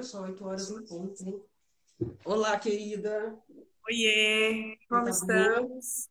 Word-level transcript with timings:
Olha 0.00 0.08
só, 0.08 0.22
8 0.22 0.44
horas 0.46 0.70
em 0.70 0.82
ponto, 0.86 1.22
hein? 1.22 1.42
Olá, 2.24 2.58
querida. 2.58 3.38
Oiê, 3.86 4.78
como 4.88 5.04
tá 5.04 5.10
estamos? 5.10 6.08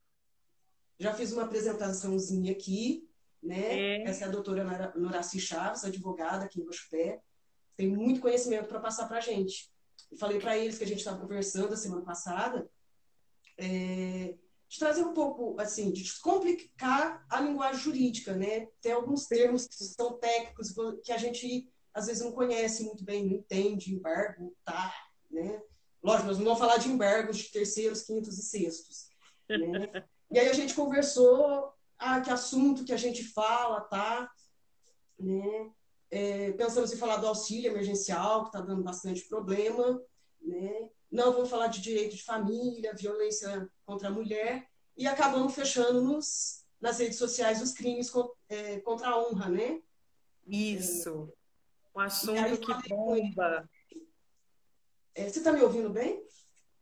Já 1.00 1.12
fiz 1.16 1.32
uma 1.32 1.46
apresentaçãozinha 1.46 2.52
aqui, 2.52 3.10
né? 3.42 3.98
É. 3.98 4.04
Essa 4.04 4.26
é 4.26 4.28
a 4.28 4.32
doutora 4.32 4.94
Noraci 4.96 5.40
Chaves, 5.40 5.84
advogada 5.84 6.46
aqui 6.46 6.62
em 6.62 6.66
Bochupé. 6.66 7.20
Tem 7.76 7.90
muito 7.90 8.22
conhecimento 8.22 8.68
para 8.68 8.80
passar 8.80 9.08
para 9.08 9.18
a 9.18 9.22
gente. 9.22 9.72
Eu 10.12 10.20
falei 10.20 10.40
para 10.40 10.56
eles 10.56 10.78
que 10.78 10.84
a 10.84 10.88
gente 10.88 11.00
estava 11.00 11.20
conversando 11.20 11.74
a 11.74 11.78
semana 11.78 12.04
passada, 12.04 12.70
é, 13.58 14.36
de 14.68 14.78
trazer 14.78 15.02
um 15.02 15.16
pouco, 15.16 15.60
assim, 15.60 15.92
de 15.92 16.04
descomplicar 16.04 17.26
a 17.28 17.42
linguagem 17.42 17.82
jurídica, 17.82 18.36
né? 18.36 18.68
Tem 18.84 18.92
alguns 18.92 19.26
termos 19.26 19.68
que 19.68 19.84
são 19.84 20.20
técnicos 20.20 20.76
que 21.04 21.12
a 21.12 21.18
gente 21.18 21.68
às 22.00 22.08
vezes 22.08 22.24
não 22.24 22.32
conhece 22.32 22.84
muito 22.84 23.04
bem, 23.04 23.26
não 23.26 23.36
entende, 23.36 23.94
embargo, 23.94 24.56
tá, 24.64 24.94
né? 25.30 25.62
Lógico, 26.02 26.28
nós 26.28 26.38
não 26.38 26.46
vamos 26.46 26.60
falar 26.60 26.78
de 26.78 26.88
embargos 26.88 27.38
de 27.38 27.52
terceiros, 27.52 28.04
quintos 28.04 28.38
e 28.38 28.42
sextos, 28.42 29.10
né? 29.50 30.06
e 30.32 30.40
aí 30.40 30.50
a 30.50 30.54
gente 30.54 30.74
conversou, 30.74 31.74
ah, 31.98 32.22
que 32.22 32.30
assunto 32.30 32.86
que 32.86 32.94
a 32.94 32.98
gente 32.98 33.24
fala, 33.24 33.82
tá, 33.82 34.32
né? 35.20 35.72
É, 36.12 36.52
pensamos 36.54 36.92
em 36.92 36.98
falar 36.98 37.18
do 37.18 37.28
auxílio 37.28 37.70
emergencial, 37.70 38.44
que 38.44 38.48
está 38.48 38.62
dando 38.62 38.82
bastante 38.82 39.28
problema, 39.28 40.02
né? 40.42 40.90
Não 41.12 41.34
vamos 41.34 41.50
falar 41.50 41.68
de 41.68 41.82
direito 41.82 42.16
de 42.16 42.24
família, 42.24 42.96
violência 42.96 43.70
contra 43.86 44.08
a 44.08 44.12
mulher, 44.12 44.68
e 44.96 45.06
acabamos 45.06 45.54
fechando 45.54 46.02
nos, 46.02 46.66
nas 46.80 47.00
redes 47.00 47.18
sociais 47.18 47.62
os 47.62 47.74
crimes 47.74 48.12
é, 48.48 48.80
contra 48.80 49.10
a 49.10 49.20
honra, 49.20 49.50
né? 49.50 49.82
Isso. 50.48 51.32
Um 51.96 52.00
assunto 52.00 52.60
que 52.60 52.90
bomba. 52.90 53.70
É, 55.16 55.28
você 55.28 55.40
está 55.40 55.52
me 55.52 55.62
ouvindo 55.62 55.90
bem? 55.90 56.24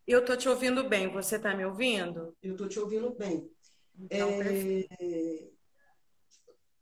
Eu 0.06 0.20
estou 0.20 0.36
te 0.36 0.48
ouvindo 0.48 0.88
bem. 0.88 1.12
Você 1.12 1.36
está 1.36 1.54
me 1.54 1.64
ouvindo? 1.64 2.36
Eu 2.42 2.52
estou 2.52 2.68
te 2.68 2.78
ouvindo 2.78 3.10
bem. 3.10 3.50
Então, 3.98 4.30
é... 5.00 5.48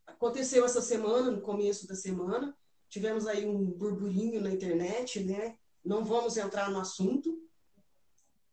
Aconteceu 0.07 0.65
essa 0.65 0.81
semana, 0.81 1.31
no 1.31 1.41
começo 1.41 1.87
da 1.87 1.95
semana, 1.95 2.57
tivemos 2.89 3.27
aí 3.27 3.47
um 3.47 3.65
burburinho 3.65 4.41
na 4.41 4.51
internet, 4.51 5.23
né? 5.25 5.59
Não 5.85 6.05
vamos 6.05 6.37
entrar 6.37 6.71
no 6.71 6.79
assunto. 6.79 7.43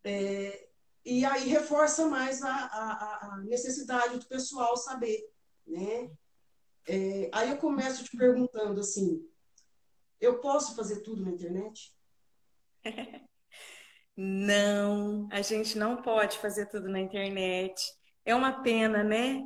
É... 0.03 0.67
E 1.05 1.25
aí 1.25 1.49
reforça 1.49 2.07
mais 2.07 2.41
a, 2.41 2.49
a, 2.49 3.33
a 3.33 3.37
necessidade 3.43 4.17
do 4.17 4.25
pessoal 4.25 4.75
saber, 4.77 5.29
né? 5.67 6.09
É... 6.87 7.29
Aí 7.33 7.49
eu 7.51 7.57
começo 7.57 8.03
te 8.03 8.17
perguntando 8.17 8.79
assim, 8.79 9.23
eu 10.23 10.39
posso 10.39 10.75
fazer 10.75 11.01
tudo 11.01 11.23
na 11.23 11.31
internet? 11.31 11.93
Não, 14.15 15.27
a 15.31 15.41
gente 15.41 15.75
não 15.75 15.99
pode 16.03 16.37
fazer 16.37 16.67
tudo 16.67 16.87
na 16.87 16.99
internet. 16.99 17.81
É 18.23 18.35
uma 18.35 18.61
pena, 18.61 19.03
né? 19.03 19.41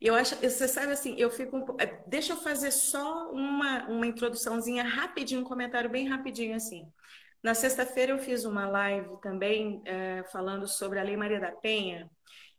Eu 0.00 0.14
acho, 0.14 0.34
você 0.36 0.66
sabe 0.66 0.92
assim, 0.92 1.14
eu 1.18 1.30
fico 1.30 1.76
é, 1.78 1.86
deixa 2.06 2.32
eu 2.32 2.36
fazer 2.38 2.70
só 2.72 3.30
uma, 3.30 3.86
uma 3.88 4.06
introduçãozinha 4.06 4.82
rapidinho, 4.82 5.42
um 5.42 5.44
comentário 5.44 5.90
bem 5.90 6.08
rapidinho 6.08 6.56
assim. 6.56 6.90
Na 7.42 7.54
sexta-feira 7.54 8.12
eu 8.12 8.18
fiz 8.18 8.44
uma 8.44 8.66
live 8.66 9.20
também 9.20 9.82
é, 9.84 10.24
falando 10.24 10.66
sobre 10.66 10.98
a 10.98 11.02
Lei 11.02 11.16
Maria 11.16 11.38
da 11.38 11.52
Penha 11.52 12.10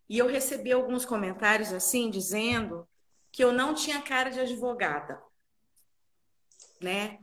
e 0.08 0.18
eu 0.20 0.28
recebi 0.28 0.72
alguns 0.72 1.06
comentários 1.06 1.74
assim 1.74 2.10
dizendo 2.10 2.88
que 3.32 3.44
eu 3.44 3.52
não 3.52 3.74
tinha 3.74 4.02
cara 4.02 4.30
de 4.30 4.40
advogada 4.40 5.20
né? 6.84 7.20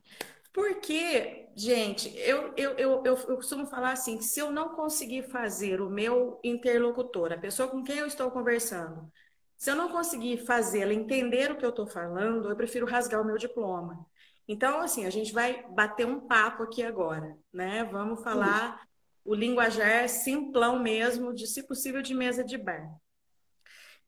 Porque, 0.53 1.49
gente, 1.55 2.13
eu, 2.19 2.53
eu, 2.57 2.71
eu, 2.73 3.05
eu, 3.05 3.37
costumo 3.37 3.67
falar 3.67 3.93
assim, 3.93 4.19
que 4.19 4.25
se 4.25 4.41
eu 4.41 4.51
não 4.51 4.71
conseguir 4.71 5.23
fazer 5.31 5.81
o 5.81 5.89
meu 5.89 6.41
interlocutor, 6.43 7.33
a 7.33 7.39
pessoa 7.39 7.69
com 7.69 7.85
quem 7.85 7.99
eu 7.99 8.07
estou 8.07 8.31
conversando, 8.31 9.11
se 9.57 9.71
eu 9.71 9.77
não 9.77 9.91
conseguir 9.91 10.39
fazê-la 10.39 10.93
entender 10.93 11.53
o 11.53 11.57
que 11.57 11.65
eu 11.65 11.71
estou 11.71 11.87
falando, 11.87 12.49
eu 12.49 12.57
prefiro 12.57 12.87
rasgar 12.87 13.21
o 13.21 13.25
meu 13.25 13.37
diploma. 13.37 14.05
Então, 14.49 14.81
assim, 14.81 15.07
a 15.07 15.11
gente 15.11 15.33
vai 15.33 15.65
bater 15.71 16.07
um 16.07 16.19
papo 16.27 16.65
aqui 16.65 16.83
agora, 16.83 17.37
né? 17.53 17.85
Vamos 17.85 18.23
falar 18.23 18.83
o 19.25 19.35
linguajar 19.35 20.09
simplão 20.09 20.79
mesmo, 20.79 21.33
de 21.33 21.47
se 21.47 21.63
possível 21.63 22.03
de 22.03 22.15
mesa 22.15 22.43
de 22.43 22.59
bar. 22.59 22.91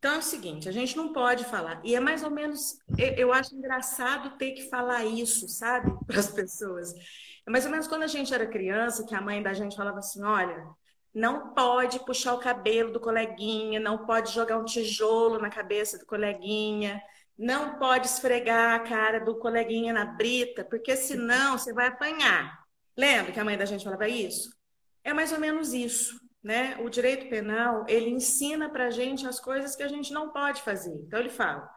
Então 0.02 0.16
é 0.16 0.18
o 0.18 0.22
seguinte, 0.22 0.68
a 0.68 0.72
gente 0.72 0.96
não 0.96 1.12
pode 1.12 1.44
falar. 1.44 1.80
E 1.84 1.94
é 1.94 2.00
mais 2.00 2.24
ou 2.24 2.30
menos, 2.30 2.76
eu 3.16 3.32
acho 3.32 3.54
engraçado 3.54 4.36
ter 4.36 4.50
que 4.50 4.68
falar 4.68 5.04
isso, 5.04 5.48
sabe, 5.48 5.92
para 6.08 6.18
as 6.18 6.28
pessoas. 6.28 6.92
É 7.46 7.50
mais 7.50 7.64
ou 7.64 7.70
menos 7.70 7.86
quando 7.86 8.02
a 8.02 8.08
gente 8.08 8.34
era 8.34 8.44
criança, 8.44 9.06
que 9.06 9.14
a 9.14 9.20
mãe 9.20 9.40
da 9.40 9.52
gente 9.52 9.76
falava 9.76 10.00
assim: 10.00 10.20
olha, 10.24 10.66
não 11.14 11.54
pode 11.54 12.00
puxar 12.00 12.34
o 12.34 12.40
cabelo 12.40 12.92
do 12.92 12.98
coleguinha, 12.98 13.78
não 13.78 14.04
pode 14.04 14.32
jogar 14.32 14.58
um 14.58 14.64
tijolo 14.64 15.38
na 15.38 15.48
cabeça 15.48 15.96
do 15.96 16.04
coleguinha, 16.04 17.00
não 17.38 17.78
pode 17.78 18.08
esfregar 18.08 18.74
a 18.74 18.80
cara 18.80 19.20
do 19.20 19.38
coleguinha 19.38 19.92
na 19.92 20.04
brita, 20.04 20.64
porque 20.64 20.96
senão 20.96 21.56
você 21.56 21.72
vai 21.72 21.86
apanhar. 21.86 22.58
Lembra 22.96 23.30
que 23.30 23.38
a 23.38 23.44
mãe 23.44 23.56
da 23.56 23.64
gente 23.66 23.84
falava 23.84 24.08
isso? 24.08 24.52
É 25.04 25.12
mais 25.14 25.30
ou 25.30 25.38
menos 25.38 25.72
isso 25.72 26.21
né? 26.42 26.76
O 26.80 26.88
direito 26.88 27.28
penal 27.28 27.84
ele 27.88 28.10
ensina 28.10 28.68
para 28.68 28.86
a 28.86 28.90
gente 28.90 29.26
as 29.26 29.38
coisas 29.38 29.76
que 29.76 29.82
a 29.82 29.88
gente 29.88 30.12
não 30.12 30.30
pode 30.30 30.62
fazer. 30.62 30.94
Então 30.94 31.20
ele 31.20 31.30
fala: 31.30 31.70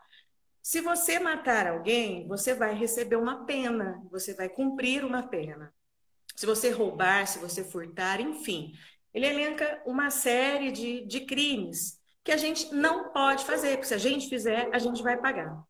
se 0.62 0.82
você 0.82 1.20
matar 1.20 1.68
alguém, 1.68 2.28
você 2.28 2.54
vai 2.54 2.74
receber 2.74 3.16
uma 3.16 3.46
pena, 3.46 4.02
você 4.10 4.34
vai 4.34 4.50
cumprir 4.50 5.06
uma 5.06 5.22
pena. 5.22 5.74
Se 6.36 6.46
você 6.46 6.70
roubar, 6.70 7.28
se 7.28 7.40
você 7.40 7.64
furtar, 7.64 8.20
enfim, 8.20 8.74
ele 9.14 9.28
elenca 9.28 9.82
uma 9.86 10.10
série 10.10 10.72
de, 10.72 11.06
de 11.06 11.22
crimes 11.22 12.02
que 12.24 12.32
a 12.32 12.38
gente 12.38 12.74
não 12.74 13.12
pode 13.14 13.46
fazer, 13.46 13.74
porque 13.74 13.88
se 13.88 13.94
a 13.94 14.00
gente 14.00 14.28
fizer, 14.28 14.68
a 14.74 14.80
gente 14.80 15.04
vai 15.04 15.16
pagar. 15.16 15.64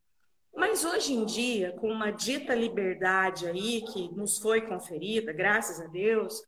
Mas 0.56 0.86
hoje 0.86 1.14
em 1.14 1.26
dia, 1.26 1.74
com 1.74 1.92
uma 1.92 2.12
dita 2.12 2.56
liberdade 2.56 3.46
aí 3.46 3.82
que 3.82 4.10
nos 4.16 4.40
foi 4.40 4.62
conferida, 4.62 5.34
graças 5.34 5.82
a 5.82 5.88
Deus, 5.88 6.42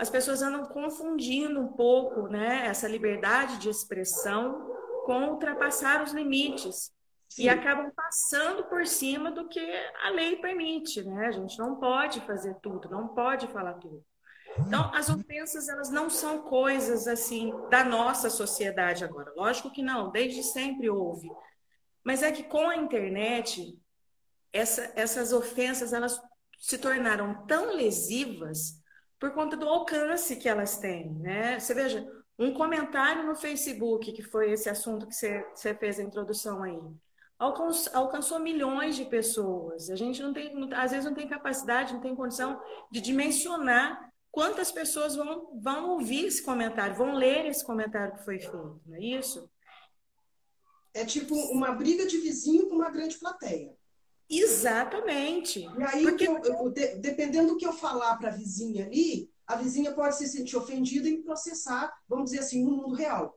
as 0.00 0.08
pessoas 0.08 0.40
andam 0.40 0.64
confundindo 0.64 1.60
um 1.60 1.68
pouco 1.68 2.26
né, 2.26 2.64
essa 2.64 2.88
liberdade 2.88 3.58
de 3.58 3.68
expressão 3.68 4.66
com 5.04 5.28
ultrapassar 5.28 6.02
os 6.02 6.12
limites. 6.12 6.90
Sim. 7.28 7.42
E 7.42 7.48
acabam 7.50 7.92
passando 7.94 8.64
por 8.64 8.86
cima 8.86 9.30
do 9.30 9.46
que 9.46 9.60
a 10.02 10.08
lei 10.08 10.36
permite, 10.36 11.02
né? 11.02 11.26
A 11.26 11.30
gente 11.32 11.58
não 11.58 11.76
pode 11.76 12.18
fazer 12.22 12.56
tudo, 12.62 12.88
não 12.88 13.08
pode 13.08 13.46
falar 13.48 13.74
tudo. 13.74 14.02
Então, 14.58 14.90
as 14.94 15.10
ofensas, 15.10 15.68
elas 15.68 15.90
não 15.90 16.08
são 16.08 16.42
coisas, 16.44 17.06
assim, 17.06 17.52
da 17.68 17.84
nossa 17.84 18.30
sociedade 18.30 19.04
agora. 19.04 19.32
Lógico 19.36 19.70
que 19.70 19.82
não, 19.82 20.10
desde 20.10 20.42
sempre 20.42 20.88
houve. 20.88 21.30
Mas 22.02 22.22
é 22.22 22.32
que 22.32 22.42
com 22.42 22.70
a 22.70 22.76
internet, 22.76 23.78
essa, 24.50 24.92
essas 24.96 25.32
ofensas, 25.34 25.92
elas 25.92 26.18
se 26.58 26.78
tornaram 26.78 27.46
tão 27.46 27.76
lesivas 27.76 28.79
por 29.20 29.32
conta 29.32 29.54
do 29.54 29.68
alcance 29.68 30.34
que 30.36 30.48
elas 30.48 30.78
têm, 30.78 31.12
né? 31.16 31.60
Você 31.60 31.74
veja, 31.74 32.10
um 32.38 32.54
comentário 32.54 33.26
no 33.26 33.36
Facebook, 33.36 34.10
que 34.12 34.22
foi 34.22 34.50
esse 34.50 34.70
assunto 34.70 35.06
que 35.06 35.14
você, 35.14 35.44
fez 35.78 36.00
a 36.00 36.02
introdução 36.02 36.62
aí, 36.62 36.80
alcançou, 37.38 37.92
alcançou 37.94 38.40
milhões 38.40 38.96
de 38.96 39.04
pessoas. 39.04 39.90
A 39.90 39.94
gente 39.94 40.22
não 40.22 40.32
tem, 40.32 40.50
às 40.72 40.90
vezes 40.90 41.04
não 41.04 41.14
tem 41.14 41.28
capacidade, 41.28 41.92
não 41.92 42.00
tem 42.00 42.16
condição 42.16 42.58
de 42.90 43.02
dimensionar 43.02 44.10
quantas 44.30 44.72
pessoas 44.72 45.14
vão, 45.14 45.60
vão 45.60 45.90
ouvir 45.90 46.24
esse 46.24 46.42
comentário, 46.42 46.96
vão 46.96 47.14
ler 47.14 47.44
esse 47.44 47.64
comentário 47.64 48.14
que 48.14 48.24
foi 48.24 48.38
feito, 48.38 48.80
não 48.86 48.96
é 48.96 49.00
isso? 49.00 49.50
É 50.94 51.04
tipo 51.04 51.34
uma 51.52 51.72
briga 51.72 52.06
de 52.06 52.16
vizinho 52.16 52.68
com 52.68 52.76
uma 52.76 52.90
grande 52.90 53.18
plateia. 53.18 53.76
Exatamente. 54.30 55.60
E 55.60 55.82
aí, 55.82 56.02
Porque... 56.04 56.26
eu, 56.26 56.38
eu, 56.38 56.70
de, 56.70 56.94
dependendo 56.96 57.48
do 57.48 57.56
que 57.56 57.66
eu 57.66 57.72
falar 57.72 58.16
para 58.16 58.28
a 58.28 58.36
vizinha 58.36 58.86
ali, 58.86 59.28
a 59.46 59.56
vizinha 59.56 59.92
pode 59.92 60.16
se 60.16 60.28
sentir 60.28 60.56
ofendida 60.56 61.08
e 61.08 61.16
me 61.16 61.24
processar, 61.24 61.92
vamos 62.08 62.30
dizer 62.30 62.38
assim, 62.40 62.64
no 62.64 62.76
mundo 62.76 62.94
real. 62.94 63.36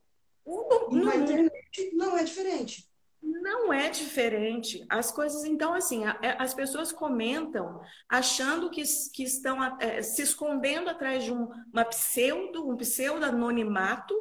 e 0.92 0.96
na 0.96 1.16
internet 1.16 1.92
não 1.94 2.16
é 2.16 2.24
diferente. 2.24 2.88
Não 3.24 3.74
é 3.74 3.90
diferente. 3.90 4.86
As 4.90 5.12
coisas, 5.12 5.44
então, 5.46 5.74
assim, 5.74 6.06
é, 6.06 6.36
as 6.38 6.54
pessoas 6.54 6.92
comentam 6.92 7.82
achando 8.08 8.70
que, 8.70 8.84
que 9.14 9.24
estão 9.24 9.64
é, 9.80 10.02
se 10.02 10.22
escondendo 10.22 10.90
atrás 10.90 11.24
de 11.24 11.32
um, 11.32 11.48
uma 11.72 11.86
pseudo, 11.86 12.70
um 12.70 12.76
pseudo-anonimato, 12.76 14.14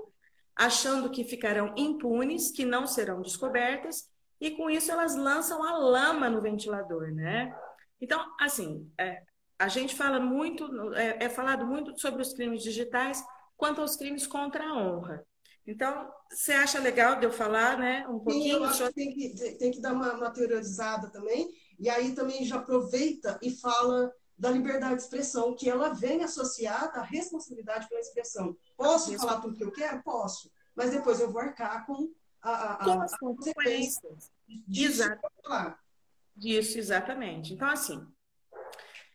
achando 0.54 1.10
que 1.10 1.24
ficarão 1.24 1.74
impunes, 1.76 2.50
que 2.50 2.64
não 2.64 2.86
serão 2.86 3.20
descobertas, 3.20 4.08
e 4.43 4.50
com 4.50 4.69
isso 4.69 4.91
elas 4.91 5.15
lançam 5.15 5.62
a 5.62 5.79
lama 5.79 6.29
no 6.29 6.43
ventilador, 6.43 7.12
né? 7.12 7.56
Então, 8.00 8.21
assim, 8.41 8.91
é, 8.99 9.23
a 9.56 9.69
gente 9.69 9.94
fala 9.94 10.19
muito, 10.19 10.93
é, 10.94 11.27
é, 11.27 11.29
falado 11.29 11.65
muito 11.65 11.97
sobre 11.97 12.21
os 12.21 12.33
crimes 12.35 12.61
digitais 12.61 13.25
quanto 13.56 13.81
aos 13.81 13.94
crimes 13.94 14.27
contra 14.27 14.65
a 14.65 14.77
honra. 14.77 15.25
Então, 15.65 16.11
você 16.29 16.55
acha 16.55 16.81
legal 16.81 17.21
de 17.21 17.25
eu 17.25 17.31
falar, 17.31 17.79
né? 17.79 18.05
Um 18.09 18.19
pouquinho? 18.19 18.43
Sim, 18.43 18.50
eu 18.50 18.65
acho 18.65 18.87
que 18.89 18.93
tem 18.94 19.15
que, 19.15 19.59
tem 19.59 19.71
que 19.71 19.81
dar 19.81 19.93
uma, 19.93 20.12
uma 20.15 20.31
teorizada 20.33 21.09
também, 21.09 21.49
e 21.79 21.89
aí 21.89 22.12
também 22.12 22.44
já 22.44 22.56
aproveita 22.56 23.39
e 23.41 23.53
fala 23.53 24.12
da 24.37 24.50
liberdade 24.50 24.97
de 24.97 25.03
expressão, 25.03 25.55
que 25.55 25.71
ela 25.71 25.91
vem 25.91 26.25
associada 26.25 26.99
à 26.99 27.05
responsabilidade 27.05 27.89
pela 27.89 28.00
expressão. 28.00 28.56
Posso 28.77 29.17
falar 29.17 29.41
tudo 29.41 29.56
que 29.56 29.62
eu 29.62 29.71
quero? 29.71 30.03
Posso. 30.03 30.50
Mas 30.75 30.91
depois 30.91 31.21
eu 31.21 31.31
vou 31.31 31.41
arcar 31.41 31.87
com 31.87 32.12
a, 32.43 32.50
a, 32.50 32.73
a, 32.75 32.85
com 32.85 33.00
as 33.00 33.17
consequências. 33.19 34.31
Exato. 34.69 35.31
Disso, 36.35 36.79
exatamente. 36.79 37.53
Então, 37.53 37.69
assim, 37.69 38.05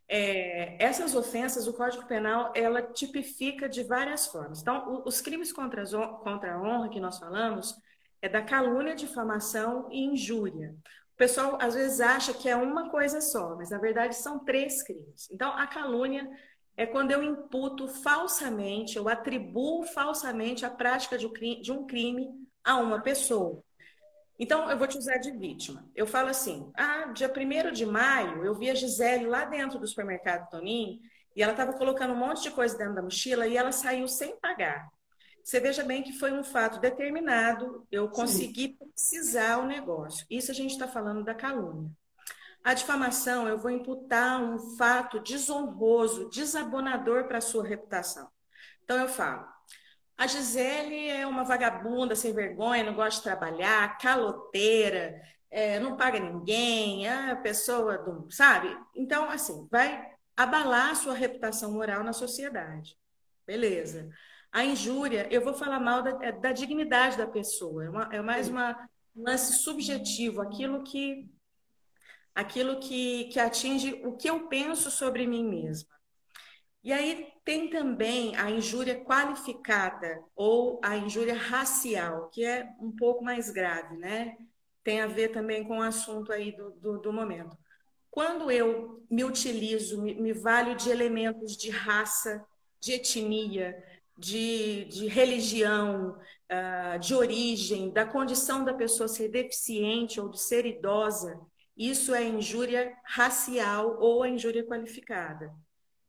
é, 0.07 0.81
essas 0.83 1.13
ofensas, 1.15 1.67
o 1.67 1.73
Código 1.73 2.05
Penal, 2.05 2.53
ela 2.55 2.81
tipifica 2.81 3.67
de 3.67 3.83
várias 3.83 4.27
formas. 4.27 4.61
Então, 4.61 5.03
os 5.05 5.19
crimes 5.19 5.51
contra, 5.51 5.83
contra 6.19 6.55
a 6.55 6.61
honra 6.61 6.89
que 6.89 6.99
nós 6.99 7.19
falamos 7.19 7.75
é 8.21 8.29
da 8.29 8.41
calúnia, 8.41 8.95
difamação 8.95 9.89
e 9.91 10.05
injúria. 10.05 10.75
O 11.13 11.17
pessoal 11.17 11.57
às 11.59 11.73
vezes 11.73 11.99
acha 11.99 12.33
que 12.33 12.47
é 12.47 12.55
uma 12.55 12.89
coisa 12.89 13.19
só, 13.19 13.55
mas 13.55 13.71
na 13.71 13.79
verdade 13.79 14.15
são 14.15 14.39
três 14.39 14.83
crimes. 14.83 15.27
Então, 15.31 15.51
a 15.51 15.67
calúnia 15.67 16.29
é 16.77 16.85
quando 16.85 17.11
eu 17.11 17.23
imputo 17.23 17.87
falsamente, 17.87 18.97
eu 18.97 19.09
atribuo 19.09 19.83
falsamente 19.83 20.63
a 20.63 20.69
prática 20.69 21.17
de 21.17 21.71
um 21.71 21.87
crime 21.87 22.46
a 22.67 22.75
uma 22.75 22.99
pessoa. 22.99 23.63
Então, 24.37 24.69
eu 24.69 24.77
vou 24.77 24.85
te 24.85 24.97
usar 24.97 25.17
de 25.17 25.31
vítima. 25.31 25.89
Eu 25.95 26.05
falo 26.05 26.27
assim: 26.27 26.69
ah, 26.75 27.05
dia 27.05 27.31
1 27.31 27.71
de 27.71 27.85
maio, 27.85 28.43
eu 28.43 28.53
vi 28.53 28.69
a 28.69 28.75
Gisele 28.75 29.25
lá 29.25 29.45
dentro 29.45 29.79
do 29.79 29.87
supermercado 29.87 30.49
Toninho 30.49 30.99
e 31.33 31.41
ela 31.41 31.53
estava 31.53 31.71
colocando 31.73 32.13
um 32.13 32.17
monte 32.17 32.43
de 32.43 32.51
coisa 32.51 32.77
dentro 32.77 32.95
da 32.95 33.01
mochila 33.01 33.47
e 33.47 33.55
ela 33.55 33.71
saiu 33.71 34.05
sem 34.07 34.37
pagar. 34.37 34.89
Você 35.41 35.61
veja 35.61 35.81
bem 35.81 36.03
que 36.03 36.11
foi 36.11 36.33
um 36.33 36.43
fato 36.43 36.77
determinado, 36.81 37.87
eu 37.89 38.09
consegui 38.09 38.77
precisar 38.77 39.59
o 39.59 39.65
negócio. 39.65 40.25
Isso 40.29 40.51
a 40.51 40.53
gente 40.53 40.71
está 40.71 40.89
falando 40.89 41.23
da 41.23 41.33
calúnia. 41.33 41.89
A 42.61 42.73
difamação, 42.73 43.47
eu 43.47 43.57
vou 43.57 43.71
imputar 43.71 44.43
um 44.43 44.75
fato 44.75 45.21
desonroso, 45.21 46.29
desabonador 46.29 47.29
para 47.29 47.37
a 47.37 47.41
sua 47.41 47.63
reputação. 47.65 48.27
Então, 48.83 48.97
eu 48.97 49.07
falo, 49.07 49.47
a 50.17 50.25
Gisele 50.25 51.09
é 51.09 51.27
uma 51.27 51.43
vagabunda 51.43 52.15
sem 52.15 52.33
vergonha, 52.33 52.83
não 52.83 52.95
gosta 52.95 53.17
de 53.19 53.23
trabalhar, 53.23 53.97
caloteira, 53.99 55.21
é, 55.51 55.79
não 55.79 55.95
paga 55.95 56.19
ninguém, 56.19 57.07
é 57.07 57.31
a 57.31 57.35
pessoa 57.35 57.97
do. 57.99 58.29
Sabe? 58.31 58.75
Então, 58.95 59.29
assim, 59.29 59.67
vai 59.71 60.11
abalar 60.35 60.91
a 60.91 60.95
sua 60.95 61.13
reputação 61.13 61.71
moral 61.71 62.03
na 62.03 62.13
sociedade. 62.13 62.97
Beleza. 63.45 64.09
A 64.51 64.65
injúria, 64.65 65.27
eu 65.31 65.43
vou 65.43 65.53
falar 65.53 65.79
mal 65.79 66.01
da, 66.01 66.25
é, 66.25 66.31
da 66.31 66.51
dignidade 66.51 67.17
da 67.17 67.27
pessoa. 67.27 67.85
É, 67.85 67.89
uma, 67.89 68.09
é 68.11 68.21
mais 68.21 68.49
uma, 68.49 68.89
um 69.15 69.23
lance 69.23 69.53
subjetivo, 69.59 70.41
aquilo 70.41 70.83
que 70.83 71.29
aquilo 72.33 72.79
que, 72.79 73.25
que 73.25 73.39
atinge 73.39 73.99
o 74.05 74.15
que 74.15 74.29
eu 74.29 74.47
penso 74.47 74.91
sobre 74.91 75.25
mim 75.25 75.43
mesma. 75.43 75.96
E 76.87 76.93
aí 76.93 77.27
tem 77.43 77.69
também 77.69 78.33
a 78.37 78.49
injúria 78.49 78.95
qualificada 79.03 80.23
ou 80.33 80.79
a 80.81 80.95
injúria 80.95 81.33
racial, 81.33 82.29
que 82.29 82.45
é 82.45 82.65
um 82.79 82.95
pouco 82.95 83.21
mais 83.21 83.49
grave, 83.49 83.97
né? 83.97 84.37
Tem 84.85 85.01
a 85.01 85.05
ver 85.05 85.33
também 85.33 85.65
com 85.65 85.79
o 85.79 85.81
assunto 85.81 86.31
aí 86.31 86.55
do, 86.55 86.71
do, 86.79 86.97
do 86.99 87.11
momento. 87.11 87.57
Quando 88.09 88.49
eu 88.49 89.05
me 89.11 89.25
utilizo, 89.25 90.01
me, 90.01 90.15
me 90.15 90.31
valho 90.31 90.77
de 90.77 90.89
elementos 90.89 91.57
de 91.57 91.69
raça, 91.69 92.41
de 92.79 92.93
etnia, 92.93 93.75
de, 94.17 94.85
de 94.85 95.07
religião, 95.07 96.17
uh, 96.17 96.97
de 96.99 97.13
origem, 97.13 97.91
da 97.91 98.05
condição 98.05 98.63
da 98.63 98.73
pessoa 98.73 99.09
ser 99.09 99.27
deficiente 99.27 100.21
ou 100.21 100.29
de 100.29 100.39
ser 100.39 100.65
idosa, 100.65 101.37
isso 101.75 102.15
é 102.15 102.23
injúria 102.23 102.95
racial 103.03 103.97
ou 103.99 104.23
a 104.23 104.29
injúria 104.29 104.65
qualificada. 104.65 105.53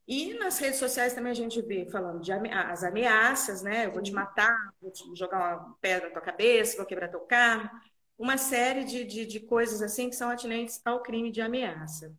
E 0.08 0.32
nas 0.38 0.58
redes 0.58 0.78
sociais 0.78 1.12
também 1.12 1.30
a 1.30 1.34
gente 1.34 1.60
vê 1.60 1.84
falando 1.84 2.22
de 2.22 2.32
as 2.32 2.82
ameaças, 2.82 3.60
né? 3.60 3.84
Eu 3.84 3.92
vou 3.92 4.02
te 4.02 4.10
matar, 4.10 4.56
vou 4.80 4.90
te 4.90 5.04
jogar 5.14 5.38
uma 5.38 5.76
pedra 5.82 6.08
na 6.08 6.14
tua 6.14 6.22
cabeça, 6.22 6.78
vou 6.78 6.86
quebrar 6.86 7.08
teu 7.08 7.20
carro. 7.20 7.68
Uma 8.16 8.38
série 8.38 8.84
de, 8.84 9.04
de, 9.04 9.26
de 9.26 9.38
coisas 9.40 9.82
assim 9.82 10.08
que 10.08 10.16
são 10.16 10.30
atinentes 10.30 10.80
ao 10.82 11.02
crime 11.02 11.30
de 11.30 11.42
ameaça. 11.42 12.10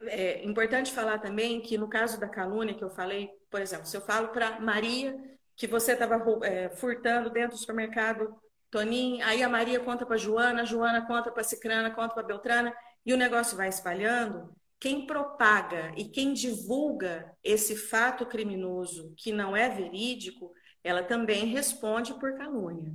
É 0.00 0.42
importante 0.46 0.90
falar 0.90 1.18
também 1.18 1.60
que 1.60 1.76
no 1.76 1.90
caso 1.90 2.18
da 2.18 2.26
calúnia 2.26 2.74
que 2.74 2.82
eu 2.82 2.88
falei, 2.88 3.30
por 3.50 3.60
exemplo, 3.60 3.84
se 3.84 3.96
eu 3.96 4.00
falo 4.00 4.28
para 4.28 4.58
Maria 4.58 5.14
que 5.54 5.66
você 5.66 5.92
estava 5.92 6.24
é, 6.42 6.70
furtando 6.70 7.28
dentro 7.28 7.50
do 7.50 7.60
supermercado 7.60 8.34
Toninho, 8.70 9.22
aí 9.26 9.42
a 9.42 9.48
Maria 9.48 9.78
conta 9.80 10.06
para 10.06 10.16
Joana, 10.16 10.62
a 10.62 10.64
Joana 10.64 11.06
conta 11.06 11.30
para 11.30 11.44
Cicrana, 11.44 11.90
conta 11.90 12.14
para 12.14 12.22
Beltrana, 12.22 12.74
e 13.04 13.12
o 13.12 13.16
negócio 13.16 13.56
vai 13.58 13.68
espalhando. 13.68 14.56
Quem 14.80 15.06
propaga 15.06 15.92
e 15.96 16.04
quem 16.04 16.32
divulga 16.32 17.32
esse 17.42 17.76
fato 17.76 18.24
criminoso 18.26 19.12
que 19.16 19.32
não 19.32 19.56
é 19.56 19.68
verídico, 19.68 20.52
ela 20.84 21.02
também 21.02 21.46
responde 21.46 22.14
por 22.18 22.36
calúnia, 22.36 22.94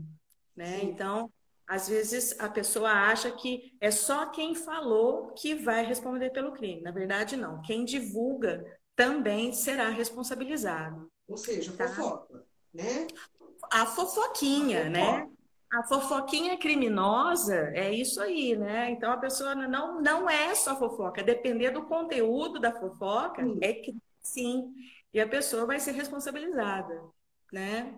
né? 0.56 0.80
Então, 0.84 1.30
às 1.68 1.88
vezes 1.88 2.40
a 2.40 2.50
pessoa 2.50 2.92
acha 2.92 3.32
que 3.32 3.76
é 3.82 3.92
só 3.92 4.28
quem 4.28 4.56
falou 4.56 5.34
que 5.34 5.56
vai 5.56 5.86
responder 5.86 6.30
pelo 6.32 6.54
crime. 6.54 6.82
Na 6.82 6.92
verdade, 6.92 7.36
não. 7.36 7.62
Quem 7.62 7.84
divulga 7.84 8.64
também 8.96 9.54
será 9.54 9.90
responsabilizado. 9.90 11.12
Ou 11.28 11.38
seja, 11.38 11.74
tá? 11.74 11.88
fofoca, 11.88 12.46
né? 12.74 13.08
A 13.72 13.86
fofoquinha, 13.86 14.88
a 14.88 14.90
né? 14.90 15.30
A 15.74 15.84
fofoquinha 15.84 16.56
criminosa 16.58 17.56
é 17.74 17.92
isso 17.92 18.22
aí, 18.22 18.56
né? 18.56 18.92
Então 18.92 19.12
a 19.12 19.18
pessoa 19.18 19.56
não, 19.56 20.00
não 20.00 20.30
é 20.30 20.54
só 20.54 20.78
fofoca, 20.78 21.24
depender 21.24 21.72
do 21.72 21.86
conteúdo 21.86 22.60
da 22.60 22.72
fofoca, 22.72 23.44
sim. 23.44 23.58
é 23.60 23.74
que 23.74 23.96
sim, 24.22 24.72
e 25.14 25.20
a 25.20 25.28
pessoa 25.28 25.66
vai 25.66 25.80
ser 25.80 25.92
responsabilizada, 25.92 27.02
né? 27.52 27.96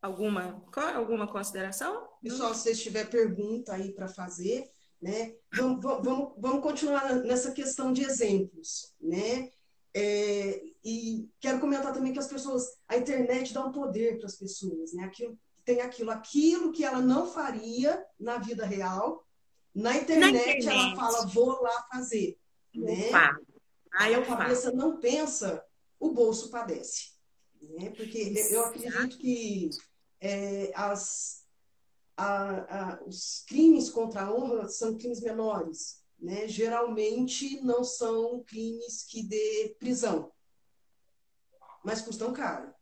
Alguma, 0.00 0.62
alguma 0.94 1.26
consideração? 1.26 2.08
Pessoal, 2.22 2.54
se 2.54 2.62
vocês 2.62 2.82
tiver 2.82 3.10
pergunta 3.10 3.74
aí 3.74 3.92
para 3.92 4.08
fazer, 4.08 4.70
né? 5.00 5.34
Vamos, 5.54 5.82
vamos, 5.82 6.34
vamos 6.38 6.62
continuar 6.62 7.14
nessa 7.16 7.52
questão 7.52 7.92
de 7.92 8.02
exemplos, 8.02 8.94
né? 9.00 9.50
É, 9.94 10.62
e 10.84 11.28
quero 11.40 11.60
comentar 11.60 11.92
também 11.92 12.12
que 12.12 12.18
as 12.18 12.28
pessoas, 12.28 12.64
a 12.86 12.96
internet 12.96 13.54
dá 13.54 13.64
um 13.64 13.72
poder 13.72 14.18
para 14.18 14.26
as 14.26 14.36
pessoas, 14.36 14.92
né? 14.92 15.04
Aquilo, 15.04 15.38
tem 15.66 15.80
aquilo, 15.80 16.12
aquilo 16.12 16.72
que 16.72 16.84
ela 16.84 17.00
não 17.00 17.26
faria 17.26 18.06
na 18.18 18.38
vida 18.38 18.64
real, 18.64 19.26
na 19.74 19.96
internet, 19.96 20.32
na 20.32 20.40
internet. 20.40 20.68
ela 20.68 20.96
fala, 20.96 21.26
vou 21.26 21.60
lá 21.60 21.86
fazer. 21.92 22.38
Né? 22.72 23.10
Aí 23.92 24.14
a 24.14 24.24
cabeça 24.24 24.70
faço. 24.70 24.76
não 24.76 24.98
pensa, 24.98 25.62
o 25.98 26.12
bolso 26.12 26.50
padece. 26.50 27.10
Né? 27.60 27.90
Porque 27.90 28.32
eu 28.50 28.64
acredito 28.64 29.18
que 29.18 29.70
é, 30.20 30.70
as, 30.72 31.44
a, 32.16 32.92
a, 32.92 33.04
os 33.04 33.44
crimes 33.48 33.90
contra 33.90 34.22
a 34.22 34.32
honra 34.32 34.68
são 34.68 34.96
crimes 34.96 35.20
menores. 35.20 36.00
Né? 36.16 36.46
Geralmente 36.46 37.60
não 37.62 37.82
são 37.82 38.42
crimes 38.44 39.02
que 39.02 39.24
dê 39.24 39.76
prisão, 39.80 40.30
mas 41.84 42.00
custam 42.00 42.32
caro 42.32 42.75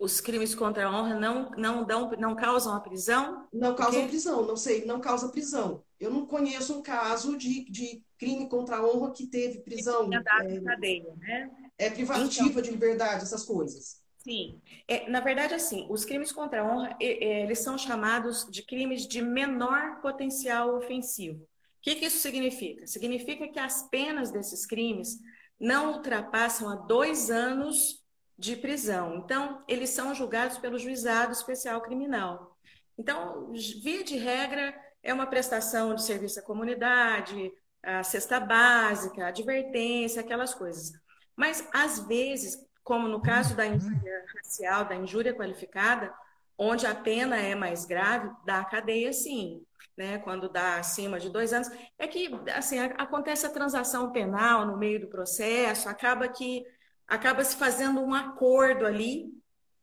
os 0.00 0.18
crimes 0.18 0.54
contra 0.54 0.86
a 0.86 0.90
honra 0.90 1.14
não, 1.14 1.50
não, 1.50 1.84
dão, 1.84 2.10
não 2.18 2.34
causam 2.34 2.74
a 2.74 2.80
prisão? 2.80 3.46
Não 3.52 3.74
causam 3.74 4.08
prisão, 4.08 4.46
não 4.46 4.56
sei, 4.56 4.86
não 4.86 4.98
causa 4.98 5.28
prisão. 5.28 5.84
Eu 6.00 6.10
não 6.10 6.24
conheço 6.24 6.78
um 6.78 6.82
caso 6.82 7.36
de, 7.36 7.70
de 7.70 8.02
crime 8.18 8.48
contra 8.48 8.78
a 8.78 8.82
honra 8.82 9.12
que 9.12 9.26
teve 9.26 9.60
prisão. 9.60 10.08
É, 10.10 10.60
cadeia, 10.62 11.14
né? 11.18 11.50
É 11.76 11.90
privativa 11.90 12.48
então, 12.48 12.62
de 12.62 12.70
liberdade, 12.70 13.24
essas 13.24 13.44
coisas. 13.44 14.00
Sim. 14.16 14.58
É, 14.88 15.08
na 15.10 15.20
verdade, 15.20 15.52
assim, 15.52 15.86
os 15.90 16.06
crimes 16.06 16.32
contra 16.32 16.62
a 16.62 16.64
honra, 16.64 16.96
eles 16.98 17.58
são 17.58 17.76
chamados 17.76 18.46
de 18.50 18.62
crimes 18.62 19.06
de 19.06 19.20
menor 19.20 20.00
potencial 20.00 20.76
ofensivo. 20.76 21.42
O 21.42 21.82
que, 21.82 21.94
que 21.94 22.06
isso 22.06 22.18
significa? 22.18 22.86
Significa 22.86 23.46
que 23.48 23.58
as 23.58 23.86
penas 23.90 24.30
desses 24.30 24.64
crimes 24.64 25.18
não 25.58 25.92
ultrapassam 25.92 26.70
a 26.70 26.74
dois 26.74 27.30
anos 27.30 27.99
de 28.40 28.56
prisão. 28.56 29.16
Então, 29.16 29.62
eles 29.68 29.90
são 29.90 30.14
julgados 30.14 30.56
pelo 30.56 30.78
juizado 30.78 31.32
especial 31.32 31.82
criminal. 31.82 32.56
Então, 32.96 33.52
via 33.82 34.02
de 34.02 34.16
regra, 34.16 34.74
é 35.02 35.12
uma 35.12 35.26
prestação 35.26 35.94
de 35.94 36.02
serviço 36.02 36.40
à 36.40 36.42
comunidade, 36.42 37.52
a 37.82 38.02
cesta 38.02 38.40
básica, 38.40 39.24
a 39.24 39.28
advertência, 39.28 40.22
aquelas 40.22 40.54
coisas. 40.54 40.90
Mas, 41.36 41.68
às 41.70 42.00
vezes, 42.06 42.56
como 42.82 43.08
no 43.08 43.20
caso 43.20 43.54
da 43.54 43.66
injúria 43.66 44.24
racial, 44.34 44.86
da 44.86 44.96
injúria 44.96 45.34
qualificada, 45.34 46.12
onde 46.56 46.86
a 46.86 46.94
pena 46.94 47.36
é 47.36 47.54
mais 47.54 47.84
grave, 47.84 48.30
dá 48.46 48.64
cadeia 48.64 49.12
sim. 49.12 49.62
Né, 49.96 50.18
quando 50.18 50.48
dá 50.48 50.76
acima 50.76 51.20
de 51.20 51.28
dois 51.28 51.52
anos, 51.52 51.68
é 51.98 52.08
que 52.08 52.30
assim 52.54 52.78
acontece 52.78 53.44
a 53.44 53.50
transação 53.50 54.10
penal 54.12 54.64
no 54.64 54.78
meio 54.78 54.98
do 54.98 55.08
processo, 55.08 55.90
acaba 55.90 56.26
que 56.26 56.64
acaba 57.10 57.44
se 57.44 57.56
fazendo 57.56 58.00
um 58.00 58.14
acordo 58.14 58.86
ali, 58.86 59.34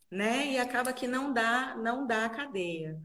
né? 0.10 0.48
E 0.48 0.58
acaba 0.58 0.94
que 0.94 1.06
não 1.06 1.34
dá, 1.34 1.76
não 1.76 2.08
dá 2.08 2.26
a 2.26 2.30
cadeia. 2.30 2.98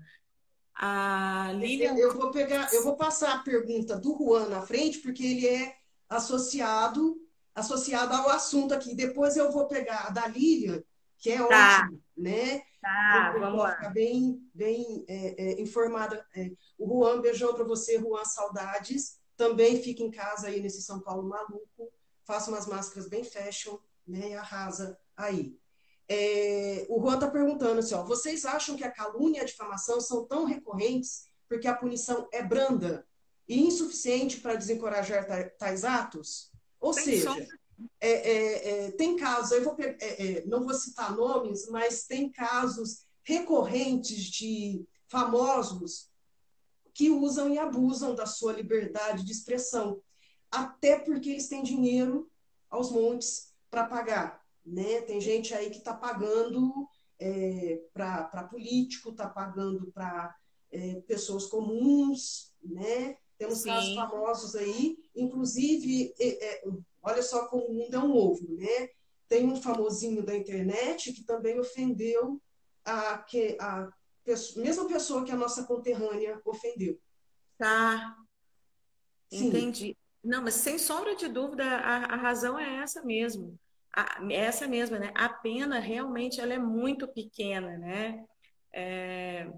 A 0.75 1.51
Lilian... 1.57 1.97
Eu 1.97 2.15
vou 2.15 2.31
pegar, 2.31 2.73
eu 2.73 2.85
vou 2.85 2.97
passar 2.97 3.35
a 3.35 3.43
pergunta 3.43 3.99
do 3.99 4.17
Juan 4.17 4.49
na 4.49 4.63
frente, 4.63 5.01
porque 5.01 5.25
ele 5.25 5.47
é 5.49 5.77
associado 6.09 7.19
associado 7.55 8.15
ao 8.15 8.31
assunto 8.31 8.73
aqui. 8.73 8.95
Depois 8.95 9.37
eu 9.37 9.53
vou 9.53 9.67
pegar 9.67 10.07
a 10.07 10.11
da 10.11 10.27
Lilian, 10.27 10.83
que 11.19 11.31
é 11.31 11.37
tá. 11.47 11.83
ótimo, 11.83 12.03
né? 12.17 12.63
Tá, 12.81 13.35
vamos 13.39 13.59
lá. 13.59 13.77
Ficar 13.77 13.91
bem, 13.91 14.41
bem 14.55 15.05
é, 15.07 15.35
é, 15.37 15.61
informada. 15.61 16.25
É. 16.35 16.51
O 16.79 16.87
Juan, 16.87 17.21
beijão 17.21 17.55
para 17.55 17.65
você, 17.65 17.99
Juan, 17.99 18.25
saudades. 18.25 19.21
Também 19.37 19.83
fica 19.83 20.03
em 20.03 20.11
casa 20.11 20.49
aí 20.49 20.61
nesse 20.61 20.81
São 20.81 21.01
Paulo 21.01 21.29
maluco. 21.29 21.93
Faça 22.25 22.51
umas 22.51 22.67
máscaras 22.67 23.09
bem 23.09 23.25
fashion, 23.25 23.77
né? 24.13 24.31
E 24.31 24.35
arrasa 24.35 24.99
aí. 25.17 25.57
É, 26.09 26.87
o 26.91 27.01
Juan 27.01 27.15
está 27.15 27.31
perguntando 27.31 27.81
assim, 27.81 27.95
ó, 27.95 28.05
vocês 28.05 28.45
acham 28.45 28.77
que 28.77 28.85
a 28.85 28.91
calúnia 28.91 29.39
e 29.39 29.43
a 29.43 29.47
difamação 29.47 30.01
são 30.01 30.27
tão 30.27 30.45
recorrentes 30.45 31.25
porque 31.49 31.67
a 31.67 31.75
punição 31.75 32.29
é 32.33 32.43
branda 32.43 33.07
e 33.49 33.61
insuficiente 33.61 34.41
para 34.41 34.55
desencorajar 34.55 35.27
tais 35.59 35.85
atos? 35.85 36.51
Ou 36.81 36.93
Tem 36.93 37.05
seja, 37.05 37.31
é, 38.01 38.11
é, 38.11 38.87
é, 38.87 38.91
tem 38.93 39.17
casos, 39.17 39.53
eu 39.53 39.65
vou, 39.65 39.77
é, 39.79 39.97
é, 40.01 40.47
não 40.47 40.65
vou 40.65 40.75
citar 40.75 41.15
nomes, 41.15 41.69
mas 41.69 42.05
tem 42.05 42.31
casos 42.31 43.07
recorrentes 43.23 44.25
de 44.25 44.85
famosos 45.09 46.11
que 46.95 47.11
usam 47.11 47.51
e 47.51 47.59
abusam 47.59 48.15
da 48.15 48.27
sua 48.27 48.53
liberdade 48.53 49.25
de 49.25 49.33
expressão, 49.33 50.03
até 50.51 50.99
porque 50.99 51.31
eles 51.31 51.49
têm 51.49 51.63
dinheiro 51.63 52.31
aos 52.69 52.91
montes 52.91 53.52
para 53.73 53.87
pagar. 53.87 54.45
Né? 54.65 55.01
Tem 55.01 55.21
gente 55.21 55.55
aí 55.55 55.71
que 55.71 55.79
está 55.79 55.95
pagando 55.95 56.87
é, 57.19 57.81
para 57.93 58.45
político, 58.45 59.11
está 59.11 59.27
pagando 59.29 59.91
para 59.91 60.37
é, 60.71 61.01
pessoas 61.07 61.47
comuns, 61.47 62.53
né? 62.63 63.17
Temos 63.39 63.59
Sim. 63.59 63.71
casos 63.71 63.95
famosos 63.95 64.55
aí, 64.55 64.97
inclusive, 65.17 66.15
é, 66.21 66.63
olha 67.03 67.23
só 67.23 67.49
como 67.49 67.65
o 67.65 67.75
mundo 67.75 67.95
é 67.95 67.99
um 67.99 68.15
ovo, 68.15 68.47
né? 68.55 68.89
Tem 69.27 69.51
um 69.51 69.57
famosinho 69.57 70.23
da 70.23 70.37
internet 70.37 71.13
que 71.13 71.25
também 71.25 71.59
ofendeu 71.59 72.41
a, 72.85 73.19
que, 73.19 73.57
a 73.59 73.89
pessoa, 74.23 74.65
mesma 74.65 74.87
pessoa 74.87 75.25
que 75.25 75.33
a 75.33 75.37
nossa 75.37 75.65
conterrânea 75.65 76.41
ofendeu. 76.45 77.01
Tá. 77.59 78.17
Sim. 79.29 79.49
Entendi. 79.49 79.97
Não, 80.23 80.43
mas 80.43 80.55
sem 80.55 80.79
sombra 80.79 81.17
de 81.17 81.29
dúvida, 81.29 81.65
a, 81.65 82.15
a 82.15 82.17
razão 82.17 82.59
é 82.59 82.83
essa 82.83 83.03
mesmo. 83.03 83.59
A, 83.95 84.21
essa 84.31 84.67
mesma, 84.67 84.99
né? 84.99 85.13
A 85.15 85.29
pena 85.29 85.79
realmente 85.79 86.41
ela 86.41 86.55
é 86.55 86.59
muito 86.59 87.09
pequena, 87.09 87.77
né? 87.77 88.25
É... 88.73 89.51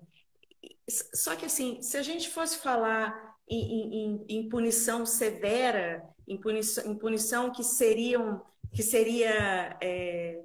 Só 0.89 1.37
que 1.37 1.47
assim, 1.47 1.81
se 1.83 1.97
a 1.97 2.03
gente 2.03 2.29
fosse 2.31 2.59
falar 2.59 3.35
em, 3.49 3.95
em, 3.95 4.25
em 4.29 4.49
punição 4.49 5.05
severa, 5.05 6.03
em 6.27 6.41
punição, 6.41 6.91
em 6.91 6.97
punição 6.97 7.51
que 7.51 7.63
seriam 7.63 8.43
que 8.73 8.83
seria 8.83 9.77
é, 9.81 10.43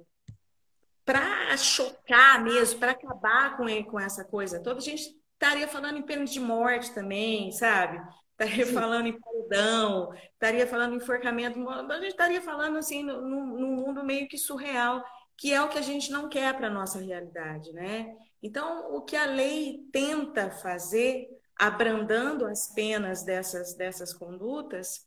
para 1.04 1.56
chocar 1.56 2.42
mesmo, 2.42 2.78
para 2.78 2.92
acabar 2.92 3.56
com, 3.56 3.84
com 3.84 3.98
essa 3.98 4.24
coisa 4.24 4.62
toda, 4.62 4.78
a 4.78 4.82
gente 4.82 5.12
estaria 5.32 5.66
falando 5.66 5.98
em 5.98 6.02
pena 6.02 6.24
de 6.24 6.38
morte 6.38 6.94
também, 6.94 7.50
sabe? 7.50 8.00
Estaria 8.40 8.66
falando 8.66 9.06
em 9.06 9.20
paredão, 9.20 10.14
estaria 10.32 10.66
falando 10.66 10.94
em 10.94 10.96
enforcamento, 10.96 11.68
a 11.68 12.00
gente 12.00 12.12
estaria 12.12 12.40
falando 12.40 12.78
assim 12.78 13.02
num 13.02 13.76
mundo 13.76 14.02
meio 14.02 14.26
que 14.28 14.38
surreal, 14.38 15.04
que 15.36 15.52
é 15.52 15.60
o 15.60 15.68
que 15.68 15.76
a 15.76 15.82
gente 15.82 16.10
não 16.10 16.26
quer 16.26 16.56
para 16.56 16.68
a 16.68 16.72
nossa 16.72 16.98
realidade, 16.98 17.70
né? 17.74 18.16
Então, 18.42 18.94
o 18.94 19.02
que 19.02 19.14
a 19.14 19.26
lei 19.26 19.86
tenta 19.92 20.50
fazer, 20.50 21.28
abrandando 21.54 22.46
as 22.46 22.72
penas 22.72 23.22
dessas, 23.22 23.74
dessas 23.74 24.14
condutas, 24.14 25.06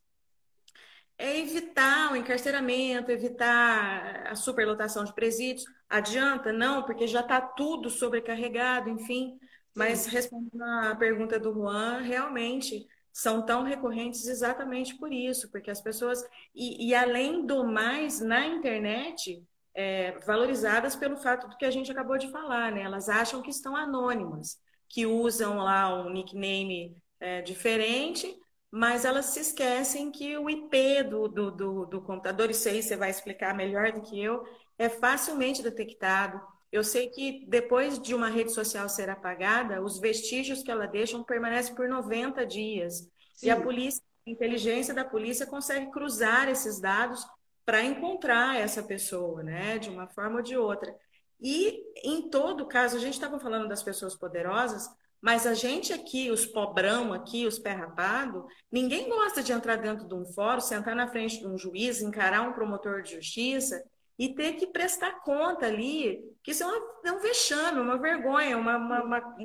é 1.18 1.40
evitar 1.40 2.12
o 2.12 2.16
encarceramento, 2.16 3.12
evitar 3.12 4.28
a 4.28 4.36
superlotação 4.36 5.04
de 5.04 5.14
presídios. 5.14 5.66
Adianta? 5.90 6.54
Não, 6.54 6.84
porque 6.84 7.08
já 7.08 7.22
está 7.22 7.42
tudo 7.42 7.90
sobrecarregado, 7.90 8.92
enfim. 8.92 9.40
Mas 9.76 10.06
respondendo 10.06 10.62
à 10.62 10.96
pergunta 10.96 11.40
do 11.40 11.52
Juan, 11.52 12.02
realmente 12.02 12.88
são 13.14 13.46
tão 13.46 13.64
recorrentes 13.64 14.26
exatamente 14.28 14.96
por 14.98 15.14
isso, 15.14 15.50
porque 15.52 15.70
as 15.70 15.80
pessoas, 15.80 16.22
e, 16.54 16.90
e 16.90 16.96
além 16.96 17.46
do 17.46 17.64
mais, 17.64 18.20
na 18.20 18.48
internet, 18.48 19.42
é, 19.76 20.18
valorizadas 20.26 20.96
pelo 20.96 21.18
fato 21.18 21.48
do 21.48 21.56
que 21.58 21.66
a 21.66 21.72
gente 21.72 21.92
acabou 21.92 22.18
de 22.18 22.30
falar, 22.30 22.72
né? 22.72 22.82
Elas 22.82 23.10
acham 23.10 23.42
que 23.42 23.52
estão 23.52 23.76
anônimas, 23.76 24.58
que 24.90 25.06
usam 25.06 25.58
lá 25.58 26.04
um 26.04 26.10
nickname 26.12 26.96
é, 27.20 27.42
diferente, 27.42 28.36
mas 28.72 29.06
elas 29.06 29.28
se 29.28 29.40
esquecem 29.40 30.12
que 30.12 30.36
o 30.38 30.50
IP 30.50 31.04
do, 31.04 31.28
do, 31.28 31.52
do, 31.52 31.86
do 31.86 32.02
computador, 32.02 32.50
isso 32.50 32.68
aí 32.68 32.82
você 32.82 32.96
vai 32.98 33.12
explicar 33.12 33.54
melhor 33.56 33.92
do 33.92 34.02
que 34.02 34.20
eu, 34.20 34.44
é 34.78 34.90
facilmente 34.90 35.62
detectado. 35.62 36.42
Eu 36.74 36.84
sei 36.84 37.08
que 37.08 37.46
depois 37.48 38.00
de 38.00 38.16
uma 38.16 38.30
rede 38.30 38.52
social 38.52 38.90
ser 38.90 39.08
apagada, 39.08 39.80
os 39.80 40.00
vestígios 40.00 40.64
que 40.64 40.72
ela 40.72 40.88
deixa 40.88 41.24
permanecem 41.24 41.76
por 41.76 41.88
90 41.88 42.44
dias. 42.48 43.08
Sim. 43.36 43.46
E 43.46 43.50
a 43.52 43.62
polícia, 43.62 44.02
a 44.26 44.32
inteligência 44.32 44.92
da 44.92 45.06
polícia 45.06 45.46
consegue 45.46 45.92
cruzar 45.92 46.50
esses 46.50 46.82
dados 46.82 47.24
para 47.64 47.84
encontrar 47.84 48.60
essa 48.60 48.82
pessoa, 48.82 49.44
né, 49.44 49.78
de 49.78 49.92
uma 49.92 50.08
forma 50.08 50.38
ou 50.38 50.42
de 50.42 50.58
outra. 50.58 50.98
E 51.40 51.80
em 52.04 52.28
todo 52.32 52.66
caso, 52.66 52.98
a 52.98 53.00
gente 53.00 53.14
estava 53.14 53.40
falando 53.40 53.70
das 53.70 53.84
pessoas 53.84 54.16
poderosas, 54.16 54.90
mas 55.22 55.46
a 55.46 55.54
gente 55.54 55.94
aqui, 55.94 56.32
os 56.32 56.44
pobrão 56.44 57.14
aqui, 57.14 57.46
os 57.46 57.60
pé 57.60 57.74
rapado, 57.74 58.48
ninguém 58.72 59.08
gosta 59.10 59.44
de 59.44 59.52
entrar 59.52 59.76
dentro 59.76 60.08
de 60.08 60.14
um 60.16 60.26
fórum, 60.26 60.60
sentar 60.60 60.96
na 60.96 61.08
frente 61.08 61.38
de 61.38 61.46
um 61.46 61.56
juiz, 61.56 62.02
encarar 62.02 62.42
um 62.42 62.54
promotor 62.54 63.04
de 63.04 63.12
justiça 63.12 63.80
e 64.18 64.34
ter 64.34 64.54
que 64.54 64.68
prestar 64.68 65.22
conta 65.22 65.66
ali, 65.66 66.24
que 66.44 66.52
isso 66.52 66.64
é, 66.64 66.68
uma, 66.68 67.00
é 67.06 67.12
um 67.12 67.20
vexame, 67.20 67.80
uma 67.80 67.98
vergonha, 67.98 68.58
uma, 68.58 68.78
uma, 68.78 69.04
uma, 69.04 69.36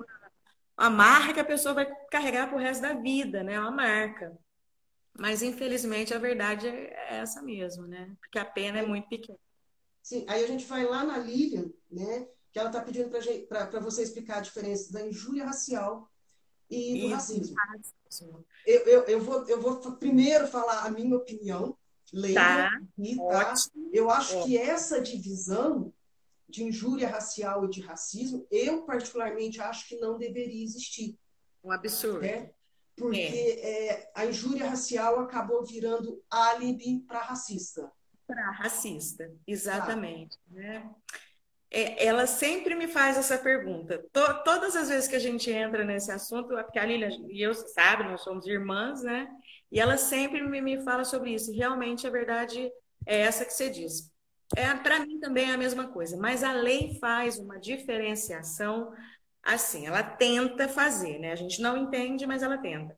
uma 0.78 0.90
marca 0.90 1.34
que 1.34 1.40
a 1.40 1.44
pessoa 1.44 1.74
vai 1.74 1.86
carregar 2.10 2.48
para 2.48 2.56
o 2.56 2.60
resto 2.60 2.82
da 2.82 2.94
vida, 2.94 3.42
né? 3.42 3.58
Uma 3.58 3.70
marca. 3.70 4.36
Mas, 5.18 5.42
infelizmente, 5.42 6.14
a 6.14 6.18
verdade 6.18 6.68
é 6.68 7.16
essa 7.16 7.42
mesmo, 7.42 7.86
né? 7.86 8.14
Porque 8.20 8.38
a 8.38 8.44
pena 8.44 8.78
é 8.78 8.86
muito 8.86 9.08
pequena. 9.08 9.38
Sim, 10.02 10.24
aí 10.28 10.44
a 10.44 10.46
gente 10.46 10.64
vai 10.66 10.84
lá 10.84 11.02
na 11.04 11.18
Lilian, 11.18 11.70
né? 11.90 12.28
que 12.52 12.58
ela 12.58 12.70
está 12.70 12.80
pedindo 12.80 13.08
para 13.46 13.80
você 13.80 14.02
explicar 14.02 14.38
a 14.38 14.42
diferença 14.42 14.92
da 14.92 15.06
injúria 15.06 15.44
racial 15.44 16.10
e 16.68 17.02
do 17.02 17.08
racismo. 17.08 17.56
Eu, 18.66 18.80
eu, 18.80 19.02
eu, 19.04 19.20
vou, 19.20 19.46
eu 19.48 19.60
vou 19.60 19.96
primeiro 19.96 20.48
falar 20.48 20.84
a 20.84 20.90
minha 20.90 21.16
opinião, 21.16 21.77
leiga, 22.12 22.40
tá, 22.40 22.70
aqui, 22.98 23.16
tá? 23.16 23.54
Eu 23.92 24.10
acho 24.10 24.44
que 24.44 24.56
essa 24.56 25.00
divisão 25.00 25.92
de 26.48 26.64
injúria 26.64 27.08
racial 27.08 27.64
e 27.64 27.70
de 27.70 27.80
racismo, 27.80 28.46
eu 28.50 28.82
particularmente 28.82 29.60
acho 29.60 29.88
que 29.88 29.96
não 29.96 30.18
deveria 30.18 30.64
existir. 30.64 31.18
Um 31.62 31.70
absurdo. 31.70 32.20
Né? 32.20 32.50
Porque 32.96 33.20
é. 33.20 33.88
É, 33.88 34.10
a 34.14 34.26
injúria 34.26 34.68
racial 34.68 35.20
acabou 35.20 35.64
virando 35.64 36.22
álibi 36.30 37.00
para 37.00 37.20
racista. 37.20 37.92
Para 38.26 38.50
racista, 38.50 39.30
exatamente. 39.46 40.36
Tá. 40.36 40.54
Né? 40.54 40.94
é, 41.70 42.06
ela 42.06 42.26
sempre 42.26 42.74
me 42.74 42.88
faz 42.88 43.16
essa 43.16 43.36
pergunta. 43.36 43.98
To, 44.12 44.42
todas 44.42 44.74
as 44.74 44.88
vezes 44.88 45.08
que 45.08 45.16
a 45.16 45.20
gente 45.20 45.50
entra 45.50 45.84
nesse 45.84 46.10
assunto, 46.10 46.48
porque 46.48 46.78
a 46.78 46.84
Lília 46.84 47.10
e 47.28 47.42
eu, 47.42 47.54
sabe, 47.54 48.04
nós 48.04 48.22
somos 48.22 48.46
irmãs, 48.46 49.02
né? 49.02 49.28
E 49.70 49.80
ela 49.80 49.96
sempre 49.96 50.42
me, 50.42 50.82
fala 50.82 51.04
sobre 51.04 51.34
isso. 51.34 51.52
Realmente 51.52 52.06
a 52.06 52.10
verdade 52.10 52.70
é 53.06 53.20
essa 53.20 53.44
que 53.44 53.52
você 53.52 53.70
diz. 53.70 54.10
É, 54.56 54.74
Para 54.74 55.00
mim 55.00 55.20
também 55.20 55.50
é 55.50 55.54
a 55.54 55.58
mesma 55.58 55.88
coisa, 55.88 56.16
mas 56.16 56.42
a 56.42 56.52
lei 56.52 56.98
faz 56.98 57.38
uma 57.38 57.58
diferenciação 57.58 58.92
assim, 59.42 59.86
ela 59.86 60.02
tenta 60.02 60.68
fazer, 60.68 61.18
né? 61.18 61.32
A 61.32 61.36
gente 61.36 61.60
não 61.62 61.76
entende, 61.76 62.26
mas 62.26 62.42
ela 62.42 62.58
tenta. 62.58 62.96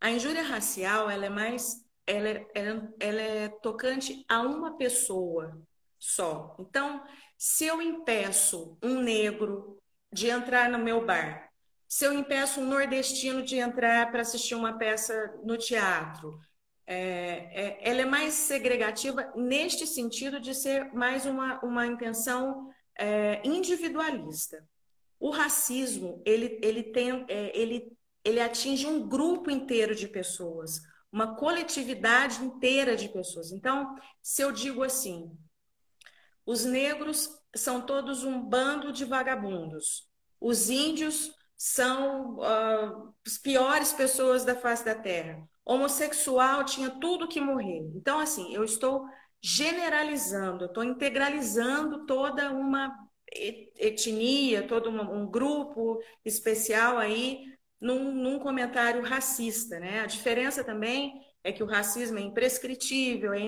A 0.00 0.10
injúria 0.10 0.42
racial, 0.42 1.10
ela 1.10 1.26
é 1.26 1.28
mais, 1.28 1.84
ela 2.06 2.28
é, 2.28 2.46
ela, 2.54 2.94
ela 2.98 3.20
é 3.20 3.48
tocante 3.48 4.24
a 4.28 4.40
uma 4.42 4.76
pessoa 4.76 5.60
só. 5.98 6.56
Então, 6.58 7.02
se 7.36 7.66
eu 7.66 7.80
impeço 7.82 8.78
um 8.82 9.00
negro 9.00 9.78
de 10.12 10.28
entrar 10.28 10.70
no 10.70 10.78
meu 10.78 11.04
bar, 11.04 11.49
se 11.90 12.04
eu 12.04 12.12
impeço 12.12 12.60
um 12.60 12.68
nordestino 12.68 13.42
de 13.42 13.56
entrar 13.56 14.12
para 14.12 14.20
assistir 14.20 14.54
uma 14.54 14.78
peça 14.78 15.34
no 15.42 15.58
teatro, 15.58 16.38
é, 16.86 17.50
é, 17.52 17.78
ela 17.82 18.02
é 18.02 18.04
mais 18.04 18.32
segregativa 18.34 19.32
neste 19.34 19.88
sentido 19.88 20.38
de 20.38 20.54
ser 20.54 20.94
mais 20.94 21.26
uma, 21.26 21.58
uma 21.64 21.84
intenção 21.84 22.70
é, 22.96 23.40
individualista. 23.44 24.64
O 25.18 25.30
racismo 25.30 26.22
ele, 26.24 26.60
ele, 26.62 26.84
tem, 26.84 27.26
é, 27.28 27.58
ele, 27.58 27.92
ele 28.24 28.40
atinge 28.40 28.86
um 28.86 29.08
grupo 29.08 29.50
inteiro 29.50 29.92
de 29.92 30.06
pessoas, 30.06 30.80
uma 31.10 31.34
coletividade 31.34 32.40
inteira 32.44 32.96
de 32.96 33.08
pessoas. 33.08 33.50
Então, 33.50 33.96
se 34.22 34.42
eu 34.42 34.52
digo 34.52 34.84
assim, 34.84 35.36
os 36.46 36.64
negros 36.64 37.28
são 37.52 37.80
todos 37.80 38.22
um 38.22 38.40
bando 38.40 38.92
de 38.92 39.04
vagabundos. 39.04 40.08
Os 40.40 40.70
índios 40.70 41.34
são 41.62 42.38
uh, 42.38 43.14
as 43.26 43.36
piores 43.36 43.92
pessoas 43.92 44.46
da 44.46 44.56
face 44.56 44.82
da 44.82 44.94
terra. 44.94 45.46
homossexual 45.62 46.64
tinha 46.64 46.88
tudo 46.88 47.28
que 47.28 47.38
morrer. 47.38 47.82
Então, 47.94 48.18
assim, 48.18 48.54
eu 48.54 48.64
estou 48.64 49.06
generalizando, 49.42 50.64
eu 50.64 50.68
estou 50.68 50.82
integralizando 50.82 52.06
toda 52.06 52.50
uma 52.50 52.90
etnia, 53.30 54.66
todo 54.66 54.88
um 54.88 55.30
grupo 55.30 56.02
especial 56.24 56.96
aí 56.96 57.44
num, 57.78 58.10
num 58.10 58.38
comentário 58.38 59.02
racista, 59.02 59.78
né? 59.78 60.00
A 60.00 60.06
diferença 60.06 60.64
também 60.64 61.12
é 61.44 61.52
que 61.52 61.62
o 61.62 61.66
racismo 61.66 62.18
é 62.18 62.22
imprescritível, 62.22 63.34
é, 63.34 63.42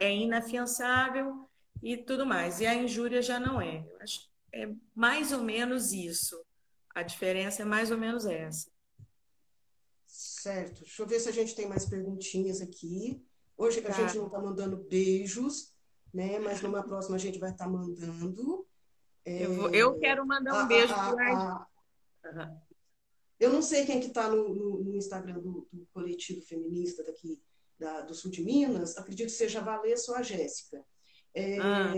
é 0.00 0.12
inafiançável 0.12 1.48
e 1.80 1.96
tudo 1.96 2.26
mais. 2.26 2.60
E 2.60 2.66
a 2.66 2.74
injúria 2.74 3.22
já 3.22 3.38
não 3.38 3.60
é. 3.60 3.86
Eu 3.88 3.98
acho 4.00 4.32
é 4.52 4.68
mais 4.94 5.30
ou 5.32 5.42
menos 5.42 5.92
isso. 5.92 6.44
A 6.94 7.02
diferença 7.02 7.62
é 7.62 7.64
mais 7.64 7.90
ou 7.90 7.98
menos 7.98 8.26
essa. 8.26 8.70
Certo. 10.06 10.80
Deixa 10.80 11.02
eu 11.02 11.06
ver 11.06 11.20
se 11.20 11.28
a 11.28 11.32
gente 11.32 11.54
tem 11.54 11.66
mais 11.66 11.86
perguntinhas 11.86 12.60
aqui. 12.60 13.24
Hoje 13.56 13.80
tá. 13.80 13.88
a 13.88 13.92
gente 13.92 14.18
não 14.18 14.26
está 14.26 14.38
mandando 14.38 14.76
beijos, 14.76 15.72
né? 16.12 16.38
Mas 16.38 16.60
numa 16.60 16.82
próxima 16.82 17.16
a 17.16 17.18
gente 17.18 17.38
vai 17.38 17.50
estar 17.50 17.64
tá 17.64 17.70
mandando. 17.70 18.66
É... 19.24 19.46
Eu, 19.46 19.54
vou, 19.54 19.70
eu, 19.70 19.98
quero 19.98 20.26
mandar 20.26 20.64
um 20.64 20.66
beijo 20.66 20.92
para 20.92 21.66
uhum. 22.24 22.60
Eu 23.38 23.52
não 23.52 23.62
sei 23.62 23.86
quem 23.86 24.00
que 24.00 24.08
está 24.08 24.28
no, 24.28 24.54
no, 24.54 24.84
no, 24.84 24.96
Instagram 24.96 25.40
do, 25.40 25.66
do, 25.72 25.86
coletivo 25.92 26.40
feminista 26.42 27.02
daqui 27.02 27.42
da, 27.78 28.02
do 28.02 28.14
sul 28.14 28.30
de 28.30 28.42
Minas. 28.42 28.96
Acredito 28.96 29.26
que 29.26 29.32
seja 29.32 29.60
a 29.60 29.64
Valessa 29.64 30.12
ou 30.12 30.18
a 30.18 30.22
Jéssica. 30.22 30.84
É, 31.34 31.58
ah. 31.58 31.92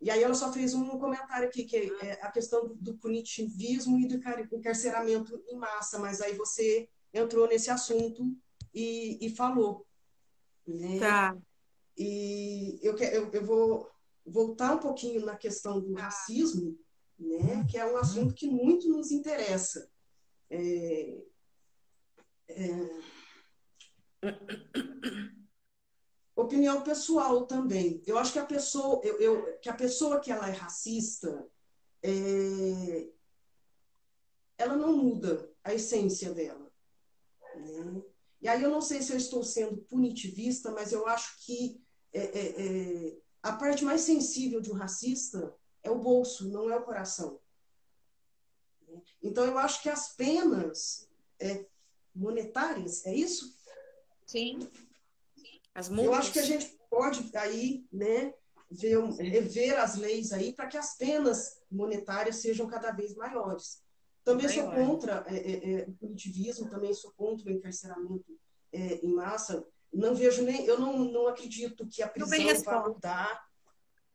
E 0.00 0.10
aí 0.10 0.22
ela 0.22 0.34
só 0.34 0.52
fez 0.52 0.74
um 0.74 0.98
comentário 0.98 1.48
aqui, 1.48 1.64
que 1.64 1.76
é 1.76 2.12
a 2.22 2.30
questão 2.30 2.74
do 2.76 2.96
punitivismo 2.98 3.98
e 3.98 4.06
do 4.06 4.16
encarceramento 4.56 5.42
em 5.48 5.56
massa, 5.56 5.98
mas 5.98 6.20
aí 6.20 6.34
você 6.34 6.88
entrou 7.12 7.48
nesse 7.48 7.70
assunto 7.70 8.36
e, 8.74 9.18
e 9.20 9.30
falou. 9.34 9.86
Né? 10.66 10.98
Tá. 10.98 11.36
E 11.96 12.78
eu, 12.82 12.96
eu, 12.98 13.30
eu 13.32 13.44
vou 13.44 13.90
voltar 14.24 14.74
um 14.74 14.78
pouquinho 14.78 15.24
na 15.24 15.36
questão 15.36 15.80
do 15.80 15.94
racismo, 15.94 16.78
né? 17.18 17.64
que 17.70 17.78
é 17.78 17.86
um 17.86 17.96
assunto 17.96 18.34
que 18.34 18.46
muito 18.46 18.88
nos 18.88 19.10
interessa. 19.10 19.88
É, 20.50 21.22
é 22.48 23.00
opinião 26.46 26.82
pessoal 26.82 27.46
também. 27.46 28.02
Eu 28.06 28.18
acho 28.18 28.32
que 28.32 28.38
a 28.38 28.46
pessoa, 28.46 29.00
eu, 29.04 29.20
eu, 29.20 29.58
que 29.58 29.68
a 29.68 29.74
pessoa 29.74 30.20
que 30.20 30.32
ela 30.32 30.48
é 30.48 30.52
racista, 30.52 31.46
é, 32.02 33.08
ela 34.56 34.76
não 34.76 34.96
muda 34.96 35.52
a 35.62 35.74
essência 35.74 36.32
dela. 36.32 36.70
Né? 37.56 38.02
E 38.40 38.48
aí 38.48 38.62
eu 38.62 38.70
não 38.70 38.80
sei 38.80 39.02
se 39.02 39.12
eu 39.12 39.16
estou 39.16 39.42
sendo 39.42 39.78
punitivista, 39.78 40.70
mas 40.70 40.92
eu 40.92 41.06
acho 41.06 41.44
que 41.44 41.80
é, 42.12 42.20
é, 42.20 43.08
é 43.10 43.16
a 43.42 43.52
parte 43.52 43.84
mais 43.84 44.00
sensível 44.00 44.60
de 44.60 44.70
um 44.70 44.74
racista 44.74 45.54
é 45.82 45.90
o 45.90 45.98
bolso, 45.98 46.48
não 46.48 46.70
é 46.70 46.76
o 46.76 46.84
coração. 46.84 47.40
Então 49.22 49.44
eu 49.44 49.58
acho 49.58 49.82
que 49.82 49.88
as 49.88 50.14
penas 50.14 51.08
é, 51.38 51.66
monetárias, 52.14 53.04
é 53.04 53.14
isso? 53.14 53.56
Sim 54.24 54.58
as 55.76 55.90
multas. 55.90 56.06
Eu 56.06 56.14
acho 56.14 56.32
que 56.32 56.38
a 56.38 56.44
gente 56.44 56.78
pode 56.90 57.30
aí, 57.36 57.86
né, 57.92 58.32
ver, 58.70 58.98
rever 59.18 59.78
as 59.78 59.96
leis 59.96 60.32
aí 60.32 60.54
para 60.54 60.66
que 60.66 60.78
as 60.78 60.96
penas 60.96 61.60
monetárias 61.70 62.36
sejam 62.36 62.66
cada 62.66 62.90
vez 62.92 63.14
maiores. 63.14 63.82
Também 64.24 64.48
sou 64.48 64.70
contra 64.72 65.24
é, 65.28 65.36
é, 65.36 65.72
é, 65.72 65.84
o 65.86 65.92
punitivismo, 65.92 66.68
também 66.70 66.92
sou 66.94 67.12
contra 67.12 67.48
o 67.48 67.52
encarceramento 67.52 68.36
é, 68.72 68.94
em 68.94 69.12
massa. 69.14 69.64
Não 69.92 70.14
vejo 70.14 70.42
nem, 70.42 70.64
eu 70.64 70.80
não, 70.80 70.98
não 70.98 71.28
acredito 71.28 71.86
que 71.86 72.02
a 72.02 72.08
prisão 72.08 72.62
vá 72.64 72.88
mudar. 72.88 73.46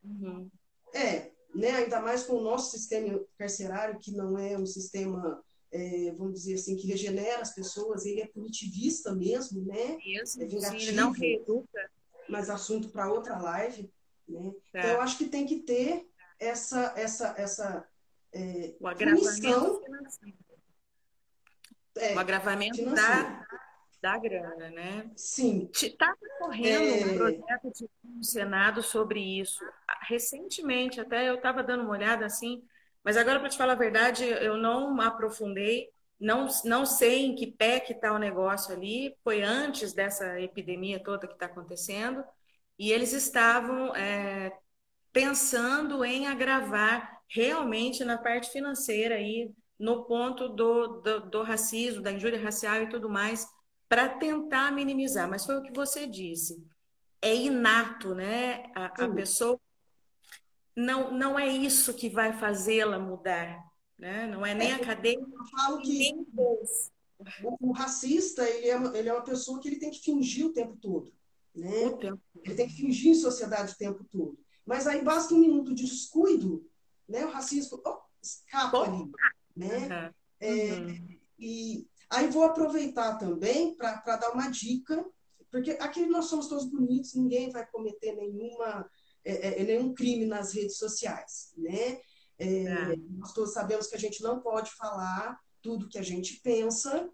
Uhum. 0.02 0.50
É, 0.92 1.30
né, 1.54 1.70
ainda 1.70 2.00
mais 2.00 2.24
com 2.24 2.34
o 2.34 2.42
nosso 2.42 2.72
sistema 2.72 3.24
carcerário, 3.38 4.00
que 4.00 4.10
não 4.10 4.36
é 4.36 4.58
um 4.58 4.66
sistema 4.66 5.42
é, 5.72 6.12
vamos 6.12 6.34
dizer 6.34 6.54
assim, 6.54 6.76
que 6.76 6.86
regenera 6.86 7.40
as 7.40 7.54
pessoas, 7.54 8.04
ele 8.04 8.20
é 8.20 8.26
punitivista 8.26 9.14
mesmo, 9.14 9.64
né? 9.64 9.98
Isso, 10.04 10.40
é 10.42 10.44
vingativo, 10.44 10.80
sim, 10.80 10.92
não 10.92 11.10
reeduca. 11.10 11.90
Mas 12.28 12.50
assunto 12.50 12.90
para 12.90 13.10
outra 13.10 13.38
live, 13.38 13.90
né? 14.28 14.52
Tá. 14.72 14.78
Então, 14.78 14.90
eu 14.90 15.00
acho 15.00 15.18
que 15.18 15.28
tem 15.28 15.46
que 15.46 15.60
ter 15.60 16.06
essa, 16.38 16.92
essa, 16.96 17.34
essa 17.38 17.88
é, 18.32 18.74
o 18.80 18.86
agravamento 18.86 19.82
financeiro. 19.82 20.38
É, 21.96 22.14
o 22.14 22.18
agravamento 22.18 22.84
da, 22.94 23.46
da 24.00 24.18
grana, 24.18 24.70
né? 24.70 25.10
Sim. 25.14 25.70
Está 25.72 26.14
correndo 26.38 26.82
é... 26.82 27.06
um 27.06 27.16
projeto 27.16 27.72
de, 27.74 27.90
no 28.02 28.24
Senado 28.24 28.82
sobre 28.82 29.20
isso. 29.20 29.62
Recentemente, 30.08 31.00
até 31.00 31.28
eu 31.28 31.36
estava 31.36 31.62
dando 31.62 31.82
uma 31.82 31.92
olhada 31.92 32.24
assim, 32.24 32.62
mas 33.04 33.16
agora, 33.16 33.40
para 33.40 33.48
te 33.48 33.58
falar 33.58 33.72
a 33.72 33.76
verdade, 33.76 34.24
eu 34.24 34.56
não 34.56 35.00
aprofundei, 35.00 35.88
não, 36.20 36.46
não 36.64 36.86
sei 36.86 37.26
em 37.26 37.34
que 37.34 37.48
pé 37.48 37.80
que 37.80 37.92
está 37.92 38.12
o 38.12 38.18
negócio 38.18 38.72
ali. 38.72 39.16
Foi 39.24 39.42
antes 39.42 39.92
dessa 39.92 40.40
epidemia 40.40 41.02
toda 41.02 41.26
que 41.26 41.32
está 41.32 41.46
acontecendo. 41.46 42.22
E 42.78 42.92
eles 42.92 43.12
estavam 43.12 43.94
é, 43.96 44.56
pensando 45.12 46.04
em 46.04 46.28
agravar 46.28 47.20
realmente 47.28 48.04
na 48.04 48.16
parte 48.18 48.50
financeira 48.50 49.16
aí, 49.16 49.50
no 49.78 50.04
ponto 50.04 50.48
do, 50.48 51.00
do, 51.00 51.20
do 51.28 51.42
racismo, 51.42 52.02
da 52.02 52.12
injúria 52.12 52.40
racial 52.40 52.82
e 52.82 52.88
tudo 52.88 53.08
mais, 53.10 53.44
para 53.88 54.08
tentar 54.08 54.70
minimizar. 54.70 55.28
Mas 55.28 55.44
foi 55.44 55.58
o 55.58 55.62
que 55.62 55.72
você 55.72 56.06
disse. 56.06 56.64
É 57.20 57.34
inato, 57.34 58.14
né? 58.14 58.70
A, 58.76 58.86
a 59.04 59.08
pessoa 59.08 59.60
não, 60.76 61.12
não 61.12 61.38
é 61.38 61.48
isso 61.48 61.94
que 61.94 62.08
vai 62.08 62.32
fazê-la 62.32 62.98
mudar. 62.98 63.62
Né? 63.98 64.26
Não 64.26 64.44
é 64.44 64.54
nem 64.54 64.72
é, 64.72 64.74
a 64.74 64.78
cadeia, 64.78 65.16
eu 65.18 65.44
falo 65.46 65.80
que 65.80 65.96
nem 65.96 66.26
o, 66.36 67.68
o 67.68 67.72
racista 67.72 68.42
ele 68.48 68.68
é, 68.68 68.98
ele 68.98 69.08
é 69.08 69.12
uma 69.12 69.22
pessoa 69.22 69.60
que 69.60 69.68
ele 69.68 69.78
tem 69.78 69.90
que 69.90 70.00
fingir 70.00 70.46
o 70.46 70.52
tempo 70.52 70.76
todo. 70.76 71.12
Né? 71.54 71.86
O 71.86 71.96
tempo. 71.96 72.20
Ele 72.42 72.54
tem 72.54 72.66
que 72.66 72.74
fingir 72.74 73.12
em 73.12 73.14
sociedade 73.14 73.72
o 73.72 73.78
tempo 73.78 74.04
todo. 74.04 74.38
Mas 74.66 74.86
aí 74.86 75.02
basta 75.02 75.34
um 75.34 75.38
minuto 75.38 75.74
de 75.74 75.84
descuido, 75.84 76.68
né? 77.08 77.24
o 77.24 77.30
racismo 77.30 77.80
oh, 77.84 77.98
escapa 78.22 78.78
ali. 78.78 79.10
Né? 79.56 79.78
Uhum. 79.78 80.14
É, 80.40 80.72
uhum. 80.74 81.18
E 81.38 81.86
aí 82.10 82.28
vou 82.28 82.44
aproveitar 82.44 83.18
também 83.18 83.74
para 83.76 84.16
dar 84.16 84.32
uma 84.32 84.48
dica, 84.48 85.04
porque 85.50 85.72
aqui 85.72 86.06
nós 86.06 86.26
somos 86.26 86.48
todos 86.48 86.64
bonitos, 86.64 87.14
ninguém 87.14 87.50
vai 87.50 87.66
cometer 87.66 88.16
nenhuma 88.16 88.88
é, 89.24 89.48
é, 89.48 89.60
é, 89.60 89.64
nenhum 89.64 89.94
crime 89.94 90.26
nas 90.26 90.52
redes 90.52 90.76
sociais, 90.76 91.52
né? 91.56 92.00
É, 92.38 92.64
é, 92.64 92.96
nós 93.10 93.32
todos 93.32 93.52
sabemos 93.52 93.86
que 93.86 93.94
a 93.94 93.98
gente 93.98 94.22
não 94.22 94.40
pode 94.40 94.70
falar 94.72 95.38
tudo 95.60 95.88
que 95.88 95.98
a 95.98 96.02
gente 96.02 96.40
pensa, 96.40 97.08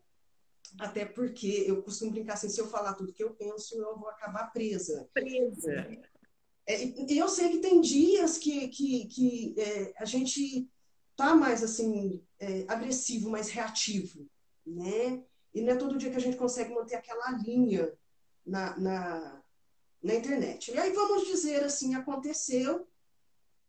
até 0.80 1.04
porque 1.04 1.64
eu 1.66 1.82
costumo 1.82 2.12
brincar 2.12 2.34
assim, 2.34 2.48
se 2.48 2.60
eu 2.60 2.68
falar 2.68 2.94
tudo 2.94 3.12
que 3.12 3.22
eu 3.22 3.34
penso, 3.34 3.76
eu 3.76 3.98
vou 3.98 4.08
acabar 4.08 4.52
presa. 4.52 5.08
Presa. 5.12 5.88
É, 6.66 6.84
e 6.84 7.18
eu 7.18 7.28
sei 7.28 7.50
que 7.50 7.58
tem 7.58 7.80
dias 7.80 8.38
que, 8.38 8.68
que, 8.68 9.06
que 9.06 9.54
é, 9.58 9.92
a 9.96 10.04
gente 10.04 10.68
tá 11.16 11.34
mais 11.34 11.62
assim 11.62 12.22
é, 12.38 12.64
agressivo, 12.68 13.30
mais 13.30 13.48
reativo, 13.48 14.28
né? 14.66 15.22
E 15.54 15.62
não 15.62 15.72
é 15.72 15.76
todo 15.76 15.96
dia 15.96 16.10
que 16.10 16.16
a 16.16 16.20
gente 16.20 16.36
consegue 16.36 16.74
manter 16.74 16.94
aquela 16.94 17.32
linha 17.32 17.92
na, 18.46 18.78
na, 18.78 19.37
na 20.02 20.14
internet. 20.14 20.70
E 20.70 20.78
aí 20.78 20.92
vamos 20.92 21.26
dizer 21.26 21.64
assim, 21.64 21.94
aconteceu, 21.94 22.88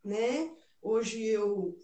né? 0.03 0.55
Hoje 0.81 1.23
eu 1.23 1.77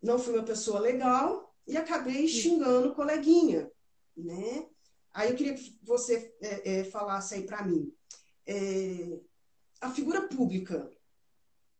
não 0.00 0.18
fui 0.18 0.34
uma 0.34 0.44
pessoa 0.44 0.80
legal 0.80 1.54
e 1.66 1.76
acabei 1.76 2.26
xingando 2.26 2.88
o 2.88 2.94
coleguinha, 2.94 3.70
né? 4.16 4.66
Aí 5.12 5.30
eu 5.30 5.36
queria 5.36 5.54
que 5.54 5.78
você 5.82 6.34
é, 6.40 6.80
é, 6.80 6.84
falasse 6.84 7.34
aí 7.34 7.44
para 7.44 7.64
mim. 7.64 7.92
É, 8.46 9.20
a 9.80 9.90
figura 9.90 10.26
pública, 10.28 10.90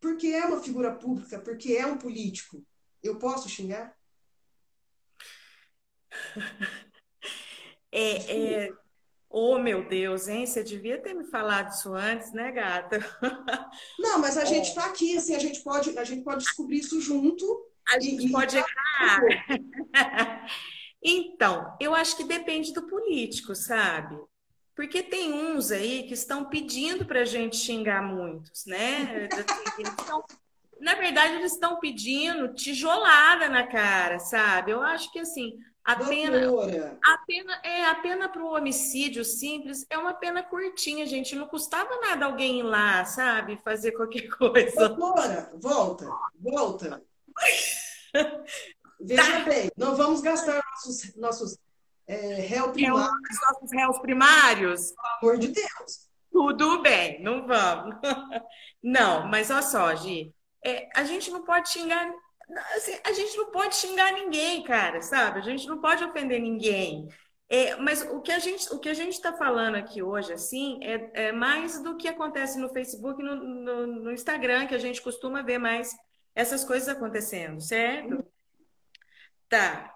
porque 0.01 0.29
é 0.29 0.45
uma 0.45 0.61
figura 0.63 0.95
pública, 0.95 1.39
porque 1.39 1.75
é 1.75 1.87
um 1.87 1.97
político, 1.97 2.65
eu 3.03 3.19
posso 3.19 3.49
xingar? 3.49 3.97
É, 7.95 8.65
é, 8.65 8.73
Oh, 9.35 9.59
meu 9.59 9.89
Deus, 9.89 10.29
hein? 10.29 10.45
Você 10.45 10.63
devia 10.63 10.99
ter 10.99 11.15
me 11.15 11.25
falado 11.25 11.71
isso 11.71 11.95
antes, 11.95 12.33
né, 12.33 12.53
gata? 12.53 12.99
Não, 13.99 14.19
mas 14.19 14.37
a 14.37 14.45
gente 14.45 14.69
está 14.69 14.85
aqui, 14.85 15.17
assim, 15.17 15.35
a 15.35 15.39
gente 15.39 15.63
pode, 15.63 15.99
a 15.99 16.05
gente 16.05 16.23
pode 16.23 16.45
descobrir 16.45 16.81
isso 16.81 17.01
junto. 17.01 17.45
A 17.89 17.99
gente 17.99 18.27
e, 18.27 18.31
pode 18.31 18.59
errar. 18.59 19.21
então, 21.03 21.75
eu 21.81 21.95
acho 21.95 22.15
que 22.15 22.25
depende 22.25 22.75
do 22.75 22.87
político, 22.87 23.55
sabe? 23.55 24.19
Porque 24.77 25.03
tem 25.03 25.33
uns 25.33 25.71
aí 25.71 26.03
que 26.03 26.13
estão 26.13 26.45
pedindo 26.51 27.07
para 27.07 27.21
a 27.21 27.25
gente 27.25 27.57
xingar 27.57 28.03
muitos, 28.03 28.67
né? 28.67 29.29
Estão, 29.79 30.25
na 30.79 30.95
verdade, 30.95 31.35
eles 31.35 31.53
estão 31.53 31.79
pedindo 31.79 32.55
tijolada 32.55 33.49
na 33.49 33.67
cara, 33.67 34.19
sabe? 34.19 34.73
Eu 34.73 34.83
acho 34.83 35.11
que 35.11 35.21
assim, 35.21 35.57
A 35.85 35.97
pena, 35.97 36.39
a 37.05 37.19
pena, 37.27 37.61
é, 37.65 37.85
a 37.87 37.95
pena 37.97 38.29
para 38.29 38.43
o 38.43 38.55
homicídio 38.55 39.25
simples 39.25 39.85
é 39.91 39.99
uma 39.99 40.15
pena 40.15 40.41
curtinha, 40.41 41.05
gente. 41.07 41.35
Não 41.35 41.49
custava 41.49 41.91
nada 42.01 42.25
alguém 42.25 42.61
ir 42.61 42.63
lá, 42.63 43.05
sabe? 43.05 43.61
Fazer 43.65 43.91
qualquer 43.91 44.29
coisa. 44.39 44.89
Doutora, 44.89 45.51
volta, 45.61 46.09
volta. 46.39 47.03
Veja 49.01 49.41
tá. 49.41 49.41
bem, 49.41 49.71
não 49.77 49.97
vamos 49.97 50.21
gastar 50.21 50.63
nossos, 50.71 51.17
nossos 51.17 51.59
é, 52.07 52.35
réus 52.35 52.71
primários. 52.71 53.39
Nossos 53.43 53.73
réus 53.73 53.99
primários. 53.99 54.93
Pelo 54.93 55.33
amor 55.33 55.39
de 55.39 55.49
Deus. 55.49 56.13
Tudo 56.31 56.81
bem, 56.81 57.21
não 57.23 57.47
vamos. 57.47 57.97
Não, 58.83 59.29
mas 59.29 59.51
olha 59.51 59.63
só, 59.63 59.95
Gi, 59.95 60.35
é, 60.65 60.89
a 60.97 61.05
gente 61.05 61.31
não 61.31 61.45
pode 61.45 61.69
xingar 61.71 62.13
Assim, 62.77 62.99
a 63.05 63.13
gente 63.13 63.37
não 63.37 63.51
pode 63.51 63.77
xingar 63.77 64.13
ninguém, 64.13 64.63
cara, 64.63 65.01
sabe? 65.01 65.39
A 65.39 65.43
gente 65.43 65.67
não 65.67 65.81
pode 65.81 66.05
ofender 66.05 66.41
ninguém. 66.41 67.09
É, 67.49 67.77
mas 67.77 68.03
o 68.11 68.21
que 68.23 68.33
a 68.33 68.39
gente 68.39 68.73
o 68.73 68.79
que 68.79 68.89
a 68.89 68.95
gente 68.95 69.13
está 69.13 69.33
falando 69.35 69.75
aqui 69.75 70.03
hoje, 70.03 70.33
assim, 70.33 70.79
é, 70.83 71.27
é, 71.27 71.33
mais 71.33 71.83
do 71.83 71.97
que 71.99 72.09
acontece 72.09 72.59
no 72.59 72.71
Facebook 72.71 73.21
e 73.21 73.25
no, 73.25 73.37
no, 73.37 73.87
no, 73.87 74.13
Instagram, 74.13 74.67
que 74.67 74.75
a 74.75 74.79
gente 74.79 75.03
costuma 75.03 75.43
ver 75.43 75.59
mais 75.59 75.95
essas 76.35 76.65
coisas 76.65 76.89
acontecendo, 76.89 77.61
certo? 77.61 78.25
Tá. 79.49 79.95